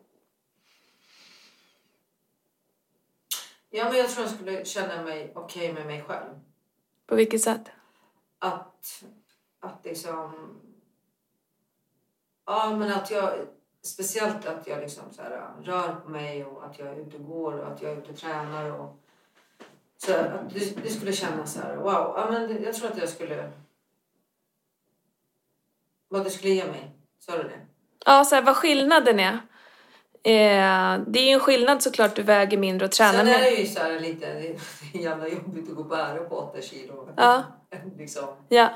Ja, 3.70 3.84
men 3.84 3.98
jag 3.98 4.10
tror 4.10 4.26
jag 4.26 4.34
skulle 4.34 4.64
känna 4.64 5.02
mig 5.02 5.32
okej 5.34 5.72
med 5.72 5.86
mig 5.86 6.02
själv. 6.02 6.30
På 7.06 7.14
vilket 7.14 7.42
sätt? 7.42 7.70
Att, 8.38 9.04
att 9.60 9.84
liksom... 9.84 10.58
Ja, 12.46 12.76
men 12.76 12.92
att 12.92 13.10
jag... 13.10 13.32
Speciellt 13.82 14.46
att 14.46 14.66
jag 14.66 14.80
liksom 14.80 15.04
så 15.12 15.22
här, 15.22 15.50
rör 15.62 15.94
på 15.94 16.10
mig 16.10 16.44
och 16.44 16.64
att 16.64 16.78
jag 16.78 16.88
är 16.88 16.96
ute 16.96 17.16
och 17.16 17.26
går 17.26 17.52
och 17.52 17.72
att 17.72 17.82
jag 17.82 17.92
är 17.92 17.96
ute 17.96 18.10
och 18.10 18.18
tränar. 18.18 18.70
Och, 18.70 19.01
så 20.06 20.12
att 20.14 20.50
det, 20.54 20.82
det 20.82 20.88
skulle 20.90 21.12
kännas 21.12 21.52
så 21.54 21.60
här, 21.60 21.76
wow. 21.76 21.84
Ja, 22.16 22.28
men 22.30 22.62
jag 22.62 22.74
tror 22.74 22.90
att 22.90 22.98
jag 22.98 23.08
skulle... 23.08 23.50
Vad 26.08 26.24
det 26.24 26.30
skulle 26.30 26.52
ge 26.54 26.64
mig. 26.64 26.90
Sa 27.18 27.36
du 27.36 27.42
det? 27.42 27.60
Ja, 28.06 28.24
så 28.24 28.34
här, 28.34 28.42
vad 28.42 28.56
skillnaden 28.56 29.20
är. 29.20 29.32
Eh, 30.24 31.00
det 31.06 31.18
är 31.20 31.26
ju 31.26 31.30
en 31.32 31.40
skillnad 31.40 31.82
såklart, 31.82 32.16
du 32.16 32.22
väger 32.22 32.58
mindre 32.58 32.84
och 32.86 32.92
tränar 32.92 33.12
Sen 33.12 33.28
är 33.28 33.38
mer. 33.38 33.40
det 33.40 33.50
ju 33.50 33.66
så 33.66 33.80
här 33.80 34.00
lite... 34.00 34.26
Det 34.32 34.48
är 34.98 35.02
jävla 35.02 35.28
jobbigt 35.28 35.68
att 35.70 35.74
gå 35.76 35.82
och 35.82 35.88
bära 35.88 36.24
på 36.24 36.36
8 36.36 36.60
kilo. 36.62 37.08
Ja. 37.16 37.42
liksom, 37.98 38.24
Ja. 38.48 38.70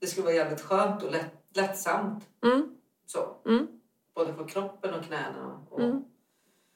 det 0.00 0.06
skulle 0.06 0.24
vara 0.24 0.34
jävligt 0.34 0.60
skönt 0.60 1.02
och 1.02 1.12
lätt, 1.12 1.32
lättsamt. 1.54 2.24
Mm. 2.44 2.68
Så. 3.06 3.36
Mm. 3.46 3.66
Både 4.14 4.34
för 4.34 4.48
kroppen 4.48 4.94
och 4.94 5.04
knäna. 5.04 5.60
Och, 5.70 5.80
Mm. 5.80 6.04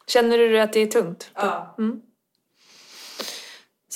Känner 0.07 0.39
du 0.39 0.61
att 0.61 0.73
det 0.73 0.81
är 0.81 0.87
tungt? 0.87 1.31
Ja. 1.35 1.75
Mm. 1.79 2.03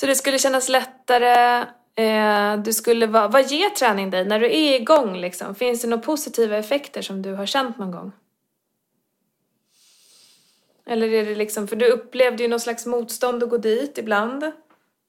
Så 0.01 0.07
det 0.07 0.15
skulle 0.15 0.39
kännas 0.39 0.69
lättare, 0.69 1.65
eh, 1.95 2.57
du 2.57 2.73
skulle 2.73 3.07
vara, 3.07 3.27
vad 3.27 3.51
ger 3.51 3.69
träning 3.69 4.09
dig 4.09 4.25
när 4.25 4.39
du 4.39 4.45
är 4.45 4.75
igång 4.81 5.17
liksom? 5.17 5.55
Finns 5.55 5.81
det 5.81 5.87
några 5.87 6.03
positiva 6.03 6.57
effekter 6.57 7.01
som 7.01 7.21
du 7.21 7.33
har 7.33 7.45
känt 7.45 7.77
någon 7.77 7.91
gång? 7.91 8.11
Eller 10.85 11.13
är 11.13 11.25
det 11.25 11.35
liksom, 11.35 11.67
för 11.67 11.75
du 11.75 11.87
upplevde 11.87 12.43
ju 12.43 12.49
någon 12.49 12.59
slags 12.59 12.85
motstånd 12.85 13.43
att 13.43 13.49
gå 13.49 13.57
dit 13.57 13.97
ibland, 13.97 14.51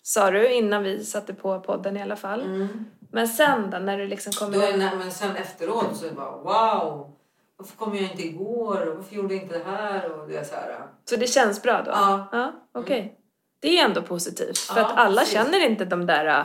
sa 0.03 0.31
du 0.31 0.53
innan 0.53 0.83
vi 0.83 1.05
satte 1.05 1.35
på 1.35 1.61
podden 1.61 1.97
i 1.97 2.03
alla 2.03 2.17
fall. 2.17 2.41
Mm. 2.41 2.85
Men 3.13 3.29
sen 3.29 3.71
då, 3.71 3.79
när 3.79 3.99
du 3.99 4.07
liksom 4.07 4.33
kommer 4.33 4.73
Då 4.73 4.77
när, 4.77 4.97
men 4.97 5.11
sen 5.11 5.37
efteråt 5.37 5.97
så 5.97 6.05
är 6.05 6.09
det 6.09 6.17
bara 6.17 6.37
wow! 6.37 7.13
varför 7.57 7.77
kom 7.77 7.95
jag 7.95 8.11
inte 8.11 8.23
igår? 8.23 8.95
Varför 8.97 9.17
gjorde 9.17 9.35
jag 9.35 9.43
inte 9.43 9.59
det 9.59 9.65
här? 9.65 10.13
Och 10.13 10.29
det 10.29 10.37
är 10.37 10.45
så 10.45 10.55
här. 10.55 10.87
Så 11.05 11.17
det 11.17 11.27
känns 11.27 11.63
bra 11.63 11.83
då? 11.83 11.91
Ja. 11.91 12.29
Ja, 12.33 12.53
okej. 12.73 13.19
Det 13.63 13.79
är 13.79 13.85
ändå 13.85 14.03
positivt. 14.03 14.59
För 14.59 14.81
Ja, 14.81 14.87
att 14.87 14.97
alla 14.99 15.21
precis. 15.21 15.35
känner 15.35 15.65
inte 15.67 15.85
de 15.85 16.07
där, 16.07 16.27
äh, 16.27 16.45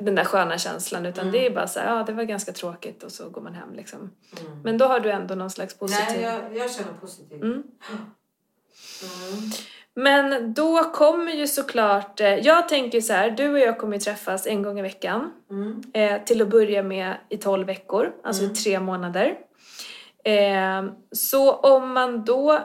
den 0.00 0.14
där 0.14 0.24
sköna 0.24 0.58
känslan 0.58 1.06
utan 1.06 1.22
Mm. 1.22 1.32
det 1.32 1.46
är 1.46 1.50
bara 1.50 1.66
så 1.66 1.80
här, 1.80 1.96
ja 1.96 2.02
det 2.02 2.12
var 2.12 2.22
ganska 2.24 2.52
tråkigt 2.52 3.02
och 3.02 3.12
så 3.12 3.28
går 3.30 3.40
man 3.40 3.54
hem 3.54 3.72
liksom. 3.74 3.98
Mm. 4.40 4.62
Men 4.62 4.78
då 4.78 4.84
har 4.86 5.00
du 5.00 5.10
ändå 5.10 5.34
någon 5.34 5.50
slags 5.50 5.74
positiv... 5.78 6.04
Nej, 6.08 6.22
jag, 6.22 6.56
jag 6.56 6.70
känner 6.72 6.92
positivt. 7.00 7.42
Mm. 7.42 7.52
Mm. 7.52 9.50
Men 9.94 10.54
då 10.54 10.84
kommer 10.84 11.32
ju 11.32 11.46
såklart, 11.46 12.20
eh, 12.20 12.34
jag 12.34 12.68
tänker 12.68 13.00
så 13.00 13.12
här, 13.12 13.30
du 13.30 13.48
och 13.52 13.58
jag 13.58 13.78
kommer 13.78 13.94
ju 13.96 14.00
träffas 14.00 14.46
en 14.46 14.62
gång 14.62 14.78
i 14.78 14.82
veckan. 14.82 15.30
Mm. 15.50 15.82
Eh, 15.94 16.22
till 16.24 16.42
att 16.42 16.48
börja 16.48 16.82
med 16.82 17.16
i 17.28 17.36
12 17.36 17.66
veckor, 17.66 18.12
alltså 18.24 18.42
Mm. 18.42 18.52
i 18.52 18.56
tre 18.56 18.80
månader. 18.80 19.34
Eh, 20.24 20.84
så 21.12 21.52
om 21.52 21.92
man 21.92 22.24
då, 22.24 22.58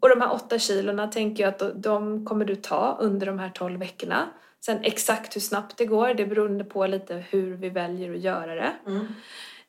och 0.00 0.08
de 0.08 0.20
här 0.20 0.32
åtta 0.32 0.58
kilorna 0.58 1.06
tänker 1.08 1.42
jag 1.42 1.48
att 1.54 1.82
de, 1.82 2.26
kommer 2.26 2.44
du 2.44 2.56
ta 2.56 2.96
under 3.00 3.26
de 3.26 3.38
här 3.38 3.48
12 3.50 3.78
veckorna. 3.78 4.28
Sen 4.64 4.78
exakt 4.82 5.36
hur 5.36 5.40
snabbt 5.40 5.76
det 5.76 5.86
går, 5.86 6.14
det 6.14 6.26
beror 6.26 6.64
på 6.64 6.86
lite 6.86 7.24
hur 7.30 7.56
vi 7.56 7.68
väljer 7.68 8.14
att 8.14 8.20
göra 8.20 8.54
det. 8.54 8.72
Mm. 8.86 9.06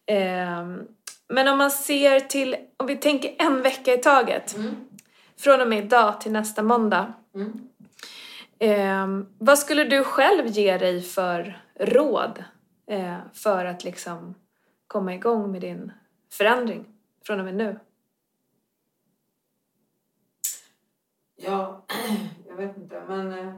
Eh, 0.06 0.86
men 1.28 1.48
om 1.48 1.58
man 1.58 1.72
ser 1.72 2.20
till, 2.20 2.56
om 2.78 2.88
vi 2.88 2.96
tänker 2.96 3.36
en 3.38 3.62
vecka 3.62 3.94
i 3.94 3.98
taget, 3.98 4.56
Mm. 4.56 4.76
från 5.38 5.62
och 5.62 5.68
med 5.68 5.86
idag 5.86 6.22
till 6.22 6.32
nästa 6.32 6.64
måndag. 6.64 7.14
Mm. 7.36 7.70
Eh, 8.60 9.26
vad 9.38 9.60
skulle 9.60 9.84
du 9.84 10.04
själv 10.04 10.48
ge 10.48 10.78
dig 10.78 11.02
för 11.02 11.62
råd 11.80 12.44
eh, 12.88 13.18
för 13.34 13.66
att 13.66 13.84
liksom 13.84 14.36
komma 14.88 15.14
igång 15.14 15.52
med 15.52 15.62
din 15.62 15.92
förändring 16.32 16.86
från 17.26 17.40
och 17.40 17.46
med 17.46 17.56
nu? 17.56 17.80
Ja, 21.46 21.86
jag 22.48 22.56
vet 22.56 22.78
inte. 22.78 23.04
Men 23.08 23.32
eh, 23.32 23.54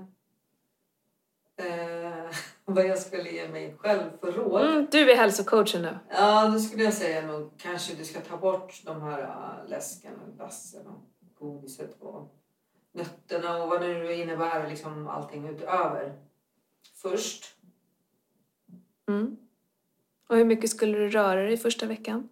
vad 2.65 2.85
jag 2.85 2.99
skulle 2.99 3.29
ge 3.29 3.47
mig 3.47 3.75
själv 3.77 4.17
för 4.19 4.31
råd. 4.31 4.65
Mm, 4.65 4.87
du 4.91 5.11
är 5.11 5.15
hälsocoachen 5.15 5.81
nu. 5.81 5.97
Ja, 6.09 6.47
då 6.47 6.59
skulle 6.59 6.83
jag 6.83 6.93
säga 6.93 7.27
nog 7.27 7.51
kanske 7.57 7.95
du 7.95 8.05
ska 8.05 8.19
ta 8.21 8.37
bort 8.37 8.81
de 8.85 9.01
här 9.01 9.21
uh, 9.21 9.69
läsken 9.69 10.13
och 10.27 10.35
glassen 10.35 10.87
och 10.87 11.03
godiset 11.39 11.95
och 11.99 12.35
nötterna 12.91 13.63
och 13.63 13.69
vad 13.69 13.81
det 13.81 13.87
nu 13.87 14.13
innebär, 14.13 14.69
liksom 14.69 15.07
allting 15.07 15.47
utöver. 15.47 16.13
Först. 17.01 17.55
Mm. 19.07 19.37
Och 20.29 20.35
hur 20.35 20.45
mycket 20.45 20.69
skulle 20.69 20.97
du 20.97 21.09
röra 21.09 21.43
dig 21.43 21.57
första 21.57 21.85
veckan? 21.85 22.29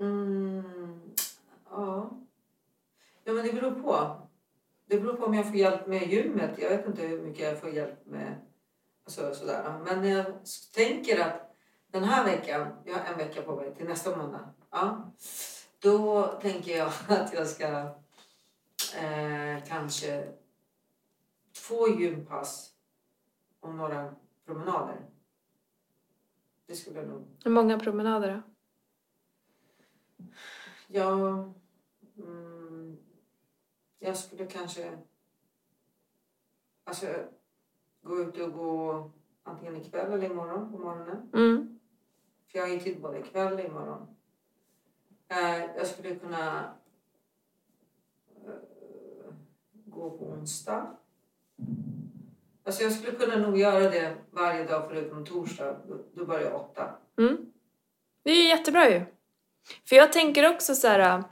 Mm, 0.00 1.00
ja. 1.70 2.10
ja, 3.24 3.32
men 3.32 3.46
det 3.46 3.52
beror 3.52 3.70
på. 3.70 4.22
Det 4.86 5.00
beror 5.00 5.14
på 5.14 5.24
om 5.24 5.34
jag 5.34 5.46
får 5.46 5.56
hjälp 5.56 5.86
med 5.86 6.12
gymmet. 6.12 6.58
Jag 6.58 6.68
vet 6.70 6.86
inte 6.86 7.02
hur 7.02 7.22
mycket 7.22 7.44
jag 7.44 7.60
får 7.60 7.70
hjälp 7.70 8.06
med. 8.06 8.34
Alltså, 9.04 9.34
sådär. 9.34 9.78
Men 9.84 10.04
eh, 10.04 10.10
jag 10.10 10.26
tänker 10.74 11.20
att 11.20 11.54
den 11.90 12.04
här 12.04 12.24
veckan, 12.24 12.72
jag 12.84 12.94
har 12.94 13.12
en 13.12 13.18
vecka 13.18 13.42
på 13.42 13.56
mig 13.56 13.74
till 13.74 13.86
nästa 13.86 14.16
måndag. 14.16 14.54
Ja, 14.70 15.12
då 15.78 16.26
tänker 16.42 16.76
jag 16.76 16.92
att 17.08 17.34
jag 17.34 17.46
ska 17.46 17.66
eh, 18.96 19.64
kanske 19.68 20.28
två 21.66 21.88
gympass 21.88 22.72
och 23.60 23.74
några 23.74 24.14
promenader. 24.46 24.96
Det 26.66 26.76
skulle 26.76 26.98
jag 26.98 27.08
nog 27.08 27.26
Hur 27.44 27.50
många 27.50 27.78
promenader 27.78 28.34
då? 28.34 28.47
Ja, 30.90 31.52
mm, 32.16 32.98
jag 33.98 34.16
skulle 34.16 34.46
kanske 34.46 34.98
alltså, 36.84 37.06
gå 38.02 38.20
ut 38.20 38.38
och 38.38 38.52
gå 38.52 39.10
antingen 39.42 39.76
ikväll 39.76 40.12
eller 40.12 40.30
imorgon 40.30 40.72
på 40.72 40.78
morgonen. 40.78 41.30
Mm. 41.34 41.78
För 42.46 42.58
jag 42.58 42.66
har 42.66 42.72
ju 42.72 42.80
tid 42.80 43.00
både 43.00 43.18
ikväll 43.18 43.52
och 43.52 43.60
imorgon. 43.60 44.06
Eh, 45.28 45.76
jag 45.76 45.86
skulle 45.86 46.14
kunna 46.14 46.74
eh, 48.46 48.52
gå 49.72 50.10
på 50.10 50.24
onsdag. 50.24 50.96
Alltså 52.64 52.82
jag 52.82 52.92
skulle 52.92 53.16
kunna 53.16 53.36
nog 53.36 53.58
göra 53.58 53.90
det 53.90 54.16
varje 54.30 54.64
dag 54.64 54.88
förutom 54.88 55.24
torsdag. 55.24 55.76
Då 56.14 56.26
börjar 56.26 56.50
jag 56.50 56.60
åtta. 56.60 56.94
Mm. 57.16 57.52
Det 58.22 58.30
är 58.30 58.48
jättebra 58.48 58.90
ju. 58.90 59.17
För 59.88 59.96
jag 59.96 60.12
tänker 60.12 60.50
också 60.50 60.74
så 60.74 60.88
här... 60.88 61.22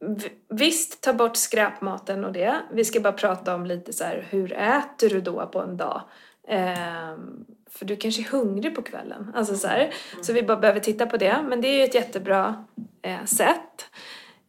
v- 0.00 0.28
visst, 0.48 1.00
ta 1.02 1.12
bort 1.12 1.36
skräpmaten 1.36 2.24
och 2.24 2.32
det. 2.32 2.54
Vi 2.72 2.84
ska 2.84 3.00
bara 3.00 3.12
prata 3.12 3.54
om 3.54 3.66
lite 3.66 3.92
så 3.92 4.04
här, 4.04 4.26
hur 4.30 4.52
äter 4.52 5.08
du 5.08 5.20
då 5.20 5.46
på 5.46 5.60
en 5.60 5.76
dag? 5.76 6.02
Ehm, 6.48 7.44
för 7.70 7.84
du 7.84 7.96
kanske 7.96 8.22
är 8.22 8.28
hungrig 8.30 8.74
på 8.74 8.82
kvällen. 8.82 9.32
Alltså 9.34 9.54
så 9.56 9.68
här. 9.68 9.94
Så 10.22 10.32
vi 10.32 10.42
bara 10.42 10.56
behöver 10.56 10.80
titta 10.80 11.06
på 11.06 11.16
det. 11.16 11.44
Men 11.48 11.60
det 11.60 11.68
är 11.68 11.78
ju 11.78 11.84
ett 11.84 11.94
jättebra 11.94 12.64
eh, 13.02 13.24
sätt. 13.24 13.90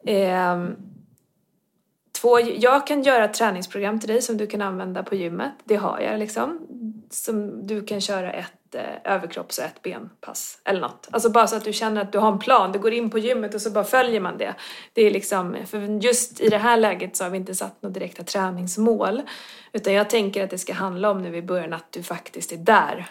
Ehm, 0.06 0.76
Två, 2.22 2.40
jag 2.40 2.88
kan 2.88 3.02
göra 3.04 3.26
ett 3.26 3.34
träningsprogram 3.34 4.00
till 4.00 4.10
dig 4.10 4.22
som 4.22 4.38
du 4.38 4.48
kan 4.48 4.62
använda 4.62 5.04
på 5.04 5.16
gymmet. 5.16 5.52
Det 5.64 5.76
har 5.76 6.00
jag 6.00 6.20
liksom. 6.20 6.68
Som 7.10 7.68
du 7.68 7.86
kan 7.86 8.02
köra 8.02 8.32
ett 8.34 8.57
eh, 8.76 9.14
överkropps 9.14 9.58
och 9.58 9.64
ett 9.64 9.82
benpass 9.82 10.62
eller 10.64 10.82
något. 10.82 11.08
Alltså 11.12 11.30
bara 11.30 11.48
så 11.48 11.56
att 11.56 11.66
du 11.66 11.74
känner 11.74 12.02
att 12.02 12.12
du 12.12 12.18
har 12.18 12.32
en 12.32 12.40
plan. 12.40 12.72
Du 12.72 12.80
går 12.80 12.94
in 12.94 13.10
på 13.10 13.20
gymmet 13.20 13.54
och 13.54 13.62
så 13.62 13.70
bara 13.70 13.84
följer 13.84 14.20
man 14.20 14.38
det. 14.38 14.56
Det 14.94 15.02
är 15.02 15.12
liksom, 15.12 15.58
för 15.66 16.04
just 16.04 16.42
i 16.42 16.50
det 16.50 16.58
här 16.58 16.78
läget 16.78 17.16
så 17.16 17.24
har 17.24 17.32
vi 17.32 17.38
inte 17.38 17.56
satt 17.56 17.82
några 17.82 17.94
direkta 17.94 18.24
träningsmål. 18.24 19.22
Utan 19.74 19.94
jag 19.94 20.10
tänker 20.10 20.44
att 20.44 20.50
det 20.50 20.58
ska 20.58 20.74
handla 20.74 21.12
om 21.12 21.22
nu 21.22 21.36
i 21.36 21.42
början 21.42 21.74
att 21.74 21.92
du 21.92 22.04
faktiskt 22.04 22.52
är 22.52 22.58
där 22.58 23.08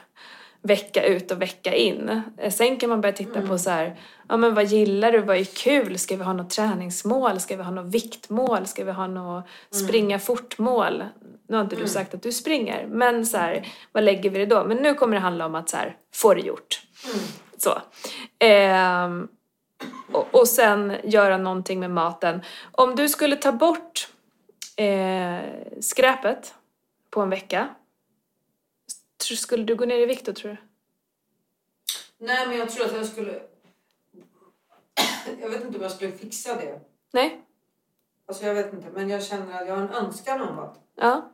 vecka 0.66 1.04
ut 1.04 1.30
och 1.30 1.42
vecka 1.42 1.74
in. 1.74 2.22
Eh, 2.38 2.52
Sen 2.52 2.76
kan 2.76 2.90
man 2.90 3.00
börja 3.00 3.12
titta 3.12 3.42
på 3.42 3.58
så 3.58 3.70
här, 3.70 3.98
ja 4.28 4.36
men 4.36 4.54
vad 4.54 4.64
gillar 4.64 5.12
du, 5.12 5.18
vad 5.18 5.36
är 5.36 5.44
kul, 5.44 5.98
ska 5.98 6.16
vi 6.16 6.24
ha 6.24 6.32
något 6.32 6.50
träningsmål, 6.50 7.40
ska 7.40 7.56
vi 7.56 7.62
ha 7.62 7.70
något 7.70 7.94
viktmål, 7.94 8.66
ska 8.66 8.84
vi 8.84 8.92
ha 8.92 9.06
något 9.06 9.44
springa 9.70 10.18
fort-mål? 10.18 11.04
Nu 11.48 11.56
har 11.56 11.64
inte 11.64 11.76
du 11.76 11.88
sagt 11.88 12.14
att 12.14 12.22
du 12.22 12.32
springer, 12.32 12.86
men 12.86 13.26
så 13.26 13.36
här, 13.36 13.66
vad 13.92 14.04
lägger 14.04 14.30
vi 14.30 14.38
det 14.38 14.46
då? 14.46 14.64
Men 14.64 14.76
nu 14.76 14.94
kommer 14.94 15.14
det 15.14 15.20
handla 15.20 15.46
om 15.46 15.54
att 15.54 15.68
så 15.68 15.76
här, 15.76 15.96
få 16.14 16.34
det 16.34 16.40
gjort. 16.40 16.82
Så. 17.58 17.78
Ehm, 18.38 19.28
och, 20.12 20.34
och 20.34 20.48
sen 20.48 20.96
göra 21.04 21.38
någonting 21.38 21.80
med 21.80 21.90
maten. 21.90 22.42
Om 22.72 22.96
du 22.96 23.08
skulle 23.08 23.36
ta 23.36 23.52
bort 23.52 24.08
eh, 24.76 25.40
skräpet 25.80 26.54
på 27.10 27.20
en 27.20 27.30
vecka, 27.30 27.68
skulle 29.36 29.64
du 29.64 29.76
gå 29.76 29.84
ner 29.84 29.98
i 29.98 30.06
vikt 30.06 30.26
då 30.26 30.32
tror 30.32 30.50
du? 30.50 30.56
Nej, 32.18 32.48
men 32.48 32.58
jag 32.58 32.70
tror 32.70 32.86
att 32.86 32.96
jag 32.96 33.06
skulle... 33.06 33.42
Jag 35.40 35.50
vet 35.50 35.64
inte 35.64 35.76
om 35.76 35.82
jag 35.82 35.92
skulle 35.92 36.12
fixa 36.12 36.54
det. 36.54 36.80
Nej? 37.12 37.42
Alltså 38.26 38.44
jag 38.46 38.54
vet 38.54 38.72
inte, 38.72 38.90
men 38.90 39.08
jag 39.08 39.24
känner 39.24 39.62
att 39.62 39.68
jag 39.68 39.76
har 39.76 39.82
en 39.82 39.94
önskan 39.94 40.40
om 40.40 40.58
att... 40.58 40.80
Ja. 40.94 41.32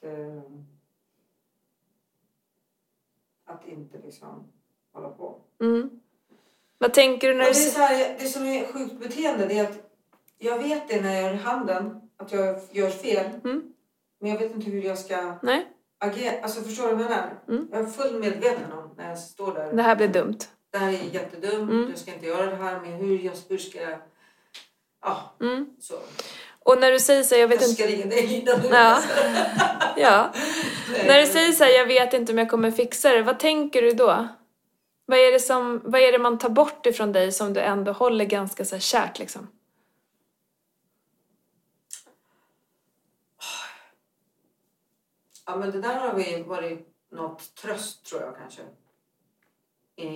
Eh, 0.00 0.42
att 3.44 3.66
inte 3.66 3.98
liksom 3.98 4.52
hålla 4.92 5.08
på. 5.08 5.40
Mm. 5.60 6.00
Vad 6.78 6.94
tänker 6.94 7.28
du 7.28 7.34
när 7.34 7.48
Och 7.48 7.54
det, 7.54 7.60
är 7.60 7.70
så 7.70 7.80
här, 7.80 8.16
det 8.18 8.28
som 8.28 8.46
är 8.46 8.72
sjukt 8.72 9.00
beteende 9.00 9.46
det 9.46 9.58
är 9.58 9.64
att 9.64 9.90
jag 10.38 10.58
vet 10.58 10.88
det 10.88 11.00
när 11.00 11.14
jag 11.14 11.22
gör 11.22 11.34
handen, 11.34 12.10
att 12.16 12.32
jag 12.32 12.60
gör 12.70 12.90
fel. 12.90 13.26
Mm. 13.44 13.74
Men 14.18 14.30
jag 14.30 14.38
vet 14.38 14.54
inte 14.54 14.70
hur 14.70 14.82
jag 14.82 14.98
ska 14.98 15.38
Nej, 15.42 15.66
agera. 15.98 16.34
Alltså 16.42 16.60
förstår 16.62 16.88
du 16.88 16.94
vad 16.94 17.02
jag 17.04 17.10
menar? 17.10 17.30
Mm. 17.48 17.68
Jag 17.72 17.80
är 17.80 17.86
fullt 17.86 18.20
medveten 18.20 18.72
om 18.72 18.94
när 18.96 19.08
jag 19.08 19.18
står 19.18 19.54
där. 19.54 19.72
det 19.72 19.82
här 19.82 19.96
blir 19.96 20.08
dumt. 20.08 20.38
Det 20.72 20.78
här 20.78 20.88
är 20.88 21.14
jättedumt, 21.14 21.70
Mm. 21.70 21.86
jag 21.90 21.98
ska 21.98 22.12
inte 22.14 22.26
göra 22.26 22.46
det 22.46 22.56
här. 22.56 22.80
Men 22.80 22.92
hur, 22.92 23.18
jag, 23.18 23.32
hur 23.48 23.58
ska 23.58 23.80
jag... 23.82 23.98
Ja, 25.04 25.34
Mm. 25.40 25.66
så. 25.80 25.94
Och 26.64 26.78
när 26.80 26.92
du 26.92 27.00
säger 27.00 27.22
så 27.22 27.34
här, 27.34 27.40
jag 27.42 27.48
vet 27.48 27.60
Jag 27.60 27.70
inte... 27.70 27.82
ska 27.82 27.92
ringa 27.92 28.06
dig 28.06 28.34
innan 28.34 28.60
du 28.60 28.68
Ja. 28.68 28.98
Ja. 29.96 30.32
När 31.06 31.20
du 31.20 31.26
säger 31.26 31.52
så 31.52 31.64
här, 31.64 31.70
jag 31.70 31.86
vet 31.86 32.14
inte 32.14 32.32
om 32.32 32.38
jag 32.38 32.50
kommer 32.50 32.70
fixa 32.70 33.10
det, 33.12 33.22
vad 33.22 33.38
tänker 33.38 33.82
du 33.82 33.90
då? 33.92 34.28
Vad 35.06 35.18
är 35.18 35.32
det, 35.32 35.40
som, 35.40 35.80
vad 35.84 36.00
är 36.00 36.12
det 36.12 36.18
man 36.18 36.38
tar 36.38 36.48
bort 36.48 36.86
ifrån 36.86 37.12
dig 37.12 37.32
som 37.32 37.52
du 37.54 37.60
ändå 37.60 37.92
håller 37.92 38.24
ganska 38.24 38.64
så 38.64 38.74
här 38.74 38.80
kärt 38.80 39.18
liksom? 39.18 39.48
Ja, 45.48 45.56
men 45.56 45.70
det 45.70 45.80
där 45.80 45.94
har 45.94 46.14
vi 46.14 46.42
varit 46.42 46.88
något 47.10 47.54
tröst 47.54 48.04
tror 48.06 48.22
jag 48.22 48.36
kanske. 48.36 48.62
I, 49.96 50.06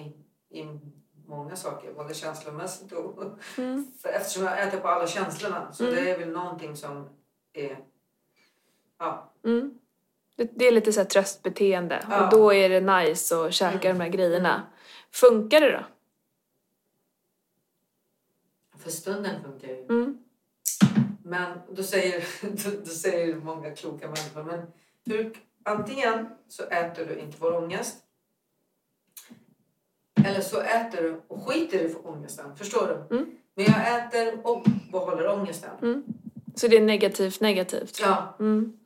i 0.61 0.79
många 1.27 1.57
saker, 1.57 1.93
både 1.93 2.15
känslomässigt 2.15 2.93
och... 2.93 3.23
Mm. 3.59 3.87
Eftersom 4.05 4.45
jag 4.45 4.63
äter 4.69 4.81
på 4.81 4.89
alla 4.89 5.07
känslorna 5.07 5.73
så 5.73 5.85
Mm. 5.85 5.95
det 5.97 6.11
är 6.11 6.19
väl 6.19 6.29
någonting 6.31 6.77
som 6.77 7.09
är... 7.53 7.79
Ja. 8.99 9.33
Mm. 9.45 9.79
Det, 10.37 10.51
det 10.55 10.69
är 10.69 10.73
lite 10.73 10.93
så 10.93 11.01
här 11.01 11.07
tröstbeteende 11.09 12.07
Ja. 12.11 12.25
och 12.25 12.31
då 12.31 12.53
är 12.55 12.69
det 12.69 12.81
nice 12.81 13.37
att 13.47 13.55
käka 13.55 13.89
Mm. 13.89 13.99
de 13.99 14.05
här 14.05 14.11
grejerna. 14.11 14.67
Funkar 15.11 15.61
det 15.61 15.73
då? 15.73 15.85
För 18.79 18.91
stunden 18.91 19.43
funkar 19.45 19.69
ju. 19.69 19.85
Mm. 19.85 20.19
Men 21.25 21.59
då 21.71 21.83
säger, 21.83 22.25
då, 22.65 22.71
då 22.81 22.91
säger 22.91 23.35
många 23.37 23.71
kloka 23.75 24.07
människor, 24.07 24.43
men 24.45 24.67
hur, 25.05 25.33
antingen 25.63 26.29
så 26.49 26.63
äter 26.63 27.07
du 27.07 27.19
inte 27.19 27.37
får 27.37 27.57
ångest. 27.57 27.97
Eller 30.25 30.41
så 30.41 30.61
äter 30.61 31.03
du 31.03 31.23
och 31.29 31.47
skiter 31.47 31.79
i 31.79 31.89
för 31.89 32.07
ångesten. 32.07 32.57
Förstår 32.57 33.07
du? 33.09 33.17
Mm. 33.17 33.31
Men 33.55 33.65
jag 33.65 33.99
äter 33.99 34.47
och 34.47 34.65
behåller 34.93 35.29
ångesten. 35.29 36.05
Så 36.55 36.69
det 36.69 36.77
är 36.77 36.81
negativt, 36.81 37.41
negativt? 37.41 38.01
Ja. 38.01 38.37
Mm. 38.41 38.79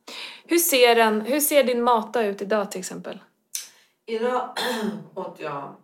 Hur, 0.44 0.58
ser 0.58 0.96
en, 0.96 1.20
hur 1.20 1.40
ser 1.40 1.64
din 1.64 1.82
matdag 1.82 2.26
ut 2.26 2.42
idag 2.42 2.70
till 2.70 2.80
exempel? 2.80 3.18
Idag 4.06 4.56
åt 5.14 5.40
jag 5.40 5.74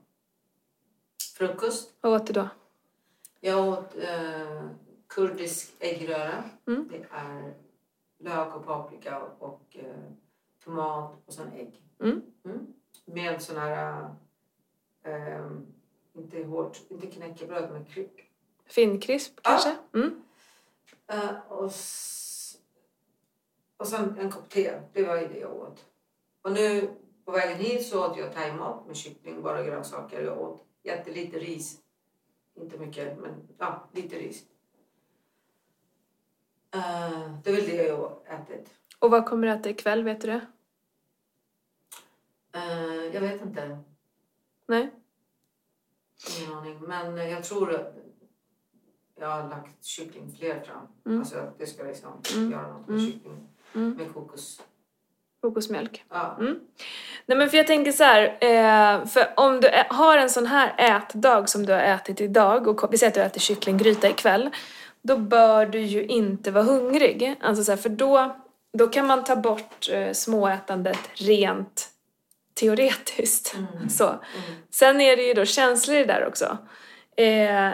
frukost. 1.39 1.91
Vad 2.01 2.13
åt 2.13 2.27
du 2.27 2.33
då? 2.33 2.49
Jag 3.41 3.69
åt 3.69 3.95
eh, 4.03 4.67
kurdisk 5.09 5.73
äggröra. 5.79 6.45
Mm. 6.67 6.89
Det 6.91 7.07
är 7.11 7.55
lök 8.19 8.57
och 8.57 8.67
paprika 8.67 9.19
och 9.39 9.63
eh, 9.71 10.13
tomat 10.65 11.23
och 11.27 11.33
sen 11.35 11.53
ägg. 11.53 11.83
Mm. 12.01 12.23
Med 13.05 13.43
sån 13.43 13.57
här, 13.57 14.09
eh, 15.03 15.51
inte 16.15 16.45
hårt, 16.45 16.81
inte 16.89 17.07
knäckebröd 17.07 17.73
men 17.73 17.85
kry- 17.85 18.09
Finkrisp 18.67 19.33
Ja. 19.37 19.41
kanske? 19.43 19.77
Mm. 19.95 20.23
eh, 21.07 21.37
och, 21.49 21.65
och 23.77 23.87
sen 23.89 24.19
en 24.19 24.31
kopp 24.31 24.49
te. 24.49 24.81
Det 24.93 25.03
var 25.05 25.17
det 25.17 25.39
jag 25.39 25.55
åt. 25.57 25.87
Och 26.43 26.53
nu 26.53 26.91
på 27.25 27.31
vägen 27.33 27.59
hit 27.59 27.87
så 27.87 28.07
åt 28.11 28.17
jag 28.17 28.33
thaimat 28.33 28.87
med 28.87 28.97
kyckling, 28.97 29.43
bara 29.43 29.63
grönsaker. 29.63 30.23
Jag 30.23 30.41
åt 30.41 30.67
jättelite 30.83 31.39
ris. 31.39 31.79
Inte 32.55 32.79
mycket, 32.79 33.19
men 33.19 33.49
ja, 33.59 33.89
lite 33.93 34.17
ris. 34.19 34.45
Eh, 36.75 37.37
det 37.45 37.51
är 37.51 37.55
väl 37.57 37.65
det 37.67 37.87
jag 37.87 37.97
har 37.97 38.19
ätit. 38.27 38.71
Och 39.03 39.11
vad 39.11 39.27
kommer 39.27 39.47
du 39.47 39.53
äta 39.53 39.71
ikväll, 39.71 40.05
vet 40.05 40.21
du 40.21 40.27
det? 40.27 40.41
Eh, 42.55 43.15
jag 43.15 43.21
vet 43.21 43.43
inte. 43.43 43.79
Nej? 44.69 44.91
Ingen 46.41 46.53
aning. 46.59 46.79
Men 46.81 47.31
jag 47.31 47.45
tror 47.45 47.75
att 47.75 47.95
jag 49.21 49.29
har 49.29 49.49
lagt 49.49 49.85
kycklingfilé 49.85 50.55
fram. 50.65 50.87
Mm. 51.07 51.19
Alltså 51.19 51.39
att 51.39 51.59
det 51.59 51.67
ska 51.67 51.83
liksom 51.83 52.11
Mm. 52.37 52.51
göra 52.53 52.69
något 52.73 52.89
med 52.89 52.99
Mm. 52.99 53.13
kyckling. 53.13 53.49
Mm. 53.75 53.91
Med 53.95 54.15
kokos. 54.15 54.63
Kokosmjölk. 55.41 56.05
Ja. 56.09 56.37
Nej 57.27 57.39
men 57.39 57.51
för 57.51 57.57
jag 57.57 57.67
tänker 57.67 57.93
så 57.93 58.05
här, 58.05 58.25
eh, 58.41 59.07
för 59.07 59.33
om 59.37 59.61
du 59.61 59.69
ä- 59.69 59.87
har 59.91 60.19
en 60.19 60.31
sån 60.31 60.47
här 60.47 60.75
ätdag 60.79 61.47
som 61.49 61.67
du 61.67 61.73
har 61.73 61.81
ätit 61.81 62.21
idag 62.21 62.69
och 62.69 62.93
vi 62.93 62.99
säger 62.99 63.11
att 63.11 63.15
du 63.15 63.21
äter 63.21 63.41
kycklinggryta 63.41 64.09
ikväll, 64.09 64.51
då 65.03 65.17
bör 65.17 65.67
du 65.67 65.81
ju 65.81 66.05
inte 66.07 66.51
vara 66.51 66.65
hungrig. 66.65 67.37
Alltså 67.41 67.65
så 67.65 67.73
här, 67.73 67.77
för 67.77 67.89
då, 67.89 68.37
då 68.79 68.89
kan 68.89 69.07
man 69.07 69.25
ta 69.25 69.37
bort 69.37 69.89
eh, 69.91 70.13
småätandet 70.13 70.99
rent 71.15 71.89
teoretiskt. 72.55 73.55
Mm. 73.55 73.89
Så. 73.89 74.09
Mm. 74.09 74.21
Sen 74.71 75.01
är 75.01 75.17
det 75.17 75.23
ju 75.23 75.35
då 75.35 75.45
känslor 75.45 75.97
i 75.97 75.99
det 75.99 76.13
där 76.13 76.27
också. 76.27 76.59
Eh, 77.17 77.73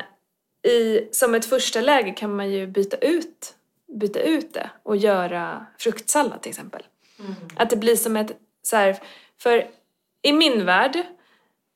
i, 0.73 1.09
som 1.13 1.35
ett 1.35 1.47
första 1.47 1.81
läge 1.81 2.11
kan 2.11 2.37
man 2.37 2.51
ju 2.51 2.67
byta 2.67 2.97
ut, 2.97 3.55
byta 4.01 4.21
ut 4.21 4.55
det 4.55 4.71
och 4.83 4.97
göra 4.97 5.67
fruktsallad 5.79 6.43
till 6.43 6.51
exempel. 6.51 6.83
Mm. 7.19 7.35
Att 7.57 7.71
det 7.71 7.77
blir 7.77 7.97
som 7.97 8.17
ett 8.17 8.33
så 8.63 8.77
här, 8.77 8.99
för 9.43 9.67
i 10.23 10.33
min 10.33 10.65
värld, 10.65 10.97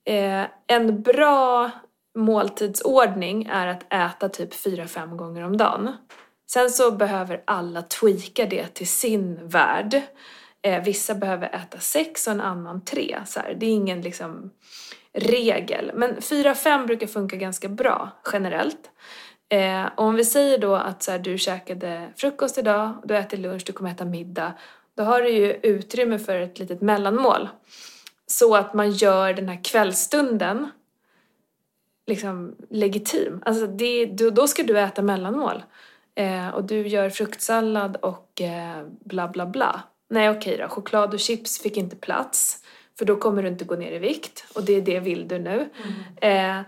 eh, 0.05 0.45
en 0.67 1.03
bra 1.03 1.71
måltidsordning 2.15 3.49
är 3.53 3.67
att 3.67 3.93
äta 3.93 4.29
typ 4.29 4.55
4-5 4.55 5.17
gånger 5.17 5.43
om 5.43 5.57
dagen. 5.57 5.97
Sen 6.53 6.71
så 6.71 6.91
behöver 6.91 7.43
alla 7.45 7.83
tweaka 7.83 8.47
det 8.47 8.67
till 8.67 8.89
sin 8.89 9.49
värld. 9.49 10.03
Eh, 10.63 10.85
vissa 10.85 11.15
behöver 11.15 11.55
äta 11.55 11.79
sex 11.79 12.27
och 12.27 12.33
en 12.33 12.41
annan 12.41 12.85
tre. 12.85 13.19
Så 13.27 13.41
här. 13.41 13.55
Det 13.55 13.67
är 13.67 13.71
ingen 13.71 14.01
liksom 14.01 14.51
regel. 15.13 15.91
Men 15.95 16.17
4-5 16.17 16.87
brukar 16.87 17.07
funka 17.07 17.37
ganska 17.37 17.69
bra 17.69 18.11
generellt. 18.33 18.91
Eh, 19.49 19.85
och 19.97 20.05
om 20.05 20.15
vi 20.15 20.25
säger 20.25 20.59
då 20.59 20.75
att 20.75 21.03
så 21.03 21.11
här, 21.11 21.19
du 21.19 21.39
käkade 21.39 22.13
frukost 22.17 22.59
idag, 22.59 23.03
du 23.05 23.17
äter 23.17 23.39
lunch, 23.39 23.63
du 23.67 23.73
kommer 23.73 23.91
äta 23.91 24.05
middag. 24.05 24.53
Då 24.97 25.03
har 25.03 25.23
du 25.23 25.29
ju 25.29 25.53
utrymme 25.53 26.19
för 26.19 26.41
ett 26.41 26.59
litet 26.59 26.81
mellanmål. 26.81 27.49
Så 28.27 28.57
att 28.57 28.75
man 28.75 28.91
gör 28.91 29.33
den 29.33 29.49
här 29.49 29.65
kvällstunden 29.65 30.71
liksom 32.07 32.57
legitim. 32.71 33.43
Alltså 33.47 33.67
det, 33.67 34.07
då, 34.07 34.31
då 34.31 34.49
ska 34.49 34.63
du 34.63 34.81
äta 34.81 35.03
mellanmål. 35.03 35.63
Eh, 36.15 36.49
och 36.49 36.65
du 36.65 36.87
gör 36.89 37.11
fruktsallad 37.11 37.97
och 37.97 38.41
eh, 38.41 38.87
bla 39.05 39.29
bla 39.29 39.47
bla. 39.47 39.83
Nej 40.11 40.31
okej 40.31 40.57
då, 40.59 40.69
choklad 40.69 41.15
och 41.15 41.21
chips 41.21 41.59
fick 41.63 41.77
inte 41.77 41.97
plats. 41.97 42.59
För 42.99 43.05
då 43.05 43.17
kommer 43.17 43.43
du 43.43 43.49
inte 43.49 43.65
gå 43.65 43.75
ner 43.77 43.93
i 43.93 43.99
vikt. 43.99 44.45
Och 44.55 44.65
det 44.65 44.73
är 44.73 44.83
det 44.83 45.01
vill 45.01 45.29
du 45.29 45.39
nu. 45.39 45.71
Eh, 46.21 46.61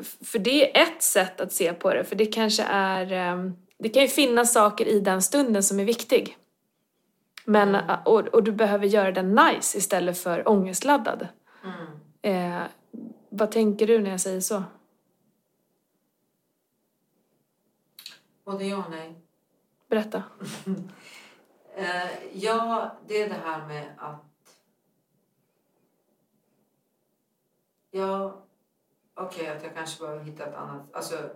f- 0.00 0.16
för 0.24 0.38
det 0.38 0.78
är 0.78 0.82
ett 0.82 1.02
sätt 1.02 1.40
att 1.40 1.52
se 1.52 1.72
på 1.72 1.94
det. 1.94 2.04
För 2.04 2.16
det 2.16 2.26
kanske 2.26 2.62
är... 2.62 3.12
Eh, 3.12 3.50
det 3.78 3.88
kan 3.88 4.02
ju 4.02 4.08
finnas 4.08 4.52
saker 4.52 4.86
i 4.88 5.00
den 5.00 5.22
stunden 5.22 5.62
som 5.62 5.80
är 5.80 5.84
viktig. 5.84 6.36
Men, 7.44 7.74
Mm. 7.74 7.96
och, 8.04 8.20
och 8.28 8.42
du 8.42 8.52
behöver 8.52 8.86
göra 8.86 9.12
den 9.12 9.34
nice 9.34 9.78
istället 9.78 10.18
för 10.18 10.48
ångestladdad. 10.48 11.28
Mm. 12.22 12.56
Eh, 12.56 12.62
vad 13.30 13.50
tänker 13.50 13.86
du 13.86 13.98
när 13.98 14.10
jag 14.10 14.20
säger 14.20 14.40
så? 14.40 14.62
Både 18.44 18.64
ja 18.64 18.84
och 18.84 18.90
nej. 18.90 19.20
Berätta. 19.88 20.22
Eh, 21.74 22.10
ja, 22.32 22.90
det 23.06 23.22
är 23.22 23.28
det 23.28 23.40
här 23.44 23.66
med 23.66 23.94
att... 23.98 24.24
Ja, 27.90 28.42
okej 29.14 29.48
att 29.48 29.62
jag 29.62 29.74
kanske 29.74 30.02
behöver 30.02 30.24
hitta 30.24 30.46
ett 30.46 30.54
annat... 30.54 30.94
Alltså, 30.94 31.30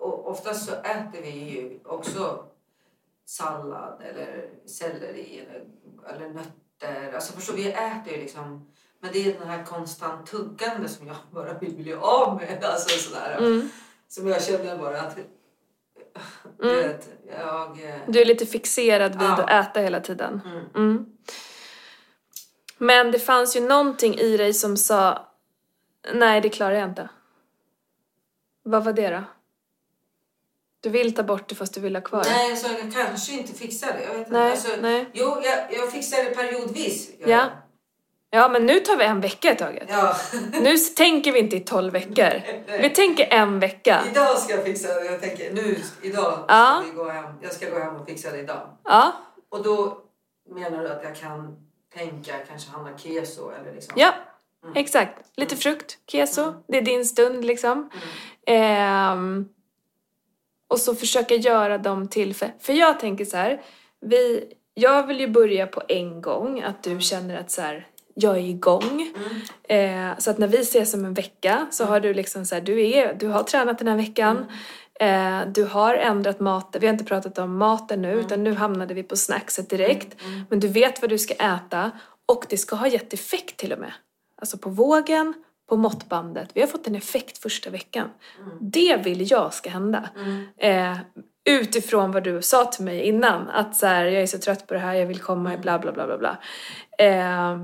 oftast 0.00 0.66
så 0.66 0.74
äter 0.74 1.22
vi 1.22 1.30
ju 1.30 1.80
också 1.84 2.44
sallad 3.24 4.02
eller 4.02 4.50
selleri 4.66 5.40
eller, 5.40 5.64
eller 6.14 6.28
nötter. 6.28 7.12
Alltså 7.12 7.32
förstår 7.32 7.56
du, 7.56 7.62
vi 7.62 7.72
äter 7.72 8.12
ju 8.12 8.20
liksom... 8.20 8.72
Men 9.00 9.12
det 9.12 9.18
är 9.18 9.38
den 9.38 9.48
här 9.48 9.64
konstant 9.64 10.26
tuggande 10.26 10.88
som 10.88 11.06
jag 11.06 11.16
bara 11.30 11.58
vill 11.58 11.76
bli 11.76 11.94
av 11.94 12.36
med. 12.36 12.64
Alltså 12.64 12.98
sådär. 12.98 13.36
Mm. 13.38 13.68
Som 14.08 14.28
jag 14.28 14.42
känner 14.42 14.78
bara 14.78 15.00
att... 15.00 15.18
Du 16.58 16.70
Mm. 16.70 16.88
vet, 16.88 17.08
jag... 17.38 17.70
eh, 17.88 17.94
Du 18.08 18.20
är 18.20 18.24
lite 18.24 18.46
fixerad 18.46 19.12
vid 19.18 19.28
Ja. 19.28 19.42
att 19.44 19.50
äta 19.68 19.80
hela 19.80 20.00
tiden. 20.00 20.40
Mm. 20.44 20.64
Mm. 20.74 21.06
Men 22.78 23.10
det 23.10 23.18
fanns 23.18 23.56
ju 23.56 23.60
någonting 23.60 24.14
i 24.18 24.36
dig 24.36 24.54
som 24.54 24.76
sa 24.76 25.28
Nej, 26.14 26.40
det 26.40 26.48
klarar 26.48 26.74
jag 26.74 26.88
inte. 26.88 27.08
Vad 28.62 28.84
var 28.84 28.92
det 28.92 29.10
då? 29.10 29.22
Du 30.80 30.90
vill 30.90 31.14
ta 31.14 31.22
bort 31.22 31.48
det 31.48 31.54
fast 31.54 31.74
du 31.74 31.80
vill 31.80 31.96
ha 31.96 32.02
kvar 32.02 32.24
det? 32.24 32.30
Nej, 32.30 32.50
alltså, 32.50 32.68
jag 32.68 32.92
kanske 32.92 33.32
inte 33.32 33.52
fixar 33.52 33.92
det. 33.92 34.02
Jag 34.04 34.10
vet 34.10 34.18
inte. 34.18 34.30
Nej, 34.30 34.50
Alltså, 34.50 34.68
nej. 34.80 35.10
Jo, 35.12 35.40
jag, 35.44 35.58
jag 35.74 35.92
fixar 35.92 36.24
det 36.24 36.30
periodvis. 36.30 37.10
gör 37.20 37.28
Ja. 37.28 37.48
Ja, 38.36 38.48
men 38.48 38.66
nu 38.66 38.80
tar 38.80 38.96
vi 38.96 39.04
en 39.04 39.20
vecka 39.20 39.52
i 39.52 39.56
taget. 39.56 39.88
ja. 39.90 40.16
Nu 40.60 40.76
tänker 40.78 41.32
vi 41.32 41.38
inte 41.38 41.56
i 41.56 41.60
tolv 41.60 41.92
veckor. 41.92 42.42
Vi 42.80 42.90
tänker 42.90 43.26
en 43.30 43.60
vecka. 43.60 44.00
idag 44.10 44.38
ska 44.38 44.52
jag 44.54 44.64
fixa 44.64 44.94
det. 44.94 45.04
Jag 45.04 45.20
tänker 45.20 45.52
nu, 45.52 45.78
idag 46.02 46.44
Ja. 46.48 46.82
ska 46.82 46.90
vi 46.92 46.96
gå 46.96 47.08
hem. 47.08 47.24
Jag 47.42 47.52
ska 47.52 47.70
gå 47.70 47.78
hem 47.78 47.96
och 47.96 48.06
fixa 48.08 48.30
det 48.30 48.38
idag. 48.38 48.68
Ja, 48.84 49.12
Och 49.48 49.62
då 49.62 49.98
menar 50.54 50.82
du 50.82 50.88
att 50.88 51.02
jag 51.04 51.16
kan 51.16 51.56
tänka 51.94 52.32
kanske 52.48 52.70
handla 52.70 52.98
keso 52.98 53.50
eller 53.60 53.72
liksom? 53.74 53.94
ja. 53.96 54.12
Mm. 54.64 54.76
Exakt. 54.76 55.14
Lite 55.36 55.56
frukt, 55.56 55.98
keso. 56.06 56.42
Mm. 56.42 56.54
Det 56.68 56.76
är 56.78 56.82
din 56.82 57.04
stund 57.06 57.44
liksom. 57.44 57.72
Mm. 57.72 57.90
Ehm, 58.46 59.48
och 60.68 60.78
så 60.78 60.94
försöka 60.94 61.34
göra 61.34 61.78
dem 61.78 62.08
till... 62.08 62.34
För, 62.34 62.50
för 62.60 62.72
jag 62.72 63.00
tänker 63.00 63.24
så 63.24 63.36
här, 63.36 63.62
vi, 64.00 64.44
jag 64.74 65.06
vill 65.06 65.20
ju 65.20 65.28
börja 65.28 65.66
på 65.66 65.82
en 65.88 66.20
gång, 66.22 66.62
att 66.62 66.82
du 66.82 67.00
känner 67.00 67.40
att 67.40 67.50
så 67.50 67.62
här, 67.62 67.86
jag 68.18 68.36
är 68.36 68.40
igång. 68.40 69.12
Mm. 69.68 70.10
Eh, 70.12 70.18
så 70.18 70.30
att 70.30 70.38
när 70.38 70.48
vi 70.48 70.58
ses 70.58 70.94
om 70.94 71.04
en 71.04 71.14
vecka 71.14 71.66
så 71.70 71.84
har 71.84 72.00
du 72.00 72.14
liksom 72.14 72.46
så 72.46 72.54
här, 72.54 72.62
du, 72.62 72.90
är, 72.90 73.14
du 73.14 73.28
har 73.28 73.42
tränat 73.42 73.78
den 73.78 73.88
här 73.88 73.96
veckan. 73.96 74.46
Eh, 75.00 75.40
du 75.54 75.64
har 75.64 75.94
ändrat 75.94 76.40
maten, 76.40 76.80
vi 76.80 76.86
har 76.86 76.92
inte 76.92 77.04
pratat 77.04 77.38
om 77.38 77.56
maten 77.56 78.02
nu 78.02 78.12
utan 78.12 78.44
nu 78.44 78.54
hamnade 78.54 78.94
vi 78.94 79.02
på 79.02 79.16
snackset 79.16 79.70
direkt. 79.70 80.22
Mm. 80.22 80.44
Men 80.50 80.60
du 80.60 80.68
vet 80.68 81.00
vad 81.02 81.10
du 81.10 81.18
ska 81.18 81.34
äta 81.34 81.90
och 82.26 82.46
det 82.48 82.56
ska 82.56 82.76
ha 82.76 82.86
gett 82.86 83.12
effekt 83.12 83.56
till 83.56 83.72
och 83.72 83.78
med. 83.78 83.92
Alltså 84.40 84.58
på 84.58 84.70
vågen, 84.70 85.34
på 85.68 85.76
måttbandet. 85.76 86.50
Vi 86.54 86.60
har 86.60 86.68
fått 86.68 86.86
en 86.86 86.94
effekt 86.94 87.38
första 87.38 87.70
veckan. 87.70 88.08
Mm. 88.38 88.58
Det 88.60 88.96
vill 89.04 89.30
jag 89.30 89.54
ska 89.54 89.70
hända. 89.70 90.08
Mm. 90.16 90.46
Eh, 90.58 90.98
utifrån 91.50 92.12
vad 92.12 92.24
du 92.24 92.42
sa 92.42 92.64
till 92.64 92.84
mig 92.84 93.02
innan. 93.02 93.48
Att 93.48 93.76
så 93.76 93.86
här, 93.86 94.04
jag 94.04 94.22
är 94.22 94.26
så 94.26 94.38
trött 94.38 94.66
på 94.66 94.74
det 94.74 94.80
här, 94.80 94.94
jag 94.94 95.06
vill 95.06 95.20
komma 95.20 95.54
i 95.54 95.58
bla 95.58 95.78
bla 95.78 95.92
bla 95.92 96.06
bla 96.06 96.18
bla. 96.18 96.38
Eh, 96.98 97.56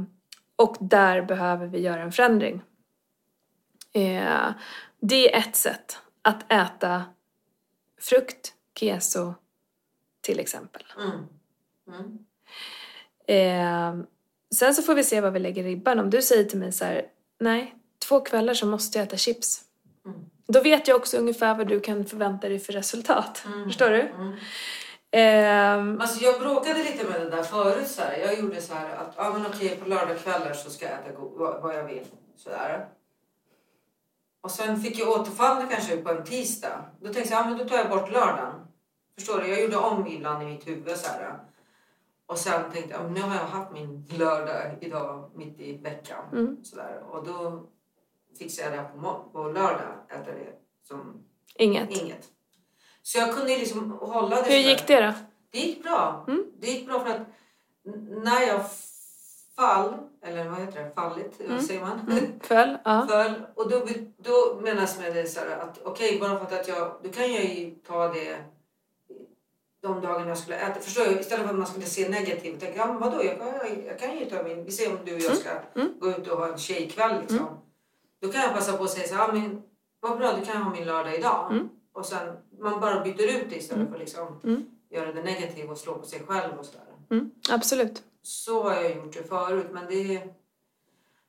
och 0.62 0.76
där 0.80 1.22
behöver 1.22 1.66
vi 1.66 1.80
göra 1.80 2.02
en 2.02 2.12
förändring. 2.12 2.62
Eh, 3.92 4.50
det 5.00 5.34
är 5.34 5.38
ett 5.38 5.56
sätt 5.56 5.98
att 6.22 6.52
äta 6.52 7.04
frukt, 8.00 8.54
keso 8.78 9.34
till 10.20 10.40
exempel. 10.40 10.82
Mm. 10.96 11.26
Mm. 11.88 12.18
Eh, 13.26 14.04
sen 14.54 14.74
så 14.74 14.82
får 14.82 14.94
vi 14.94 15.04
se 15.04 15.20
vad 15.20 15.32
vi 15.32 15.38
lägger 15.38 15.64
ribban. 15.64 15.98
Om 15.98 16.10
du 16.10 16.22
säger 16.22 16.44
till 16.44 16.58
mig 16.58 16.72
så 16.72 16.84
här, 16.84 17.06
nej, 17.40 17.74
två 18.08 18.20
kvällar 18.20 18.54
så 18.54 18.66
måste 18.66 18.98
jag 18.98 19.06
äta 19.06 19.16
chips. 19.16 19.60
Mm. 20.04 20.20
Då 20.46 20.60
vet 20.60 20.88
jag 20.88 20.96
också 20.96 21.16
ungefär 21.16 21.54
vad 21.54 21.68
du 21.68 21.80
kan 21.80 22.06
förvänta 22.06 22.48
dig 22.48 22.58
för 22.58 22.72
resultat. 22.72 23.42
Mm. 23.46 23.64
Förstår 23.64 23.90
du? 23.90 24.12
Ehm, 25.12 26.00
Alltså 26.00 26.24
jag 26.24 26.40
bråkade 26.40 26.78
lite 26.82 27.08
med 27.08 27.20
det 27.20 27.30
där 27.30 27.42
förut. 27.42 27.88
Så 27.88 28.02
här. 28.02 28.16
Jag 28.16 28.38
gjorde 28.38 28.60
så 28.60 28.74
här 28.74 28.96
att 28.96 29.14
ja, 29.16 29.32
men 29.32 29.46
okej, 29.46 29.76
på 29.76 29.88
lördagskvällar 29.88 30.52
så 30.52 30.70
ska 30.70 30.84
jag 30.84 30.94
äta 30.94 31.18
vad, 31.18 31.62
vad 31.62 31.74
jag 31.74 31.84
vill. 31.84 32.06
Så 32.36 32.50
där. 32.50 32.88
Och 34.40 34.50
sen 34.50 34.80
fick 34.80 34.98
jag 34.98 35.08
återfall 35.08 35.66
kanske 35.70 35.96
på 35.96 36.10
en 36.10 36.24
tisdag. 36.24 36.84
Då 37.00 37.12
tänkte 37.12 37.34
jag 37.34 37.40
ja, 37.44 37.48
men 37.48 37.58
då 37.58 37.64
tar 37.64 37.76
jag 37.76 37.90
bort 37.90 38.10
lördagen. 38.12 38.66
Förstår 39.14 39.38
du? 39.40 39.48
Jag 39.48 39.60
gjorde 39.62 39.76
om 39.76 40.06
ibland 40.06 40.42
i 40.42 40.46
mitt 40.46 40.68
huvud. 40.68 40.96
Så 40.96 41.08
här. 41.12 41.38
Och 42.26 42.38
sen 42.38 42.70
tänkte 42.72 42.90
jag 42.90 43.00
ja, 43.00 43.04
men 43.04 43.14
nu 43.14 43.20
har 43.20 43.34
jag 43.34 43.44
haft 43.44 43.72
min 43.72 44.06
lördag 44.10 44.78
idag 44.80 45.30
mitt 45.34 45.60
i 45.60 45.76
veckan. 45.78 46.24
Mm. 46.32 46.64
Så 46.64 46.76
där. 46.76 47.02
Och 47.10 47.26
då 47.26 47.66
fixade 48.38 48.76
jag 48.76 48.84
det 48.84 48.90
på, 49.02 49.24
på 49.32 49.42
lördag. 49.48 49.94
Äta 50.08 50.32
det 50.32 50.52
som 50.88 51.24
inget. 51.56 51.90
inget. 51.90 52.28
Så 53.02 53.18
jag 53.18 53.32
kunde 53.34 53.58
liksom 53.58 53.90
hålla 54.00 54.36
det 54.36 54.50
Hur 54.50 54.56
gick 54.58 54.86
det 54.86 55.00
då? 55.06 55.12
Det 55.50 55.58
gick 55.58 55.82
bra. 55.82 56.24
Mm. 56.28 56.44
Det 56.60 56.66
gick 56.66 56.86
bra 56.86 57.00
för 57.00 57.10
att 57.10 57.20
när 58.24 58.40
jag 58.42 58.60
fall, 59.56 59.94
eller 60.24 60.48
vad 60.48 60.58
heter 60.60 60.84
det, 60.84 60.90
fallit, 60.94 61.40
Mm. 61.40 61.60
säger 61.62 61.80
man? 61.80 62.00
Mm. 62.10 62.40
Föll? 62.40 62.78
Ja. 62.84 63.06
Föll. 63.10 63.32
Och 63.54 63.70
då, 63.70 63.86
då 64.18 64.60
menas 64.60 64.98
med 64.98 65.14
det 65.14 65.26
så 65.26 65.40
här 65.40 65.58
att 65.58 65.80
okej, 65.84 66.18
bara 66.20 66.46
för 66.46 66.56
att 66.56 66.68
jag, 66.68 66.94
då 67.02 67.08
kan 67.10 67.32
jag 67.34 67.44
ju 67.44 67.70
ta 67.70 68.08
det 68.08 68.36
de 69.82 70.00
dagarna 70.00 70.28
jag 70.28 70.38
skulle 70.38 70.56
äta. 70.56 70.80
Förstår 70.80 71.04
du? 71.04 71.20
Istället 71.20 71.44
för 71.44 71.50
att 71.52 71.58
man 71.58 71.66
skulle 71.66 71.86
se 71.86 72.08
negativt. 72.08 72.60
Tänka, 72.60 72.78
ja 72.78 72.86
men 72.86 72.98
vadå, 72.98 73.24
jag 73.24 73.38
kan, 73.38 73.48
jag 73.86 73.98
kan 73.98 74.18
ju 74.18 74.24
ta 74.24 74.42
min, 74.42 74.64
vi 74.64 74.70
ser 74.70 74.90
om 74.90 74.98
du 75.04 75.14
och 75.14 75.20
jag 75.20 75.36
ska 75.36 75.50
Mm. 75.74 75.92
gå 76.00 76.10
ut 76.10 76.28
och 76.28 76.38
ha 76.38 76.48
en 76.52 76.58
tjejkväll 76.58 77.20
liksom. 77.20 77.46
Då 78.22 78.32
kan 78.32 78.40
jag 78.42 78.52
passa 78.54 78.76
på 78.76 78.84
att 78.84 78.90
säga 78.90 79.08
så 79.08 79.14
här, 79.14 79.26
ja 79.28 79.32
men 79.32 79.62
vad 80.00 80.18
bra, 80.18 80.32
då 80.32 80.44
kan 80.44 80.62
ha 80.62 80.70
min 80.70 80.84
lördag 80.84 81.14
idag. 81.14 81.48
Mm. 81.52 81.68
Och 81.92 82.06
sen, 82.06 82.36
man 82.62 82.80
bara 82.80 83.00
byter 83.04 83.36
ut 83.42 83.50
det 83.50 83.56
istället 83.56 83.86
för 83.88 83.94
att 83.94 84.00
liksom 84.00 84.40
Mm. 84.44 84.64
göra 84.90 85.12
det 85.12 85.22
negativt 85.22 85.70
och 85.70 85.78
slå 85.78 85.94
på 85.94 86.06
sig 86.06 86.20
själv 86.26 86.58
och 86.58 86.66
sådär. 86.66 86.86
Mm. 87.10 87.30
Absolut. 87.50 88.02
Så 88.22 88.62
har 88.62 88.74
jag 88.74 88.96
gjort 88.96 89.12
det 89.12 89.28
förut, 89.28 89.66
men 89.72 89.86
det 89.86 90.16
är... 90.16 90.34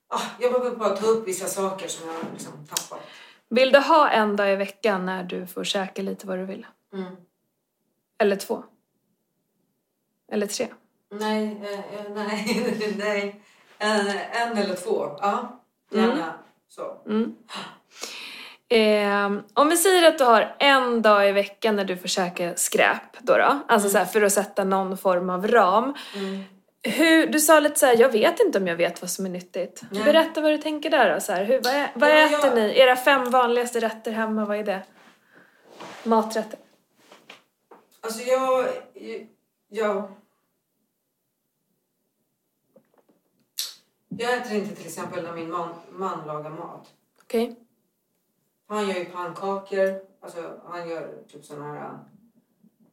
Ah, 0.08 0.22
jag 0.40 0.54
behöver 0.54 0.76
bara 0.76 0.96
ta 0.98 1.08
upp 1.08 1.28
vissa 1.28 1.48
saker 1.48 1.88
som 1.88 2.08
jag 2.08 2.14
har 2.16 2.24
liksom 2.34 2.54
tappat. 2.70 3.00
Vill 3.50 3.72
du 3.72 3.80
ha 3.80 4.10
en 4.10 4.36
dag 4.36 4.54
i 4.54 4.56
veckan 4.56 5.06
när 5.06 5.24
du 5.24 5.48
får 5.48 5.64
käka 5.64 6.02
lite 6.02 6.28
vad 6.28 6.38
du 6.38 6.46
vill? 6.46 6.66
Mm. 6.94 7.16
Eller 8.18 8.36
två? 8.36 8.64
Eller 10.32 10.48
tre? 10.48 10.68
Nej, 11.12 11.62
eh, 11.64 11.80
eh, 11.96 12.12
nej, 12.14 12.94
nej. 12.98 13.42
En, 13.78 14.08
en 14.32 14.58
eller 14.58 14.76
två. 14.76 15.18
Ja, 15.22 15.62
gärna 15.92 16.34
så. 16.68 16.98
Mm. 18.78 19.38
Eh, 19.38 19.44
om 19.54 19.70
vi 19.70 19.78
säger 19.78 20.08
att 20.08 20.18
du 20.18 20.24
har 20.24 20.56
en 20.60 21.02
dag 21.02 21.30
i 21.30 21.32
veckan 21.32 21.76
när 21.76 21.86
du 21.86 21.98
får 21.98 22.08
käka 22.08 22.56
skräp 22.56 23.02
då, 23.20 23.38
då 23.38 23.60
alltså 23.68 23.90
så 23.90 23.98
här, 23.98 24.06
för 24.06 24.22
att 24.22 24.34
sätta 24.34 24.64
någon 24.64 24.98
form 24.98 25.30
av 25.30 25.48
ram. 25.48 25.94
Mm. 26.16 26.44
Hur, 26.84 27.28
du 27.28 27.40
sa 27.40 27.60
lite 27.60 27.80
så 27.80 27.86
här, 27.86 28.00
jag 28.00 28.10
vet 28.10 28.40
inte 28.40 28.58
om 28.58 28.68
jag 28.68 28.76
vet 28.76 29.02
vad 29.02 29.10
som 29.10 29.26
är 29.26 29.30
nyttigt. 29.30 29.82
Nej. 29.92 30.04
Berätta 30.04 30.42
vad 30.42 30.52
du 30.52 30.58
tänker 30.58 30.90
där 30.90 31.14
då. 31.14 31.20
Så 31.22 31.34
hur, 31.34 31.62
vad 31.62 31.74
ä, 31.74 31.90
vad 31.96 32.10
Ja, 32.10 32.16
äter 32.26 32.46
jag- 32.46 32.56
ni? 32.56 32.80
Era 32.80 32.96
fem 32.96 33.32
vanligaste 33.32 33.80
rätter 33.80 34.12
hemma, 34.12 34.46
vad 34.46 34.58
är 34.58 34.64
det? 34.64 34.82
Maträtter? 36.04 36.60
Alltså 38.02 38.22
jag... 38.22 38.66
Jag... 39.70 40.12
Jag 44.18 44.34
äter 44.34 44.54
inte 44.58 44.76
till 44.76 44.86
exempel 44.88 45.24
när 45.24 45.32
min 45.34 45.52
man, 45.52 45.70
man 45.92 46.28
lagar 46.28 46.50
mat. 46.50 46.88
Okej? 47.24 47.56
Han 48.74 48.88
gör 48.88 48.96
ju 48.96 49.06
pannkakor. 49.06 50.02
Alltså 50.20 50.62
han 50.66 50.90
gör 50.90 51.24
typ 51.28 51.46
såna 51.46 51.74
här 51.74 52.00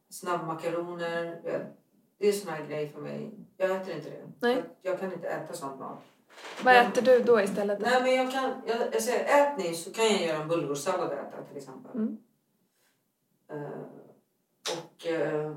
snabbmakaroner. 0.09 1.41
vet. 1.43 1.61
Det 2.17 2.27
är 2.27 2.31
såna 2.31 2.51
här 2.51 2.65
grejer 2.65 2.89
för 2.89 3.01
mig. 3.01 3.31
Jag 3.57 3.71
äter 3.81 3.95
inte 3.95 4.09
det. 4.09 4.23
Nej. 4.39 4.55
Jag, 4.55 4.91
jag 4.91 4.99
kan 4.99 5.13
inte 5.13 5.27
äta 5.27 5.53
sånt 5.53 5.79
mat. 5.79 5.99
Vad 6.63 6.73
Men- 6.73 6.87
äter 6.91 7.01
du 7.01 7.23
då 7.23 7.41
istället? 7.41 7.79
Nej 7.79 8.01
men 8.01 8.15
jag 8.15 8.31
kan, 8.31 8.51
jag, 8.65 8.77
jag 8.93 9.03
säger 9.03 9.41
ät 9.53 9.57
ni 9.57 9.75
så 9.75 9.93
kan 9.93 10.05
jag 10.05 10.21
göra 10.21 10.41
en 10.41 10.47
bulgursallad 10.47 11.07
och 11.07 11.13
äta 11.13 11.43
till 11.43 11.57
exempel. 11.57 11.91
Mm. 11.95 12.17
Eh, 13.49 13.81
och, 14.77 15.07
eh, 15.07 15.55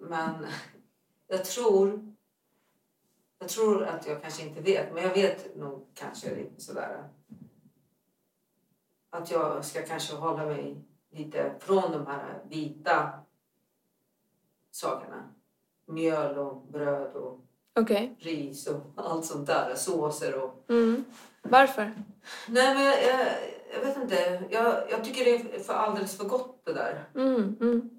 men 0.00 0.46
jag 1.28 1.44
tror, 1.44 2.14
jag 3.38 3.48
tror 3.48 3.84
att 3.84 4.06
jag 4.06 4.22
kanske 4.22 4.42
inte 4.42 4.60
vet, 4.60 4.94
men 4.94 5.02
jag 5.02 5.14
vet 5.14 5.56
nog 5.56 5.86
kanske 5.94 6.34
lite 6.34 6.60
sådär. 6.60 7.08
Att 9.10 9.30
jag 9.30 9.64
ska 9.64 9.82
kanske 9.82 10.16
hålla 10.16 10.46
mig 10.46 10.76
lite 11.10 11.52
från 11.60 11.92
de 11.92 12.06
här 12.06 12.42
vita 12.48 13.10
sakerna. 14.70 15.22
Mjöl 15.86 16.38
och 16.38 16.56
bröd 16.72 17.12
och 17.16 17.40
Okej. 17.80 18.16
ris 18.20 18.66
och 18.66 18.80
allt 18.96 19.24
sånt 19.24 19.46
där. 19.46 19.74
Såser 19.74 20.42
och 20.44 20.64
Mm. 20.68 21.04
Varför? 21.42 21.92
Nej, 22.48 22.74
men 22.74 22.84
jag, 22.84 23.02
jag, 23.04 23.26
jag 23.74 23.80
vet 23.80 23.96
inte. 23.96 24.42
Jag, 24.50 24.74
jag 24.90 25.04
tycker 25.04 25.24
det 25.24 25.54
är 25.56 25.60
för 25.60 25.72
alldeles 25.74 26.16
för 26.16 26.24
gott 26.24 26.60
det 26.64 26.72
där. 26.72 27.04
Mm. 27.14 27.56
Mm. 27.60 27.90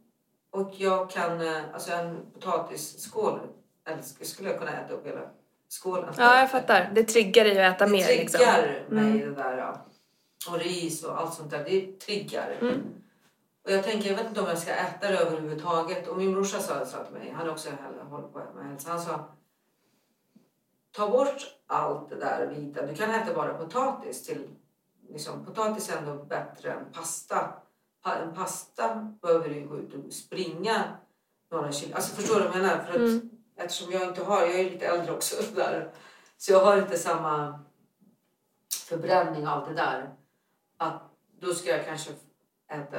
Och 0.52 0.72
jag 0.78 1.10
kan, 1.10 1.42
eh, 1.42 1.62
alltså 1.74 1.92
en 1.92 2.18
potatisskål, 2.34 3.40
eller 3.86 4.02
skulle 4.02 4.50
jag 4.50 4.60
kunna 4.60 4.72
äta 4.72 4.94
upp 4.94 5.08
hela 5.08 5.22
skålen. 5.70 6.14
Ja, 6.18 6.40
jag 6.40 6.52
fattar. 6.52 6.92
Det 6.96 7.04
triggar 7.04 7.44
dig 7.44 7.66
att 7.66 7.76
äta 7.76 7.86
Det 7.86 7.92
mer 7.92 8.08
liksom. 8.08 8.38
triggar 8.40 8.84
mig 8.90 9.04
Mm. 9.22 9.34
det 9.36 9.44
där. 9.44 9.58
Ja. 9.58 9.86
Och 10.48 10.60
ris 10.60 11.04
och 11.04 11.20
allt 11.20 11.34
sånt 11.34 11.52
där, 11.52 11.64
det 11.64 12.00
triggar. 12.00 12.58
Mm. 12.62 12.82
Och 13.66 13.72
jag 13.72 13.84
tänker, 13.84 14.10
jag 14.10 14.18
vet 14.18 14.28
inte 14.28 14.42
om 14.42 14.48
jag 14.48 14.58
ska 14.58 14.72
äta 14.72 15.12
det 15.12 15.18
överhuvudtaget. 15.18 16.08
Och 16.08 16.18
min 16.18 16.34
brorsa 16.34 16.60
sa, 16.60 16.86
sa 16.86 17.04
till 17.04 17.14
mig, 17.14 17.34
han 17.38 17.48
är 17.48 17.52
också 17.52 17.70
håller 18.10 18.28
på 18.28 18.40
med 18.56 18.70
hälsa, 18.70 18.90
han 18.90 19.02
sa 19.02 19.26
ta 20.92 21.10
bort 21.10 21.56
allt 21.68 22.10
det 22.10 22.16
där 22.16 22.48
vita. 22.48 22.86
Du 22.86 22.96
kan 22.96 23.12
äta 23.12 23.34
bara 23.34 23.54
potatis 23.54 24.26
till, 24.26 24.48
liksom, 25.10 25.46
potatis 25.46 25.90
är 25.90 25.98
ändå 25.98 26.24
bättre 26.24 26.72
än 26.72 26.92
pasta. 26.94 27.54
Pa, 28.04 28.16
en 28.16 28.36
pasta 28.36 29.16
behöver 29.22 29.50
du 29.50 29.68
gå 29.68 29.78
ut 29.78 29.94
och 29.94 30.14
springa 30.14 30.84
några 31.52 31.72
kilo. 31.72 31.96
Alltså 31.96 32.16
förstår 32.16 32.36
du 32.36 32.46
vad 32.46 32.56
jag 32.56 32.62
menar? 32.62 32.84
För 32.84 32.92
att, 32.92 33.00
Mm. 33.00 33.30
Eftersom 33.56 33.92
jag 33.92 34.08
inte 34.08 34.24
har, 34.24 34.42
jag 34.42 34.60
är 34.60 34.72
lite 34.72 34.88
äldre 34.88 35.14
också 35.14 35.36
där. 35.56 35.92
Så 36.38 36.52
jag 36.52 36.66
har 36.66 36.78
inte 36.78 36.98
samma 36.98 37.60
förbränning 38.88 39.48
av 39.48 39.68
det 39.68 39.74
där. 39.74 40.14
Att 40.80 41.02
då 41.42 41.54
ska 41.54 41.70
jag 41.70 41.86
kanske 41.86 42.12
äta 42.72 42.98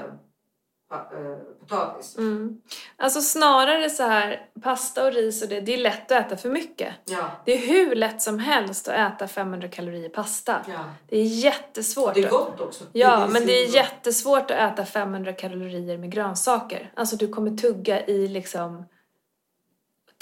eh, 0.91 1.37
potatis. 1.61 2.19
Mm. 2.19 2.61
Alltså 2.97 3.21
snarare 3.21 3.91
så 3.91 4.03
här, 4.03 4.49
pasta 4.63 5.07
och 5.07 5.13
ris 5.13 5.43
och 5.43 5.49
det, 5.49 5.61
det 5.61 5.75
är 5.75 5.79
lätt 5.79 6.13
att 6.13 6.27
äta 6.27 6.37
för 6.37 6.49
mycket. 6.49 6.95
Ja, 7.05 7.31
Det 7.45 7.53
är 7.53 7.59
hur 7.59 7.95
lätt 7.95 8.23
som 8.23 8.39
helst 8.39 8.89
att 8.89 9.15
äta 9.15 9.29
500 9.29 9.69
kalorier 9.69 10.09
pasta. 10.09 10.65
ja. 10.69 10.85
Det 11.09 11.17
är 11.17 11.25
jättesvårt. 11.25 12.15
Det 12.15 12.25
är 12.25 12.31
gott 12.31 12.61
också. 12.61 12.85
Ja, 12.93 13.27
men 13.27 13.47
det 13.47 13.53
är 13.53 13.67
gott. 13.67 13.75
jättesvårt 13.75 14.51
att 14.51 14.73
äta 14.73 14.85
500 14.85 15.33
kalorier 15.33 15.99
med 15.99 16.13
grönsaker. 16.13 16.93
Alltså 16.97 17.17
du 17.17 17.29
kommer 17.29 17.57
tugga 17.57 18.07
i 18.07 18.29
liksom 18.29 18.85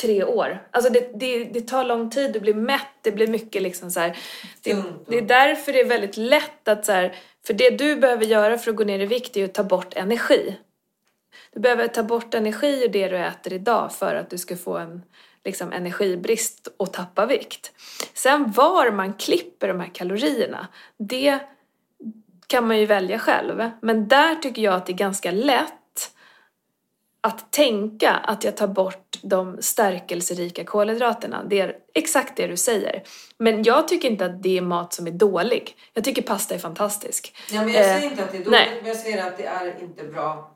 tre 0.01 0.25
år. 0.25 0.69
Alltså 0.71 0.93
det, 0.93 1.11
det, 1.15 1.45
det 1.45 1.61
tar 1.61 1.85
lång 1.85 2.11
tid, 2.11 2.33
du 2.33 2.41
blir 2.41 2.55
mätt, 2.55 2.87
det 3.03 3.13
blir 3.13 3.27
mycket 3.27 3.63
liksom 3.63 3.91
så 3.91 4.01
här. 4.01 4.19
Det, 4.63 4.83
det 5.07 5.19
är 5.19 5.23
därför 5.23 5.73
det 5.73 5.81
är 5.81 5.89
väldigt 5.89 6.17
lätt 6.17 6.69
att 6.69 6.87
så 6.87 6.93
här, 6.93 7.17
för 7.49 7.55
det 7.55 7.71
du 7.71 7.97
behöver 7.97 8.25
göra 8.25 8.59
för 8.59 8.71
att 8.71 8.77
gå 8.77 8.85
ner 8.85 8.99
i 8.99 9.07
vikt 9.07 9.37
är 9.37 9.41
ju 9.41 9.47
att 9.47 9.55
ta 9.55 9.65
bort 9.65 9.95
energi. 9.95 10.59
Du 11.53 11.61
behöver 11.61 11.89
ta 11.89 12.03
bort 12.03 12.35
energi 12.35 12.85
ur 12.85 12.89
det 12.89 13.09
du 13.09 13.17
äter 13.17 13.53
idag 13.53 13.93
för 13.93 14.15
att 14.15 14.31
du 14.31 14.39
ska 14.39 14.57
få 14.57 14.79
en 14.79 15.03
liksom, 15.45 15.73
energibrist 15.73 16.69
och 16.77 16.93
tappa 16.93 17.27
vikt. 17.27 17.73
Sen 18.15 18.53
var 18.53 18.91
man 18.91 19.15
klipper 19.15 19.69
de 19.69 19.81
här 19.81 19.95
kalorierna, 19.95 20.69
det 20.99 21.39
kan 22.47 22.67
man 22.67 22.79
ju 22.79 22.87
välja 22.87 23.19
själv. 23.19 23.71
Men 23.83 24.09
där 24.09 24.35
tycker 24.35 24.63
jag 24.63 24.75
att 24.75 24.87
det 24.87 24.93
är 24.93 24.97
ganska 24.97 25.31
lätt 25.31 26.13
att 27.21 27.53
tänka 27.53 28.11
att 28.11 28.45
jag 28.45 28.57
tar 28.57 28.69
bort 28.69 29.19
de 29.23 29.57
stärkelserika 29.61 30.65
kolhydraterna. 30.65 31.45
Det 31.45 31.61
är 31.61 31.77
exakt 31.95 32.37
det 32.37 32.47
du 32.47 32.57
säger. 32.57 33.03
Men 33.39 33.63
jag 33.63 33.89
tycker 33.89 34.11
inte 34.11 34.25
att 34.27 34.43
det 34.43 34.59
är 34.59 34.63
mat 34.63 34.93
som 34.93 35.07
är 35.07 35.11
dålig. 35.11 35.77
Jag 35.95 36.05
tycker 36.05 36.23
pasta 36.23 36.55
är 36.55 36.59
fantastisk. 36.59 37.37
Ja, 37.53 37.63
men 37.65 37.73
jag 37.75 37.83
Eh, 37.83 37.97
säger 37.97 38.11
inte 38.11 38.25
att 38.25 38.33
det 38.33 38.39
är 38.39 38.45
dåligt, 38.45 38.51
nej. 38.51 38.69
men 38.81 38.89
jag 38.89 38.97
säger 38.97 39.27
att 39.27 39.37
det 39.37 39.47
är 39.47 39.83
inte 39.83 40.05
bra 40.05 40.51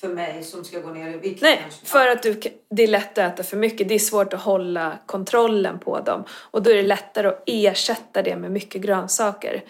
för 0.00 0.08
mig 0.08 0.42
som 0.42 0.64
ska 0.64 0.78
gå 0.80 0.88
ner 0.90 1.08
i 1.14 1.18
vikt. 1.18 1.42
Nej, 1.42 1.58
kanske. 1.62 1.86
för 1.86 2.08
att 2.08 2.22
du, 2.22 2.40
det 2.70 2.82
är 2.82 2.88
lätt 2.88 3.18
att 3.18 3.32
äta 3.32 3.42
för 3.42 3.56
mycket. 3.56 3.88
Det 3.88 3.94
är 3.94 3.98
svårt 3.98 4.32
att 4.32 4.42
hålla 4.42 4.98
kontrollen 5.06 5.78
på 5.78 6.00
dem. 6.00 6.24
Och 6.30 6.62
då 6.62 6.70
är 6.70 6.74
det 6.74 6.82
lättare 6.82 7.28
att 7.28 7.42
ersätta 7.46 8.22
det 8.22 8.36
med 8.36 8.50
mycket 8.50 8.82
grönsaker. 8.82 9.64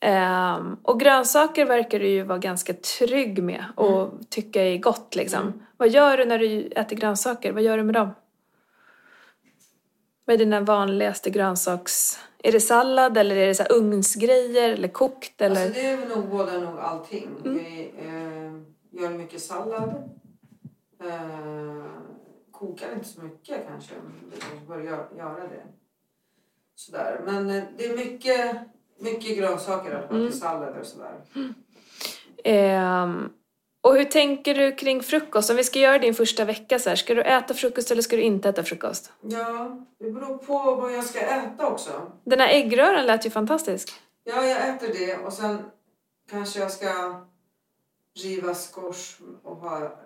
Ehm, 0.00 0.76
och 0.82 1.00
grönsaker 1.00 1.64
verkar 1.64 1.98
du 1.98 2.08
ju 2.08 2.22
vara 2.22 2.38
ganska 2.38 2.72
trygg 2.74 3.42
med 3.42 3.64
och 3.76 4.10
tycka 4.30 4.62
är 4.62 4.78
gott 4.78 5.14
liksom. 5.14 5.62
Vad 5.76 5.88
gör 5.88 6.16
du 6.16 6.24
när 6.24 6.38
du 6.38 6.66
äter 6.76 6.96
grönsaker? 6.96 7.52
Vad 7.52 7.62
gör 7.62 7.76
du 7.76 7.82
med 7.82 7.94
dem? 7.94 8.14
Vad 10.30 10.34
är 10.34 10.38
dina 10.44 10.60
vanligaste 10.60 11.30
grönsaks... 11.30 12.18
Är 12.42 12.52
det 12.52 12.60
sallad 12.60 13.18
eller 13.18 13.36
är 13.36 13.46
det 13.46 13.54
så 13.54 13.62
här 13.62 13.72
ugnsgrejer 13.72 14.70
eller 14.72 14.88
kokt 14.88 15.40
eller? 15.40 15.62
Alltså 15.66 15.80
det 15.80 15.86
är 15.86 16.08
nog 16.16 16.28
både 16.28 16.60
nog 16.60 16.78
allting. 16.78 17.28
Mm. 17.44 17.54
Vi 17.58 17.92
eh, 17.98 19.00
gör 19.02 19.10
mycket 19.10 19.40
sallad. 19.42 20.10
Eh, 21.04 21.84
kokar 22.50 22.92
inte 22.92 23.08
så 23.08 23.20
mycket 23.22 23.66
kanske. 23.68 23.94
Vi 24.32 24.40
kanske 24.40 24.66
bör 24.68 24.78
gö- 24.78 25.18
göra 25.18 25.40
det. 25.48 25.62
Sådär. 26.74 27.20
Men 27.24 27.50
eh, 27.50 27.62
det 27.78 27.86
är 27.86 27.96
mycket, 27.96 28.56
mycket 28.98 29.38
grönsaker 29.38 30.08
Mm. 30.10 30.32
sallader 30.32 30.80
och 30.80 30.86
sådär. 30.86 31.14
Ehm, 32.44 33.28
och 33.80 33.94
hur 33.96 34.04
tänker 34.04 34.54
du 34.54 34.72
kring 34.72 35.02
frukost? 35.02 35.50
Om 35.50 35.56
vi 35.56 35.64
ska 35.64 35.78
göra 35.78 35.98
din 35.98 36.14
första 36.14 36.44
vecka 36.44 36.78
så 36.78 36.88
här, 36.88 36.96
ska 36.96 37.14
du 37.14 37.22
äta 37.22 37.54
frukost 37.54 37.90
eller 37.90 38.02
ska 38.02 38.16
du 38.16 38.22
inte 38.22 38.48
äta 38.48 38.62
frukost? 38.64 39.12
Ja, 39.20 39.78
det 39.98 40.10
beror 40.10 40.38
på 40.38 40.74
vad 40.74 40.92
jag 40.92 41.04
ska 41.04 41.20
äta 41.20 41.66
också. 41.66 42.12
Den 42.24 42.40
här 42.40 42.48
äggröran 42.48 43.06
lät 43.06 43.26
ju 43.26 43.30
fantastisk. 43.30 43.92
Ja, 44.24 44.44
jag 44.46 44.68
äter 44.68 44.88
det 44.88 45.16
och 45.16 45.32
sen 45.32 45.62
kanske 46.30 46.60
jag 46.60 46.70
ska 46.70 47.20
riva 48.22 48.54
squash 48.54 49.20
och 49.42 49.56
ha 49.56 49.98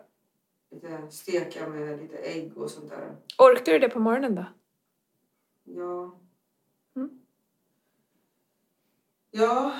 lite 0.71 1.11
steka 1.11 1.67
med 1.69 1.99
lite 1.99 2.17
ägg 2.17 2.59
och 2.59 2.71
sånt 2.71 2.91
där. 2.91 3.17
Orkar 3.39 3.73
du 3.73 3.79
det 3.79 3.89
på 3.89 3.99
morgonen 3.99 4.35
då? 4.35 4.45
Ja. 5.65 6.19
Mm. 6.97 7.11
Ja, 9.31 9.73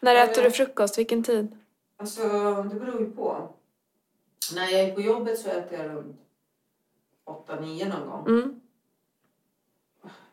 När 0.00 0.14
äter 0.14 0.44
ja. 0.44 0.50
du 0.50 0.50
frukost? 0.50 0.98
Vilken 0.98 1.22
tid? 1.22 1.58
Alltså 1.98 2.22
det 2.72 2.80
beror 2.80 3.00
ju 3.00 3.10
på. 3.10 3.48
När 4.54 4.68
jag 4.68 4.80
är 4.80 4.94
på 4.94 5.00
jobbet 5.00 5.38
så 5.38 5.48
äter 5.48 5.78
jag 5.78 5.90
runt 5.96 6.16
8-9 7.26 7.88
någon 7.88 8.08
gång. 8.10 8.26
Mm. 8.26 8.60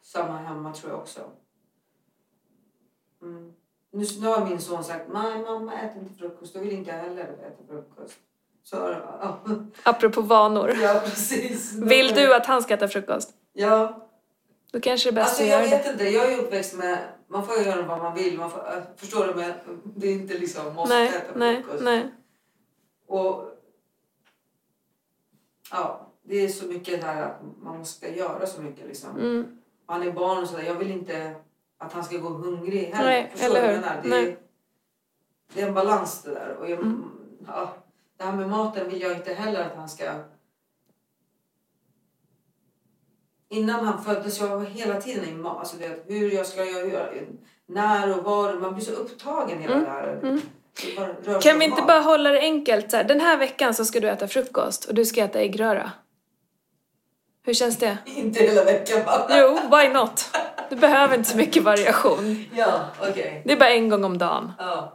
Samma 0.02 0.38
hemma 0.38 0.74
tror 0.74 0.92
jag 0.92 1.00
också. 1.02 1.22
Mm. 3.22 3.54
Nu, 3.92 4.06
nu 4.22 4.28
har 4.28 4.46
min 4.46 4.62
son 4.62 4.84
sagt 4.84 5.06
nej 5.14 5.40
mamma 5.42 5.74
äter 5.82 6.02
inte 6.02 6.16
frukost. 6.20 6.54
Då 6.54 6.60
vill 6.60 6.72
inte 6.72 6.92
jag 6.92 6.98
heller 6.98 7.24
äta 7.24 7.64
frukost. 7.68 8.18
Så, 8.64 8.76
ja, 8.76 9.40
Apropå 9.84 10.22
vanor. 10.22 10.74
ja 10.82 11.02
precis. 11.04 11.74
Vill 11.74 12.08
du 12.14 12.36
att 12.36 12.46
han 12.46 12.64
ska 12.64 12.74
äta 12.74 12.88
frukost? 12.88 13.34
Ja. 13.54 14.08
Då 14.72 14.80
kanske 14.80 15.12
det 15.12 15.14
är 15.14 15.16
bäst 15.16 15.28
Alltså 15.30 15.44
att 15.44 15.50
jag 15.50 15.60
göra 15.68 15.70
det. 15.78 15.84
vet 15.84 15.92
inte. 15.92 16.04
Jag 16.10 16.34
är 16.34 16.38
uppväxt 16.40 16.76
med... 16.76 17.08
Man 17.28 17.46
får 17.46 17.58
göra 17.58 17.86
vad 17.88 17.98
man 17.98 18.16
vill. 18.16 18.38
Man 18.40 18.52
får, 18.52 18.60
äh, 18.60 18.84
förstår 18.96 19.28
du? 19.28 19.34
Men 19.36 19.54
det 19.84 20.08
är 20.08 20.14
inte 20.14 20.34
liksom 20.38 20.74
måste 20.76 20.96
Nej, 20.96 21.08
äta 21.08 21.32
nej, 21.36 21.64
frukost. 21.64 21.84
nej. 21.84 22.12
Och 23.08 23.52
ja, 25.72 26.12
det 26.24 26.36
är 26.36 26.48
så 26.48 26.66
mycket 26.66 27.02
där 27.02 27.22
att 27.22 27.42
man 27.62 27.78
måste 27.78 28.18
göra 28.18 28.46
så 28.46 28.62
mycket 28.62 28.88
liksom. 28.88 29.10
Mm. 29.20 29.58
Han 29.86 30.04
är 30.04 30.12
barn 30.12 30.38
och 30.44 30.50
sådär. 30.50 30.64
Jag 30.64 30.76
vill 30.76 30.92
inte 30.92 31.36
att 31.78 31.94
han 31.94 32.04
ska 32.04 32.18
gå 32.18 32.30
hungrig 32.30 32.84
heller. 32.86 33.10
Nej, 33.10 33.32
Förstår 33.36 33.56
eller 33.56 33.76
hur? 33.76 33.82
Det 33.82 34.10
Nej. 34.10 34.28
är, 34.32 34.38
det 35.54 35.62
är 35.62 35.68
en 35.68 35.74
balans 35.74 36.22
det 36.24 36.34
där. 36.34 36.56
Och 36.60 36.70
jag, 36.70 36.80
Mm. 36.80 37.04
ja, 37.48 37.74
det 38.18 38.24
här 38.24 38.36
med 38.36 38.50
maten 38.50 38.90
vill 38.90 39.02
jag 39.02 39.14
inte 39.18 39.34
heller 39.34 39.64
att 39.66 39.76
han 39.76 39.90
ska... 39.90 40.14
Innan 43.50 43.86
han 43.86 44.04
föddes, 44.04 44.40
jag 44.40 44.48
var 44.48 44.66
hela 44.66 45.02
tiden 45.02 45.30
i 45.30 45.32
mat. 45.34 45.60
Alltså 45.60 45.78
det, 45.78 46.14
hur 46.14 46.32
jag 46.32 46.46
ska 46.46 46.66
göra, 46.66 47.08
när 47.66 48.18
och 48.20 48.24
var. 48.24 48.54
Man 48.54 48.74
blir 48.76 48.86
så 48.86 48.92
upptagen 48.92 49.60
hela 49.62 49.74
Mm. 49.74 49.86
det 49.86 49.92
här. 49.92 50.20
Mm. 50.24 50.42
Bara 51.26 51.42
Kan 51.42 51.60
vi 51.60 51.66
inte 51.66 51.78
mat. 51.82 51.88
bara 51.88 52.00
hålla 52.00 52.30
det 52.32 52.40
enkelt 52.40 52.92
så 52.92 52.98
här, 52.98 53.04
Den 53.04 53.20
här 53.20 53.38
veckan 53.38 53.74
så 53.74 53.86
ska 53.86 54.00
du 54.00 54.10
äta 54.10 54.28
frukost 54.28 54.86
och 54.86 54.96
du 54.96 55.06
ska 55.06 55.24
äta 55.24 55.40
äggröra. 55.40 55.92
Hur 57.44 57.54
känns 57.54 57.78
det? 57.78 57.98
Inte 58.06 58.44
hela 58.44 58.64
veckan 58.64 59.06
va? 59.06 59.28
Jo, 59.30 59.60
why 59.78 59.90
not? 59.94 60.38
Du 60.70 60.76
behöver 60.76 61.18
inte 61.18 61.30
så 61.30 61.38
mycket 61.38 61.64
variation. 61.64 62.46
Ja, 62.56 62.86
okej. 63.10 63.42
Det 63.46 63.54
är 63.54 63.58
bara 63.60 63.70
en 63.70 63.90
gång 63.90 64.04
om 64.04 64.18
dagen. 64.18 64.52
Ja. 64.58 64.94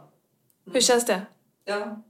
Hur 0.73 0.81
känns 0.81 1.05
det? 1.05 1.21
Ja. 1.65 2.01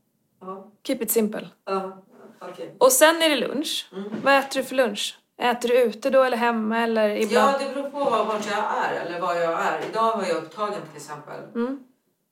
Ja. 0.41 0.71
Keep 0.83 0.97
it 1.01 1.11
simple. 1.11 1.49
Ja. 1.65 2.03
Okej. 2.39 2.75
Och 2.77 2.91
sen 2.91 3.21
är 3.21 3.29
det 3.29 3.35
lunch. 3.35 3.89
Mm. 3.93 4.09
Vad 4.23 4.37
äter 4.39 4.59
du 4.59 4.63
för 4.63 4.75
lunch? 4.75 5.17
Äter 5.41 5.69
du 5.69 5.81
ute 5.81 6.09
då 6.09 6.23
eller 6.23 6.37
hemma 6.37 6.79
eller 6.79 7.09
ibland? 7.09 7.55
Ja, 7.61 7.67
det 7.67 7.73
beror 7.75 7.89
på 7.89 7.99
var- 7.99 8.25
vart 8.25 8.45
jag 8.51 8.63
är 8.85 9.05
eller 9.05 9.19
var 9.21 9.35
jag 9.35 9.61
är. 9.65 9.89
Idag 9.89 10.17
var 10.17 10.25
jag 10.25 10.37
upptagen 10.37 10.81
till 10.87 10.95
exempel. 10.97 11.39
Mm. 11.55 11.83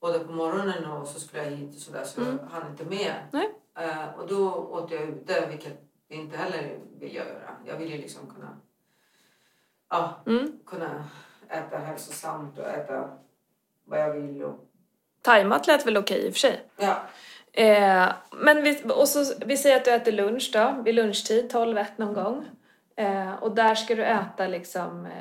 Både 0.01 0.20
på 0.20 0.32
morgonen 0.32 0.86
och 0.86 1.07
så 1.07 1.20
skulle 1.20 1.43
jag 1.43 1.51
hit 1.51 1.76
och 1.76 1.82
sådär 1.82 2.03
så 2.03 2.22
Mm. 2.22 2.39
jag 2.43 2.60
hann 2.60 2.72
inte 2.72 2.86
med. 2.86 3.14
Nej. 3.32 3.49
Eh, 3.80 4.20
och 4.20 4.28
då 4.28 4.53
åt 4.53 4.91
jag 4.91 5.01
ute, 5.01 5.45
vilket 5.49 5.74
jag 6.07 6.20
inte 6.20 6.38
heller 6.38 6.80
vill 6.99 7.16
göra. 7.16 7.55
Jag 7.66 7.76
vill 7.78 7.91
ju 7.91 7.97
liksom 7.97 8.22
kunna, 8.36 8.57
ja, 9.89 10.14
Mm. 10.26 10.60
kunna 10.66 11.03
äta 11.49 11.78
hälsosamt 11.78 12.60
och 12.60 12.66
äta 12.68 13.10
vad 13.86 13.99
jag 13.99 14.14
vill. 14.14 14.43
Och, 14.43 14.66
Thaimat 15.22 15.68
lät 15.68 15.88
väl 15.88 15.97
okej 15.97 16.26
i 16.26 16.30
och 16.30 16.34
för 16.34 16.39
sig. 16.39 16.70
ja. 16.78 16.95
Eh, 17.53 18.10
men 18.32 18.64
vi, 18.64 18.84
och 18.95 19.07
så, 19.07 19.34
vi 19.45 19.57
säger 19.57 19.76
att 19.78 19.86
du 19.86 19.91
äter 19.91 20.12
lunch 20.12 20.49
då, 20.53 20.82
vid 20.86 20.95
lunchtid, 20.95 21.51
12-1 21.51 21.86
någon 21.97 22.14
gång. 22.14 22.45
Eh, 23.00 23.34
och 23.34 23.56
där 23.56 23.76
ska 23.76 23.95
du 23.95 24.04
äta 24.06 24.47
liksom 24.47 25.06
eh, 25.06 25.12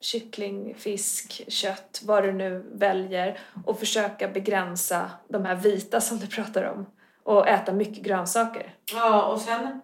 kyckling, 0.00 0.74
fisk, 0.74 1.44
kött, 1.48 2.00
vad 2.04 2.24
du 2.24 2.32
nu 2.32 2.70
väljer. 2.72 3.40
Och 3.66 3.78
försöka 3.78 4.28
begränsa 4.28 5.10
de 5.28 5.44
här 5.44 5.54
vita 5.56 6.00
som 6.00 6.18
du 6.18 6.26
pratar 6.26 6.64
om. 6.64 6.86
Och 7.22 7.48
äta 7.48 7.72
mycket 7.72 8.04
grönsaker. 8.04 8.74
ja, 8.92 9.22
och 9.26 9.40
sen 9.40 9.80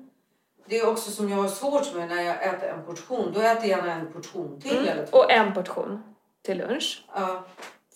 det 0.68 0.78
är 0.78 0.88
också 0.90 1.10
som 1.10 1.30
jag 1.30 1.36
har 1.36 1.48
svårt 1.48 1.94
med 1.94 2.08
när 2.08 2.22
jag 2.22 2.44
äter 2.54 2.68
en 2.68 2.84
portion. 2.84 3.32
Då 3.34 3.40
äter 3.40 3.66
jag 3.70 3.78
gärna 3.78 3.92
en 3.92 4.12
portion 4.12 4.60
till 4.60 4.76
eller 4.76 4.92
Mm. 4.92 5.06
två. 5.06 5.18
Och 5.18 5.32
en 5.32 5.54
portion 5.54 6.02
till 6.42 6.58
lunch. 6.58 7.04
Ja. 7.14 7.44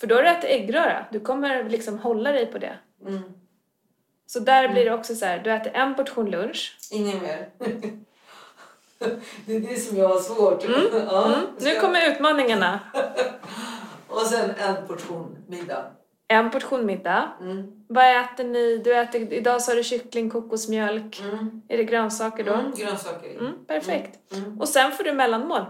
För 0.00 0.06
då 0.06 0.14
har 0.14 0.22
du 0.22 0.28
ätit 0.28 0.50
äggröra. 0.50 1.06
Du 1.10 1.20
kommer 1.20 1.64
liksom 1.68 1.98
hålla 1.98 2.32
dig 2.32 2.46
på 2.46 2.58
det. 2.58 2.78
Mm. 3.06 3.22
Så 4.26 4.40
där 4.40 4.68
blir 4.68 4.84
det 4.84 4.92
också 4.94 5.14
så 5.14 5.24
här, 5.26 5.38
du 5.38 5.52
äter 5.52 5.72
en 5.76 5.94
portion 5.94 6.30
lunch. 6.30 6.78
Ingen 6.92 7.22
mer. 7.22 7.48
det 9.46 9.56
är 9.56 9.60
det 9.60 9.76
som 9.76 9.96
jag 9.96 10.08
har 10.08 10.18
svårt. 10.20 10.64
Ja, 10.92 11.26
Mm. 11.26 11.46
Nu 11.60 11.80
kommer 11.80 12.10
utmaningarna. 12.10 12.80
Och 14.08 14.20
sen 14.26 14.50
en 14.58 14.86
portion 14.86 15.36
middag. 15.48 15.84
En 16.28 16.50
portion 16.50 16.86
middag. 16.86 17.32
Mm. 17.40 17.84
Vad 17.88 18.20
äter 18.24 18.44
ni? 18.44 18.78
Du 18.78 18.94
äter, 18.96 19.32
idag 19.32 19.62
sa 19.62 19.74
du 19.74 19.82
kyckling, 19.84 20.30
kokosmjölk. 20.30 21.20
Mm. 21.20 21.62
Är 21.68 21.76
det 21.76 21.84
grönsaker 21.84 22.44
då? 22.44 22.52
Mm. 22.54 22.72
Grönsaker. 22.76 23.38
Mm, 23.38 23.64
perfekt. 23.66 24.32
Mm. 24.32 24.60
Och 24.60 24.68
sen 24.68 24.92
får 24.92 25.04
du 25.04 25.12
mellanmål 25.12 25.64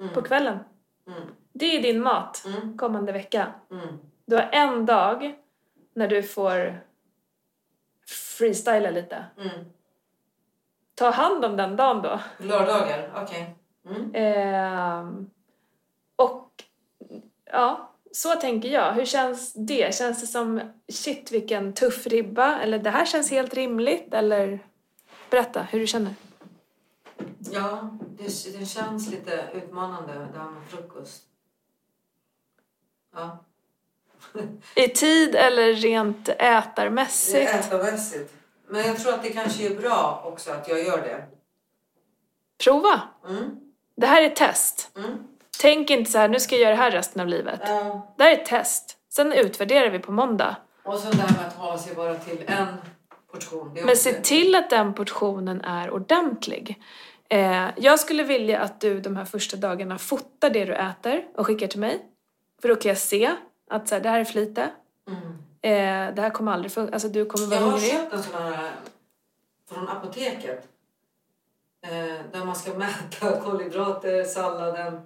Mm. 0.00 0.14
på 0.14 0.22
kvällen. 0.22 0.58
Mm. 1.06 1.22
Det 1.52 1.76
är 1.76 1.82
din 1.82 2.02
mat 2.02 2.44
Mm. 2.46 2.78
kommande 2.78 3.12
vecka. 3.12 3.46
Mm. 3.70 3.86
Du 4.26 4.36
har 4.36 4.48
en 4.52 4.86
dag 4.86 5.34
när 5.94 6.08
du 6.08 6.22
får 6.22 6.80
freestyla 8.06 8.90
lite. 8.90 9.24
Ta 10.94 11.10
hand 11.10 11.44
om 11.44 11.56
den 11.56 11.76
dagen 11.76 12.02
då. 12.02 12.20
Lördagar, 12.38 13.12
okej. 13.22 13.54
Mm. 13.86 14.10
Ehm, 14.14 15.30
och 16.16 16.64
ja, 17.44 17.90
så 18.12 18.34
tänker 18.34 18.68
jag. 18.68 18.92
Hur 18.92 19.04
känns 19.04 19.52
det? 19.52 19.94
Känns 19.94 20.20
det 20.20 20.26
som 20.26 20.60
shit 20.92 21.32
vilken 21.32 21.72
tuff 21.72 22.06
ribba? 22.06 22.60
Eller 22.60 22.78
det 22.78 22.90
här 22.90 23.04
känns 23.04 23.30
helt 23.30 23.54
rimligt? 23.54 24.14
Eller 24.14 24.58
berätta 25.30 25.62
hur 25.62 25.80
du 25.80 25.86
känner. 25.86 26.14
Ja, 27.52 27.88
det, 28.18 28.58
det 28.58 28.66
känns 28.66 29.10
lite 29.10 29.44
utmanande 29.54 30.12
det 30.32 30.38
här 30.38 30.50
med 30.50 30.62
frukost. 30.68 31.22
Ja, 33.14 33.38
I 34.74 34.88
tid 34.88 35.34
eller 35.34 35.72
rent 35.72 36.28
ätarmässigt? 36.28 37.50
ätarmässigt. 37.50 38.34
Men 38.72 38.86
jag 38.86 38.98
tror 38.98 39.12
att 39.12 39.22
det 39.22 39.30
kanske 39.30 39.66
är 39.66 39.76
bra 39.76 40.22
också 40.26 40.50
att 40.50 40.68
jag 40.68 40.84
gör 40.84 40.98
det. 40.98 41.24
Prova! 42.64 43.00
Mm. 43.28 43.50
Det 43.96 44.06
här 44.06 44.22
är 44.22 44.26
ett 44.26 44.36
test. 44.36 44.90
Mm. 44.96 45.10
Tänk 45.60 45.90
inte 45.90 46.10
så 46.10 46.18
här, 46.18 46.28
nu 46.28 46.40
ska 46.40 46.54
jag 46.54 46.62
göra 46.62 46.70
det 46.70 46.82
här 46.82 46.90
resten 46.90 47.20
av 47.20 47.28
livet. 47.28 47.60
Ja. 47.64 48.14
Det 48.16 48.24
här 48.24 48.30
är 48.30 48.36
ett 48.36 48.46
test. 48.46 48.96
Sen 49.08 49.32
utvärderar 49.32 49.90
vi 49.90 49.98
på 49.98 50.12
måndag. 50.12 50.56
Och 50.82 50.98
sen 50.98 51.10
det 51.10 51.22
här 51.22 51.36
med 51.36 51.46
att 51.46 51.54
hålla 51.54 51.78
sig 51.78 51.94
bara 51.94 52.14
till 52.14 52.44
en 52.46 52.66
portion. 53.32 53.74
Det 53.74 53.84
Men 53.84 53.96
se 53.96 54.12
till 54.12 54.54
att 54.54 54.70
den 54.70 54.94
portionen 54.94 55.60
är 55.60 55.90
ordentlig. 55.90 56.82
Eh, 57.28 57.68
jag 57.76 58.00
skulle 58.00 58.22
vilja 58.22 58.60
att 58.60 58.80
du 58.80 59.00
de 59.00 59.16
här 59.16 59.24
första 59.24 59.56
dagarna 59.56 59.98
fotar 59.98 60.50
det 60.50 60.64
du 60.64 60.74
äter 60.74 61.24
och 61.36 61.46
skickar 61.46 61.66
till 61.66 61.80
mig. 61.80 62.02
För 62.62 62.68
då 62.68 62.76
kan 62.76 62.88
jag 62.88 62.98
se 62.98 63.34
att 63.70 63.88
så 63.88 63.94
här, 63.94 64.02
det 64.02 64.08
här 64.08 64.20
är 64.20 64.24
för 64.24 64.40
lite. 64.40 64.70
Mm. 65.08 65.38
Eh, 65.62 66.14
det 66.14 66.22
här 66.22 66.30
kommer 66.30 66.52
aldrig 66.52 66.72
funka. 66.72 66.92
Alltså 66.92 67.08
du 67.08 67.24
kommer 67.24 67.46
vara 67.46 67.56
Jag 67.60 67.64
har 67.66 67.70
hungrig. 67.72 67.90
köpt 67.90 68.12
en 68.12 68.22
sån 68.22 68.42
här 68.42 68.70
från 69.72 69.88
apoteket. 69.88 70.68
Eh, 71.86 71.90
där 72.32 72.44
man 72.44 72.56
ska 72.56 72.74
mäta 72.74 73.40
kolhydrater, 73.40 74.24
salladen. 74.24 75.00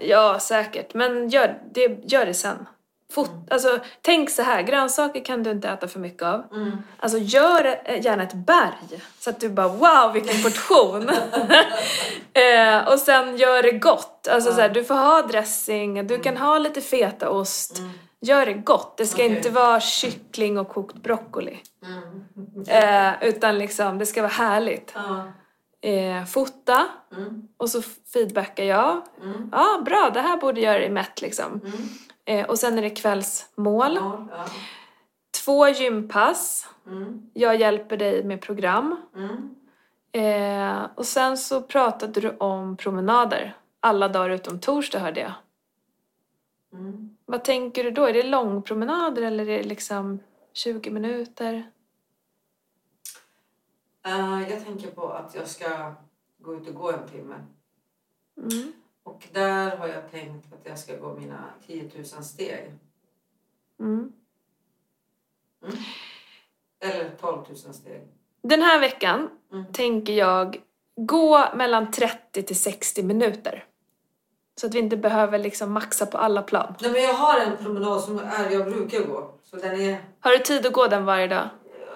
Ja, 0.00 0.38
säkert. 0.40 0.94
Men 0.94 1.28
gör 1.28 1.58
det, 1.72 1.98
gör 2.04 2.26
det 2.26 2.34
sen. 2.34 2.68
Fot, 3.12 3.30
alltså, 3.50 3.78
tänk 4.02 4.30
så 4.30 4.42
här, 4.42 4.62
grönsaker 4.62 5.24
kan 5.24 5.42
du 5.42 5.50
inte 5.50 5.68
äta 5.68 5.88
för 5.88 6.00
mycket 6.00 6.22
av. 6.22 6.44
Mm. 6.52 6.72
Alltså 6.98 7.18
gör 7.18 7.80
eh, 7.84 8.04
gärna 8.04 8.22
ett 8.22 8.34
berg 8.34 9.02
så 9.18 9.30
att 9.30 9.40
du 9.40 9.48
bara 9.48 9.68
wow 9.68 10.12
vilken 10.12 10.42
portion! 10.42 11.08
eh, 12.32 12.88
och 12.92 12.98
sen 12.98 13.36
gör 13.36 13.62
det 13.62 13.70
gott. 13.70 14.28
Alltså 14.30 14.50
Ja. 14.50 14.54
så 14.56 14.60
här, 14.60 14.68
du 14.68 14.84
får 14.84 14.94
ha 14.94 15.22
dressing, 15.22 16.06
du 16.06 16.18
kan 16.18 16.36
ha 16.36 16.58
lite 16.58 16.80
fetaost. 16.80 17.78
Mm. 17.78 17.90
Gör 18.20 18.46
det 18.46 18.52
gott. 18.52 18.96
Det 18.96 19.06
ska 19.06 19.22
Okej. 19.24 19.36
inte 19.36 19.50
vara 19.50 19.80
kyckling 19.80 20.58
och 20.58 20.68
kokt 20.68 20.96
broccoli. 20.96 21.58
Mm. 21.84 22.24
Eh, 22.68 23.28
utan 23.28 23.58
liksom, 23.58 23.98
det 23.98 24.06
ska 24.06 24.22
vara 24.22 24.32
härligt. 24.32 24.92
Ja. 24.94 25.24
Eh, 25.90 26.24
fota 26.24 26.86
Mm. 27.16 27.48
och 27.56 27.70
så 27.70 27.82
feedbackar 27.82 28.64
jag. 28.64 29.02
Mm. 29.22 29.48
Ja, 29.52 29.82
bra, 29.84 30.10
det 30.14 30.20
här 30.20 30.36
borde 30.36 30.60
göra 30.60 30.78
dig 30.78 30.90
mätt 30.90 31.22
liksom. 31.22 31.60
Mm. 31.64 31.78
Eh, 32.24 32.46
och 32.50 32.58
sen 32.58 32.78
är 32.78 32.82
det 32.82 32.90
kvällsmål. 32.90 33.94
Ja. 33.96 34.28
Ja. 34.30 34.44
Två 35.44 35.68
gympass. 35.68 36.68
Mm. 36.86 37.30
Jag 37.34 37.56
hjälper 37.56 37.96
dig 37.96 38.24
med 38.24 38.40
program. 38.40 38.96
Mm. 39.16 39.54
Eh, 40.12 40.86
och 40.94 41.06
sen 41.06 41.36
så 41.38 41.62
pratade 41.62 42.20
du 42.20 42.30
om 42.30 42.76
promenader. 42.76 43.56
Alla 43.80 44.08
dagar 44.08 44.30
utom 44.30 44.60
torsdag 44.60 44.98
hörde 44.98 45.20
jag. 45.20 45.32
Mm. 46.72 47.07
Vad 47.30 47.44
tänker 47.44 47.84
du 47.84 47.90
då? 47.90 48.04
Är 48.06 48.12
det 48.12 48.22
långpromenader 48.22 49.22
eller 49.22 49.48
är 49.48 49.58
det 49.58 49.68
liksom 49.68 50.18
20 50.52 50.90
minuter? 50.90 51.70
Eh, 54.06 54.50
jag 54.50 54.64
tänker 54.64 54.90
på 54.90 55.08
att 55.08 55.34
jag 55.34 55.48
ska 55.48 55.94
gå 56.38 56.54
ut 56.54 56.68
och 56.68 56.74
gå 56.74 56.92
en 56.92 57.08
timme. 57.08 57.34
Mm. 58.36 58.72
Och 59.02 59.28
där 59.32 59.76
har 59.76 59.88
jag 59.88 60.10
tänkt 60.10 60.52
att 60.52 60.60
jag 60.66 60.78
ska 60.78 60.96
gå 60.96 61.14
mina 61.14 61.44
10 61.66 61.90
000 61.94 62.04
steg. 62.04 62.72
Mm. 63.80 64.12
Eller 66.80 67.10
12 67.20 67.44
000 67.48 67.56
steg. 67.56 68.08
Den 68.42 68.62
här 68.62 68.80
veckan 68.80 69.30
Mm. 69.52 69.72
tänker 69.72 70.12
jag 70.12 70.62
gå 70.96 71.44
mellan 71.54 71.90
30 71.90 72.42
till 72.42 72.58
60 72.60 73.02
minuter. 73.02 73.64
Så 74.58 74.66
att 74.66 74.74
vi 74.74 74.78
inte 74.78 74.96
behöver 74.96 75.38
liksom 75.38 75.72
maxa 75.72 76.06
på 76.06 76.18
alla 76.18 76.42
plan. 76.42 76.74
Nej, 76.80 76.90
men 76.90 77.02
jag 77.02 77.14
har 77.14 77.40
en 77.40 77.56
promenad 77.56 78.00
som 78.00 78.18
är, 78.18 78.50
jag 78.50 78.64
brukar 78.64 79.00
gå. 79.00 79.34
Så 79.42 79.56
den 79.56 79.80
är... 79.80 80.00
Har 80.20 80.30
du 80.30 80.38
tid 80.38 80.66
att 80.66 80.72
gå 80.72 80.86
den 80.86 81.04
varje 81.04 81.26
dag? 81.26 81.48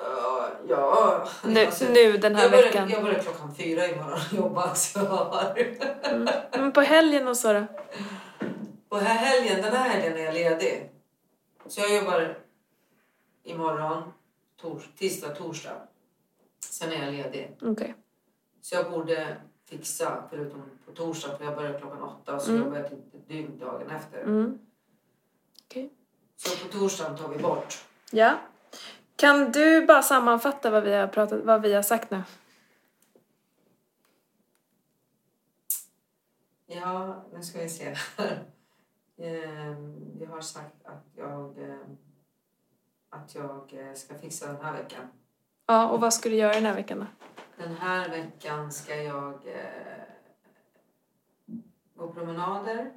Ja, 0.04 0.48
ja. 0.68 1.28
Nu, 1.44 1.64
Alltså, 1.66 1.84
nu 1.84 2.16
den 2.16 2.34
här 2.34 2.42
jag 2.42 2.50
börjar, 2.50 2.64
veckan? 2.64 2.90
Jag 2.90 3.02
börjar 3.02 3.18
klockan 3.18 3.54
fyra 3.54 3.86
imorgon 3.86 4.12
och 4.12 4.36
jobba. 4.36 4.74
Så 4.74 4.98
jag 4.98 5.04
har... 5.04 5.58
Mm. 6.02 6.28
Men 6.50 6.72
på 6.72 6.80
helgen 6.80 7.28
och 7.28 7.36
så 7.36 7.52
då? 7.52 7.64
Och 8.88 8.98
här 8.98 9.14
helgen, 9.14 9.62
den 9.62 9.72
här 9.72 9.88
helgen 9.88 10.18
är 10.18 10.24
jag 10.24 10.34
ledig. 10.34 10.90
Så 11.66 11.80
jag 11.80 11.96
jobbar 11.96 12.38
imorgon, 13.44 14.02
tors, 14.60 14.82
tisdag, 14.98 15.28
torsdag. 15.28 15.76
Sen 16.64 16.92
är 16.92 17.04
jag 17.04 17.14
ledig. 17.14 17.56
Okej. 17.62 17.94
Så 18.60 18.74
jag 18.74 18.90
borde 18.90 19.36
fixa, 19.64 20.24
förutom 20.30 20.62
på 20.86 20.92
torsdag, 20.92 21.36
för 21.38 21.44
jag 21.44 21.54
börjar 21.56 21.78
klockan 21.78 22.02
åtta 22.02 22.34
och 22.34 22.42
så 22.42 22.50
Mm. 22.50 22.62
jobbar 22.64 22.76
jag 22.78 22.90
typ 22.90 23.14
ett 23.14 23.28
dygn 23.28 23.58
dagen 23.58 23.90
efter. 23.90 24.22
Mm. 24.22 24.58
Så 26.36 26.66
på 26.66 26.72
torsdagen 26.72 27.16
tar 27.18 27.28
vi 27.28 27.38
bort. 27.38 27.84
Ja. 28.10 28.38
Kan 29.16 29.52
du 29.52 29.86
bara 29.86 30.02
sammanfatta 30.02 30.70
vad 30.70 30.82
vi 30.82 30.92
har, 30.92 31.06
pratat, 31.06 31.40
vad 31.44 31.62
vi 31.62 31.74
har 31.74 31.82
sagt 31.82 32.10
nu? 32.10 32.22
Ja, 36.66 37.24
nu 37.32 37.42
ska 37.42 37.58
vi 37.58 37.68
se 37.68 37.94
här. 38.18 38.44
Ehm, 39.18 40.16
Jag 40.20 40.28
har 40.28 40.40
sagt 40.40 40.84
att 40.84 41.04
jag, 41.16 41.58
ehm, 41.58 41.96
att 43.08 43.34
jag 43.34 43.72
eh, 43.74 43.94
ska 43.94 44.14
fixa 44.18 44.46
den 44.46 44.64
här 44.64 44.72
veckan. 44.72 45.06
Ja, 45.66 45.88
och 45.88 46.00
vad 46.00 46.14
ska 46.14 46.28
du 46.28 46.34
göra 46.36 46.54
den 46.54 46.64
här 46.66 46.74
veckan 46.74 46.98
då? 46.98 47.06
Den 47.56 47.74
här 47.74 48.08
veckan 48.08 48.72
ska 48.72 48.96
jag 48.96 49.34
eh, 49.34 50.02
gå 51.94 52.12
promenader 52.12 52.92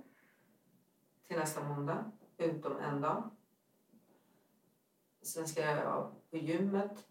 till 1.28 1.38
nästa 1.38 1.64
måndag, 1.64 2.12
utom 2.38 2.78
en 2.78 3.02
dag. 3.02 3.30
Sen 5.24 5.48
ska 5.48 5.62
jag 5.62 5.78
ja, 5.78 6.12
på 6.32 6.38
gymmet. 6.38 7.06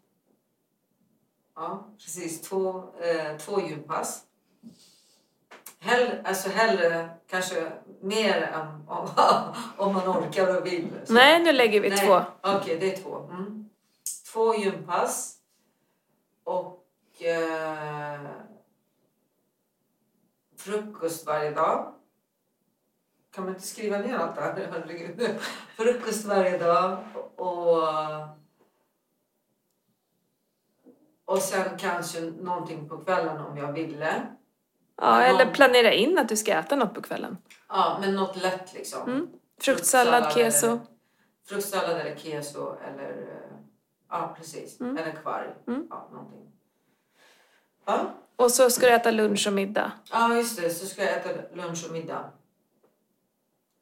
Ja, 1.54 1.88
precis. 1.98 2.40
Två, 2.40 2.94
eh, 2.98 3.36
två 3.36 3.60
gympass. 3.60 4.26
Hell, 5.78 6.26
alltså 6.26 6.48
hellre, 6.48 7.10
kanske 7.26 7.72
mer 8.00 8.42
än 8.42 8.88
om, 8.88 9.08
om 9.76 9.94
man 9.94 10.08
orkar 10.08 10.58
och 10.58 10.66
vill. 10.66 10.88
Så. 11.04 11.12
Nej, 11.12 11.42
nu 11.42 11.52
lägger 11.52 11.80
vi 11.80 11.88
Nej, 11.88 12.06
två. 12.06 12.20
Okej, 12.42 12.78
det 12.78 12.92
är 12.92 13.02
två. 13.02 13.18
Mm. 13.18 13.70
Två 14.32 14.54
gympass. 14.54 15.38
Och 16.44 16.83
eh, 17.22 18.30
frukost 20.56 21.26
varje 21.26 21.50
dag. 21.50 21.94
Kan 23.34 23.44
man 23.44 23.54
inte 23.54 23.66
skriva 23.66 23.98
ner 23.98 24.14
allt 24.18 24.34
det 24.36 24.40
här? 24.42 24.68
Herregud. 24.72 25.38
Frukost 25.76 26.24
varje 26.24 26.58
dag. 26.58 26.98
Och, 27.36 27.82
och 31.24 31.38
sen 31.42 31.78
kanske 31.78 32.20
någonting 32.20 32.88
på 32.88 32.98
kvällen 32.98 33.40
om 33.40 33.56
jag 33.56 33.72
ville. 33.72 34.26
Ja, 34.96 35.22
eller 35.22 35.44
Ja. 35.46 35.50
planera 35.52 35.92
in 35.92 36.18
att 36.18 36.28
du 36.28 36.36
ska 36.36 36.52
äta 36.52 36.76
något 36.76 36.94
på 36.94 37.02
kvällen. 37.02 37.36
Ja, 37.68 37.98
men 38.00 38.14
något 38.14 38.36
lätt 38.36 38.74
liksom. 38.74 39.08
Mm. 39.08 39.28
Fruktsallad, 39.60 40.32
keso. 40.32 40.66
Eller, 40.66 40.80
fruktsallad 41.46 42.00
eller 42.00 42.16
keso 42.16 42.76
eller... 42.76 43.10
eh, 43.10 43.56
Ja, 44.10 44.34
precis. 44.36 44.80
Mm. 44.80 44.96
Eller 44.98 45.12
kvarg. 45.12 45.54
Mm. 45.66 45.86
Ja, 45.90 46.08
någonting. 46.12 46.52
Ja. 47.84 48.14
Och 48.36 48.50
så 48.50 48.70
ska 48.70 48.86
du 48.86 48.92
äta 48.92 49.10
lunch 49.10 49.46
och 49.46 49.52
middag. 49.52 49.92
ja, 50.10 50.34
just 50.34 50.60
det. 50.62 50.70
Så 50.70 50.86
ska 50.86 51.02
jag 51.04 51.12
äta 51.16 51.28
lunch 51.54 51.84
och 51.86 51.92
middag. 51.92 52.24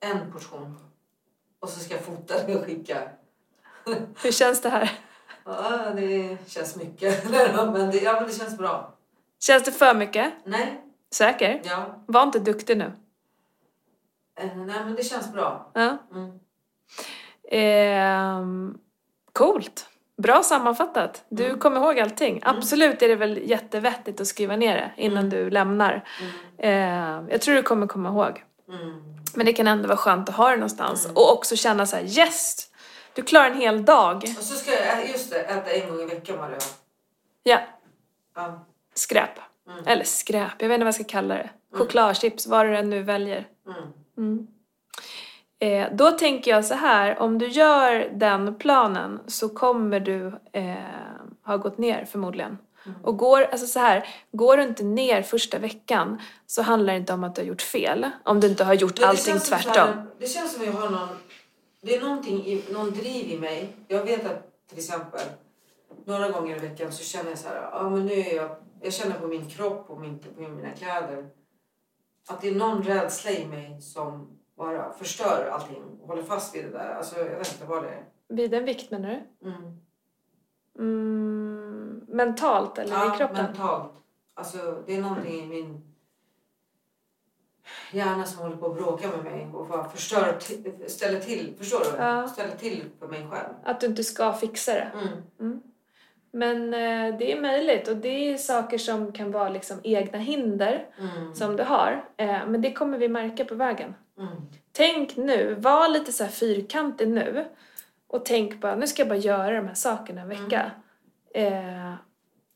En 0.00 0.32
portion. 0.32 0.78
Och 1.60 1.68
så 1.68 1.80
ska 1.80 1.94
jag 1.94 2.02
fota 2.04 2.34
det 2.46 2.56
och 2.56 2.64
skicka. 2.64 3.08
Hur 4.22 4.32
känns 4.32 4.60
det 4.62 4.68
här? 4.68 4.98
Ja, 5.44 5.90
det 5.96 6.38
känns 6.46 6.76
mycket. 6.76 7.24
men, 7.30 7.90
det, 7.90 7.98
ja, 7.98 8.12
men 8.14 8.26
det 8.26 8.32
känns 8.34 8.58
bra. 8.58 8.94
Känns 9.40 9.64
det 9.64 9.72
för 9.72 9.94
mycket? 9.94 10.32
Nej, 10.44 10.80
Säker? 11.10 11.60
ja. 11.64 12.04
Var 12.06 12.22
inte 12.22 12.38
duktig 12.38 12.76
nu. 12.76 12.92
Eh, 14.34 14.56
Nej, 14.56 14.84
men 14.84 14.94
det 14.94 15.02
känns 15.04 15.32
bra. 15.32 15.70
Ja. 15.74 15.96
Mm. 16.12 16.38
Ehm, 17.50 18.78
coolt. 19.32 19.88
Bra 20.22 20.42
sammanfattat. 20.42 21.24
Du 21.28 21.46
Mm. 21.46 21.58
kommer 21.58 21.80
ihåg 21.80 22.00
allting. 22.00 22.40
Absolut 22.44 23.02
är 23.02 23.08
det 23.08 23.16
väl 23.16 23.50
jättevettigt 23.50 24.20
att 24.20 24.26
skriva 24.26 24.56
ner 24.56 24.74
det 24.76 25.02
innan 25.02 25.18
Mm. 25.18 25.30
du 25.30 25.50
lämnar. 25.50 26.04
Mm. 26.20 26.32
Ehm, 26.58 27.28
jag 27.30 27.40
tror 27.40 27.54
du 27.54 27.62
kommer 27.62 27.86
komma 27.86 28.08
ihåg. 28.08 28.44
Mm. 28.68 29.02
Men 29.34 29.46
det 29.46 29.52
kan 29.52 29.66
ändå 29.66 29.88
vara 29.88 29.96
skönt 29.98 30.28
att 30.28 30.34
ha 30.36 30.50
det 30.50 30.56
någonstans. 30.56 31.04
Mm. 31.04 31.16
Och 31.16 31.32
också 31.32 31.56
känna 31.56 31.86
så 31.86 31.96
här: 31.96 32.18
yes! 32.18 32.68
Du 33.14 33.22
klarar 33.22 33.46
en 33.50 33.56
hel 33.56 33.84
dag. 33.84 34.16
Och 34.38 34.44
så 34.44 34.54
ska 34.54 34.70
jag, 34.70 34.80
ä- 34.98 35.08
just 35.12 35.30
det, 35.30 35.38
äta 35.40 35.70
en 35.70 35.88
gång 35.90 36.00
i 36.00 36.06
veckan 36.06 36.38
var 36.38 36.48
det. 36.50 36.58
Ja, 37.42 37.60
Ja. 38.36 38.64
skräp. 38.94 39.30
Mm. 39.68 39.84
Eller 39.86 40.04
skräp, 40.04 40.52
jag 40.58 40.68
vet 40.68 40.74
inte 40.74 40.84
vad 40.84 40.86
jag 40.88 40.94
ska 40.94 41.04
kalla 41.04 41.34
det. 41.34 41.50
Chokladchips, 41.74 42.46
vad 42.46 42.66
du 42.66 42.76
än 42.76 42.90
nu 42.90 43.02
väljer. 43.02 43.46
Eh, 45.62 45.88
då 45.92 46.10
tänker 46.10 46.50
jag 46.50 46.64
så 46.64 46.74
här, 46.74 47.18
om 47.18 47.38
du 47.38 47.48
gör 47.48 48.08
den 48.14 48.54
planen 48.54 49.20
så 49.26 49.48
kommer 49.48 50.00
du 50.00 50.32
eh, 50.52 50.74
ha 51.46 51.56
gått 51.56 51.78
ner 51.78 52.04
förmodligen. 52.04 52.58
Mm. 52.86 53.04
Och 53.04 53.16
går, 53.16 53.42
alltså 53.42 53.66
så 53.66 53.78
här, 53.78 54.08
går 54.32 54.56
du 54.56 54.62
inte 54.62 54.84
ner 54.84 55.22
första 55.22 55.58
veckan 55.58 56.20
så 56.46 56.62
handlar 56.62 56.92
det 56.92 56.98
inte 56.98 57.12
om 57.12 57.24
att 57.24 57.34
du 57.34 57.40
har 57.40 57.46
gjort 57.46 57.62
fel. 57.62 58.10
Om 58.24 58.40
du 58.40 58.46
inte 58.48 58.64
har 58.64 58.74
gjort 58.74 59.00
Men 59.00 59.08
allting 59.08 59.38
tvärtom. 59.38 59.72
här- 59.74 60.06
Det 60.18 60.26
känns 60.26 60.54
som 60.54 60.64
jag 60.64 60.72
har 60.72 60.90
någon... 60.90 61.08
Det 61.82 61.96
är 61.96 62.00
någonting 62.00 62.46
i, 62.46 62.64
någon 62.72 62.90
driv 62.90 63.30
i 63.30 63.38
mig. 63.38 63.76
Jag 63.88 64.04
vet 64.04 64.26
att 64.26 64.68
till 64.68 64.78
exempel 64.78 65.20
några 66.04 66.28
gånger 66.30 66.56
i 66.56 66.58
veckan 66.58 66.92
så 66.92 67.04
känner 67.04 67.30
jag 67.30 67.38
så 67.38 67.48
här, 67.48 67.68
ja 67.72 67.90
men 67.90 68.06
nu 68.06 68.12
är 68.12 68.36
jag... 68.36 68.56
Jag 68.82 68.92
känner 68.92 69.14
på 69.14 69.26
min 69.26 69.50
kropp 69.50 69.90
och 69.90 70.00
min, 70.00 70.18
på 70.18 70.40
mina 70.40 70.70
kläder 70.70 71.26
att 72.28 72.40
det 72.40 72.48
är 72.48 72.54
någon 72.54 72.82
rädsla 72.82 73.30
i 73.30 73.46
mig 73.46 73.80
som 73.82 74.38
bara 74.56 74.92
förstör 74.92 75.50
allting 75.52 75.82
och 76.02 76.08
håller 76.08 76.22
fast 76.22 76.54
vid 76.56 76.64
det 76.64 76.70
där. 76.70 76.94
Alltså 76.94 77.18
jag 77.18 77.38
vet 77.38 77.52
inte 77.52 77.66
vad 77.66 77.82
det 77.82 77.88
är. 77.88 78.04
Vid 78.28 78.54
en 78.54 78.64
vikt 78.64 78.90
menar 78.90 79.08
du? 79.40 79.48
Mm. 79.48 79.78
Mm, 80.78 82.04
mentalt 82.08 82.78
eller 82.78 83.14
i 83.14 83.18
kroppen? 83.18 83.44
mentalt. 83.44 83.92
Alltså 84.34 84.82
det 84.86 84.96
är 84.96 85.00
någonting 85.02 85.42
i 85.42 85.46
min... 85.46 85.82
hjärna 87.92 88.24
som 88.24 88.42
håller 88.42 88.56
på 88.56 88.66
att 88.66 88.76
bråka 88.76 89.08
med 89.08 89.24
mig 89.24 89.48
och 89.54 89.66
bara 89.66 89.88
förstör, 89.88 90.38
ställer 90.86 91.20
till, 91.20 91.54
förstår 91.58 91.80
du? 91.80 92.02
Ja. 92.02 92.28
Ställer 92.28 92.56
till 92.56 92.84
för 92.98 93.08
mig 93.08 93.26
själv. 93.30 93.54
Att 93.64 93.80
du 93.80 93.86
inte 93.86 94.04
ska 94.04 94.32
fixa 94.32 94.72
det. 94.74 94.90
Mm. 95.40 95.62
Men 96.34 96.74
eh, 96.74 97.18
det 97.18 97.32
är 97.32 97.40
möjligt 97.40 97.88
och 97.88 97.96
det 97.96 98.08
är 98.32 98.36
saker 98.36 98.78
som 98.78 99.12
kan 99.12 99.30
vara 99.32 99.48
liksom 99.48 99.80
egna 99.82 100.18
hinder 100.18 100.86
Mm. 100.98 101.34
som 101.34 101.56
du 101.56 101.62
har. 101.62 102.04
Eh, 102.16 102.46
men 102.46 102.62
det 102.62 102.72
kommer 102.72 102.98
vi 102.98 103.08
märka 103.08 103.44
på 103.44 103.54
vägen. 103.54 103.94
Mm. 104.18 104.32
Tänk 104.72 105.16
nu, 105.16 105.54
var 105.54 105.88
lite 105.88 106.12
så 106.12 106.24
här 106.24 106.30
fyrkantig 106.30 107.08
nu 107.08 107.44
och 108.06 108.24
tänk 108.24 108.60
bara, 108.60 108.74
nu 108.76 108.86
ska 108.86 109.02
jag 109.02 109.08
bara 109.08 109.18
göra 109.18 109.56
de 109.56 109.66
här 109.66 109.74
sakerna 109.74 110.20
en 110.20 110.28
vecka. 110.28 110.70
Eh, 111.34 111.94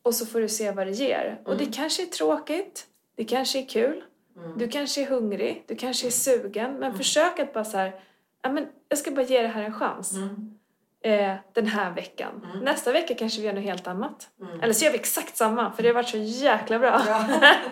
och 0.02 0.14
så 0.14 0.26
får 0.26 0.40
du 0.40 0.48
se 0.48 0.70
vad 0.70 0.86
det 0.86 0.90
ger. 0.92 1.40
Och 1.44 1.57
det 1.57 1.66
kanske 1.66 2.02
är 2.02 2.07
tråkigt, 2.07 2.86
det 3.16 3.24
kanske 3.24 3.59
är 3.59 3.66
kul, 3.68 4.04
Mm. 4.36 4.59
du 4.59 4.68
kanske 4.68 5.02
är 5.02 5.07
hungrig, 5.07 5.64
du 5.68 5.76
kanske 5.76 6.07
är 6.07 6.11
sugen. 6.11 6.72
Men 6.74 6.96
försök 6.96 7.38
att 7.38 7.52
bara 7.52 7.64
så 7.64 7.76
här, 7.76 8.00
ja 8.42 8.50
men 8.52 8.66
jag 8.88 8.98
ska 8.98 9.11
bara 9.11 9.22
ge 9.24 9.42
det 9.42 9.48
här 9.48 9.62
en 9.62 9.72
chans. 9.74 10.12
Mm. 10.12 10.59
Eh, 11.00 11.36
den 11.52 11.66
här 11.66 11.90
veckan. 11.90 12.46
Mm. 12.52 12.64
Nästa 12.64 12.92
vecka 12.92 13.14
kanske 13.14 13.40
vi 13.40 13.46
gör 13.46 13.52
något 13.54 13.64
helt 13.64 13.86
annat. 13.86 14.28
Mm. 14.40 14.61
Eller 14.61 14.74
så 14.74 14.84
gör 14.84 14.92
vi 14.92 14.98
exakt 14.98 15.36
samma, 15.36 15.72
för 15.72 15.82
det 15.82 15.88
har 15.88 15.94
varit 15.94 16.09
så 16.09 16.16
jäkla 16.18 16.78
bra. 16.78 17.02
Ja, 17.09 17.24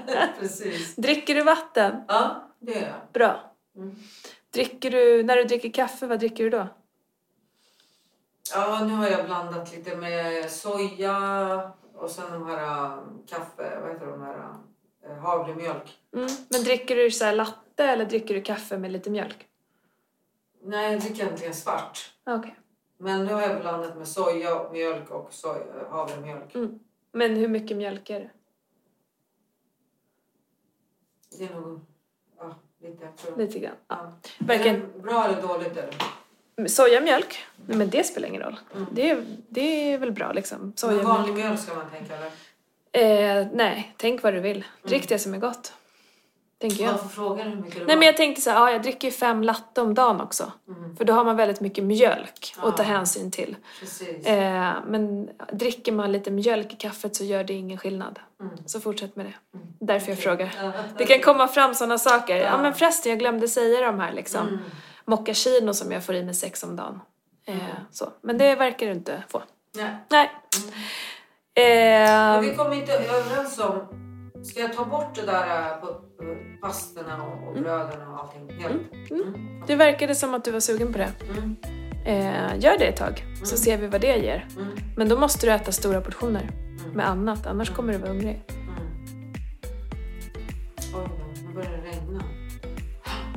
precis. 0.41 0.95
Dricker 0.97 1.35
du 1.35 1.43
vatten? 1.43 1.97
Ja, 2.09 2.51
det 2.61 2.73
gör 2.73 2.81
jag. 2.81 2.95
Bra. 3.13 3.54
Mm. 3.77 3.97
Dricker 4.51 4.91
du, 4.91 5.23
när 5.23 5.37
du 5.37 5.45
dricker 5.45 5.73
kaffe, 5.73 6.07
vad 6.07 6.19
dricker 6.19 6.45
du 6.45 6.51
då? 6.51 6.69
Ja, 8.53 8.85
nu 8.85 8.93
har 8.93 9.09
jag 9.09 9.27
blandat 9.27 9.73
lite 9.73 9.97
med 9.97 10.51
soja 10.51 11.73
och 11.95 12.11
sen 12.11 12.33
de 12.33 12.47
här 12.47 12.87
äh, 12.87 12.99
kaffe, 13.27 13.81
vad 13.81 13.93
heter 13.93 14.07
de 14.07 14.23
här, 14.23 14.55
äh, 15.07 15.17
havremjölk. 15.17 15.99
Mm. 16.13 16.29
Men 16.49 16.63
dricker 16.65 16.97
du 16.97 17.11
så 17.11 17.33
latte 17.33 17.85
eller 17.85 18.05
dricker 18.05 18.35
du 18.35 18.43
kaffe 18.43 18.79
med 18.79 18.93
lite 18.93 19.11
mjölk? 19.11 19.49
Nej, 20.63 20.93
jag 20.93 21.01
dricker 21.01 21.25
egentligen 21.25 21.55
svart. 21.55 22.15
Okej. 22.27 22.57
Men 22.99 23.25
nu 23.25 23.33
har 23.33 23.43
jag 23.43 23.61
blandat 23.61 23.97
med 23.97 24.09
soja, 24.09 24.71
mjölk 24.73 25.11
och 25.11 25.33
soja, 25.33 25.65
havremjölk. 25.91 26.55
Mm. 26.55 26.79
Men 27.13 27.37
hur 27.37 27.49
mycket 27.49 27.77
mjölk 27.77 28.11
är 28.11 28.21
det? 28.21 28.31
Det 31.39 31.45
är 31.45 31.55
nog 31.55 31.81
lite. 33.37 33.59
grann. 33.59 33.75
Ja. 33.89 34.13
Verkligen. 34.39 35.03
Bra 35.03 35.25
eller 35.25 35.43
dåligt? 35.43 35.77
Eller? 35.77 36.69
Sojamjölk? 36.69 37.45
Nej, 37.67 37.77
men 37.79 37.91
det 37.91 38.05
spelar 38.05 38.29
ingen 38.29 38.43
roll. 38.43 38.57
Mm. 38.75 38.87
Det, 38.93 39.11
är, 39.11 39.25
det 39.49 39.93
är 39.93 39.99
väl 39.99 40.13
bra 40.13 40.33
liksom. 40.33 40.59
Men 40.61 40.73
Sojamjölk. 40.77 41.09
vanlig 41.09 41.35
mjölk 41.35 41.61
ska 41.61 41.75
man 41.75 41.91
tänka 41.91 42.15
eller? 42.17 42.31
Eh, 43.41 43.47
nej, 43.53 43.95
tänk 43.97 44.23
vad 44.23 44.35
du 44.35 44.41
vill. 44.41 44.65
Drick 44.83 45.09
det 45.09 45.19
som 45.19 45.35
är 45.35 45.39
gott. 45.39 45.73
Tänker 46.61 46.85
jag. 46.85 46.91
Varför 46.93 47.09
frågar 47.09 47.45
du 47.45 47.51
hur 47.51 47.57
mycket 47.57 47.75
det 47.75 47.79
Nej 47.87 47.95
var? 47.95 47.99
men 47.99 48.07
jag 48.07 48.17
tänkte 48.17 48.41
så 48.43 48.51
här, 48.51 48.57
ja, 48.61 48.71
jag 48.71 48.83
dricker 48.83 49.09
ju 49.09 49.13
fem 49.13 49.43
latte 49.43 49.81
om 49.81 49.95
dagen 49.95 50.21
också. 50.21 50.53
Mm, 50.69 50.97
För 50.97 51.05
då 51.05 51.13
har 51.13 51.25
man 51.25 51.37
väldigt 51.37 51.61
mycket 51.61 51.85
mjölk 51.85 52.55
att 52.59 52.77
ta 52.77 52.83
Ja. 52.83 52.89
hänsyn 52.89 53.31
till. 53.31 53.57
Eh, 54.25 54.73
men 54.87 55.31
dricker 55.53 55.93
man 55.93 56.13
lite 56.13 56.31
mjölk 56.31 56.73
i 56.73 56.77
kaffet 56.77 57.17
så 57.17 57.25
gör 57.25 57.45
det 57.45 57.53
ingen 57.55 57.79
skillnad. 57.79 58.19
Mm. 58.41 58.53
Så 58.67 58.81
fortsätt 58.81 59.17
med 59.17 59.27
det. 59.27 59.57
Mm. 59.59 59.67
Därför 59.81 60.09
jag 60.13 60.19
frågar. 60.19 60.55
Ja. 60.63 60.73
Det 60.99 61.05
kan 61.07 61.21
komma 61.21 61.49
fram 61.49 61.75
sådana 61.75 61.99
saker. 61.99 62.37
Ja. 62.37 62.43
Ja. 62.45 62.59
men 62.63 62.75
förresten, 62.75 63.11
jag 63.11 63.19
glömde 63.19 63.49
säga 63.49 63.87
de 63.87 64.01
här 64.01 64.13
liksom. 64.13 64.49
Mm. 64.49 64.61
Moccachino 65.05 65.75
som 65.75 65.93
jag 65.93 66.05
får 66.05 66.15
i 66.15 66.23
mig 66.23 66.35
sex 66.35 66.63
om 66.63 66.77
dagen. 66.77 67.01
Eh, 67.47 67.55
Mm. 67.55 67.67
så. 67.91 68.09
Men 68.23 68.39
det 68.39 68.55
verkar 68.55 68.87
du 68.87 68.93
inte 68.93 69.23
få. 69.29 69.43
Nej. 69.75 69.97
Nej. 70.11 70.31
Eh, 71.57 72.41
vi 72.41 72.55
kommer 72.55 72.75
inte 72.75 72.93
överens 72.93 73.59
om... 73.59 74.01
Ska 74.45 74.61
jag 74.61 74.73
ta 74.73 74.85
bort 74.85 75.15
det 75.15 75.23
där 75.27 75.69
äh, 75.69 75.77
pasterna 76.61 77.23
och, 77.23 77.49
och 77.49 77.55
bröderna 77.55 78.11
och 78.11 78.21
allting 78.21 78.61
helt? 78.61 79.11
Mm. 79.11 79.63
det 79.67 79.75
verkade 79.77 80.15
som 80.15 80.35
att 80.35 80.45
du 80.45 80.51
var 80.51 80.61
sugen 80.61 80.93
på 80.93 80.99
det. 80.99 81.13
Mm. 81.31 81.57
Eh, 82.07 82.59
gör 82.59 82.79
det 82.79 82.85
ett 82.85 82.97
tag, 82.97 83.25
så 83.45 83.57
ser 83.57 83.77
vi 83.77 83.87
vad 83.87 84.01
det 84.01 84.17
ger. 84.17 84.47
Mm. 84.57 84.69
Men 84.97 85.09
då 85.09 85.19
måste 85.19 85.47
du 85.47 85.53
äta 85.53 85.73
stora 85.73 86.01
portioner 86.01 86.51
Mm. 86.81 86.97
med 86.97 87.09
annat, 87.09 87.47
annars 87.47 87.71
kommer 87.71 87.93
du 87.93 87.99
vara 87.99 88.11
hungrig. 88.11 88.43
Mm. 88.49 89.33
Oj 90.95 91.09
då, 91.19 91.43
nu 91.47 91.55
börjar 91.55 91.71
det 91.71 91.91
regna. 91.91 92.25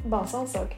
Bara 0.05 0.27
sån 0.27 0.47
sak. 0.47 0.77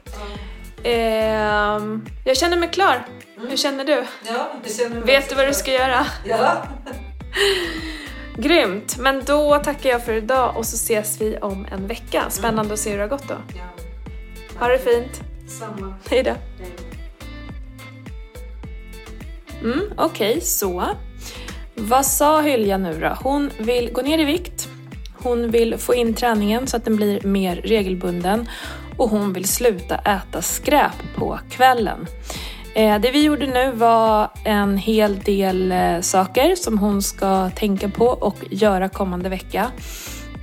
Ehm, 0.82 2.06
jag 2.24 2.36
känner 2.36 2.56
mig 2.56 2.68
klar. 2.68 3.06
Mm. 3.36 3.48
Hur 3.50 3.56
känner 3.56 3.84
du? 3.84 4.04
Ja, 4.26 4.50
känner 4.78 5.00
Vet 5.00 5.28
du 5.28 5.34
vad 5.34 5.46
du 5.46 5.54
ska 5.54 5.72
göra? 5.72 6.06
Ja. 6.24 6.62
Grymt! 8.40 8.96
Men 8.98 9.22
då 9.24 9.56
tackar 9.64 9.90
jag 9.90 10.04
för 10.04 10.12
idag 10.12 10.56
och 10.56 10.66
så 10.66 10.74
ses 10.76 11.20
vi 11.20 11.36
om 11.38 11.66
en 11.72 11.86
vecka. 11.86 12.24
Spännande 12.28 12.74
att 12.74 12.80
se 12.80 12.90
hur 12.90 12.96
det 12.96 13.02
har 13.02 13.08
gått 13.08 13.28
då. 13.28 13.36
Ha 14.58 14.68
det 14.68 14.78
fint. 14.78 15.20
Samma. 15.48 15.94
Hej 16.10 16.22
då. 16.22 16.30
Hej. 16.30 16.70
Mm, 19.62 19.80
Okej, 19.96 20.40
så. 20.40 20.84
Vad 21.74 22.06
sa 22.06 22.40
Hylja 22.40 22.78
nu 22.78 23.00
då? 23.00 23.16
Hon 23.22 23.50
vill 23.58 23.92
gå 23.92 24.02
ner 24.02 24.18
i 24.18 24.24
vikt. 24.24 24.68
Hon 25.14 25.50
vill 25.50 25.78
få 25.78 25.94
in 25.94 26.14
träningen 26.14 26.66
så 26.66 26.76
att 26.76 26.84
den 26.84 26.96
blir 26.96 27.22
mer 27.22 27.56
regelbunden. 27.56 28.48
Och 28.96 29.10
hon 29.10 29.32
vill 29.32 29.48
sluta 29.48 29.96
äta 29.96 30.42
skräp 30.42 31.16
på 31.16 31.38
kvällen. 31.50 32.06
Eh, 32.74 33.00
det 33.00 33.10
vi 33.10 33.24
gjorde 33.24 33.46
nu 33.46 33.72
var 33.72 34.30
en 34.44 34.76
hel 34.76 35.18
del 35.18 35.72
eh, 35.72 36.00
saker 36.00 36.54
som 36.54 36.78
hon 36.78 37.02
ska 37.02 37.50
tänka 37.50 37.88
på 37.88 38.06
och 38.06 38.36
göra 38.50 38.88
kommande 38.88 39.28
vecka. 39.28 39.70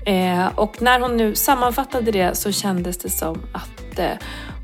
Eh, 0.06 0.48
och 0.56 0.82
när 0.82 1.00
hon 1.00 1.18
nu 1.18 1.36
sammanfattade 1.36 2.12
det 2.12 2.38
så 2.38 2.52
kändes 2.52 2.98
det 2.98 3.10
som 3.10 3.42
att 3.54 4.00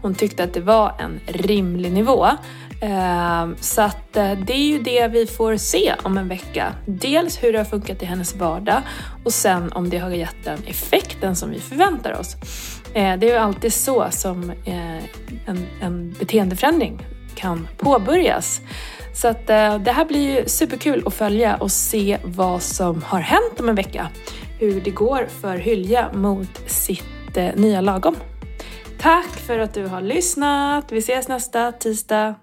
hon 0.02 0.16
tyckte 0.16 0.44
att 0.44 0.54
det 0.54 0.62
var 0.62 0.94
en 1.00 1.20
rimlig 1.28 1.92
nivå. 1.92 2.28
Så 3.60 3.82
att 3.82 4.14
det 4.14 4.54
är 4.54 4.68
ju 4.68 4.80
det 4.80 5.08
vi 5.08 5.28
får 5.28 5.58
se 5.58 5.94
om 6.04 6.18
en 6.18 6.28
vecka. 6.28 6.74
Dels 6.86 7.44
hur 7.44 7.54
det 7.54 7.58
har 7.58 7.66
funkat 7.66 8.02
i 8.02 8.06
hennes 8.06 8.36
vardag 8.36 8.82
och 9.26 9.34
sen 9.34 9.72
om 9.72 9.90
det 9.90 9.98
har 9.98 10.10
gett 10.10 10.36
den 10.44 10.60
effekten 10.66 11.36
som 11.36 11.50
vi 11.50 11.60
förväntar 11.60 12.20
oss. 12.20 12.36
Det 12.94 13.00
är 13.00 13.24
ju 13.24 13.36
alltid 13.36 13.74
så 13.74 14.08
som 14.12 14.52
en, 15.46 15.68
en 15.82 16.16
beteendeförändring 16.20 17.02
kan 17.36 17.68
påbörjas. 17.78 18.62
Så 19.14 19.28
att 19.28 19.50
eh, 19.50 19.80
det 19.80 19.92
här 19.92 20.06
blir 20.06 20.40
ju 20.40 20.46
superkul 20.50 21.04
att 21.06 21.14
följa 21.14 21.56
och 21.56 21.72
se 21.72 22.18
vad 22.24 22.62
som 22.62 23.02
har 23.02 23.20
hänt 23.20 23.60
om 23.60 23.70
en 23.70 23.76
vecka. 23.76 24.08
Hur 24.60 24.82
det 24.82 24.92
går 24.92 25.28
för 25.42 25.58
Hylja 25.58 26.14
mot 26.14 26.70
sitt 26.72 27.38
eh, 27.38 27.56
nya 27.56 27.82
lagom. 27.82 28.16
Tack 29.00 29.30
för 29.30 29.60
att 29.60 29.74
du 29.74 29.86
har 29.86 30.02
lyssnat. 30.02 30.92
Vi 30.92 30.98
ses 30.98 31.28
nästa 31.28 31.72
tisdag. 31.72 32.36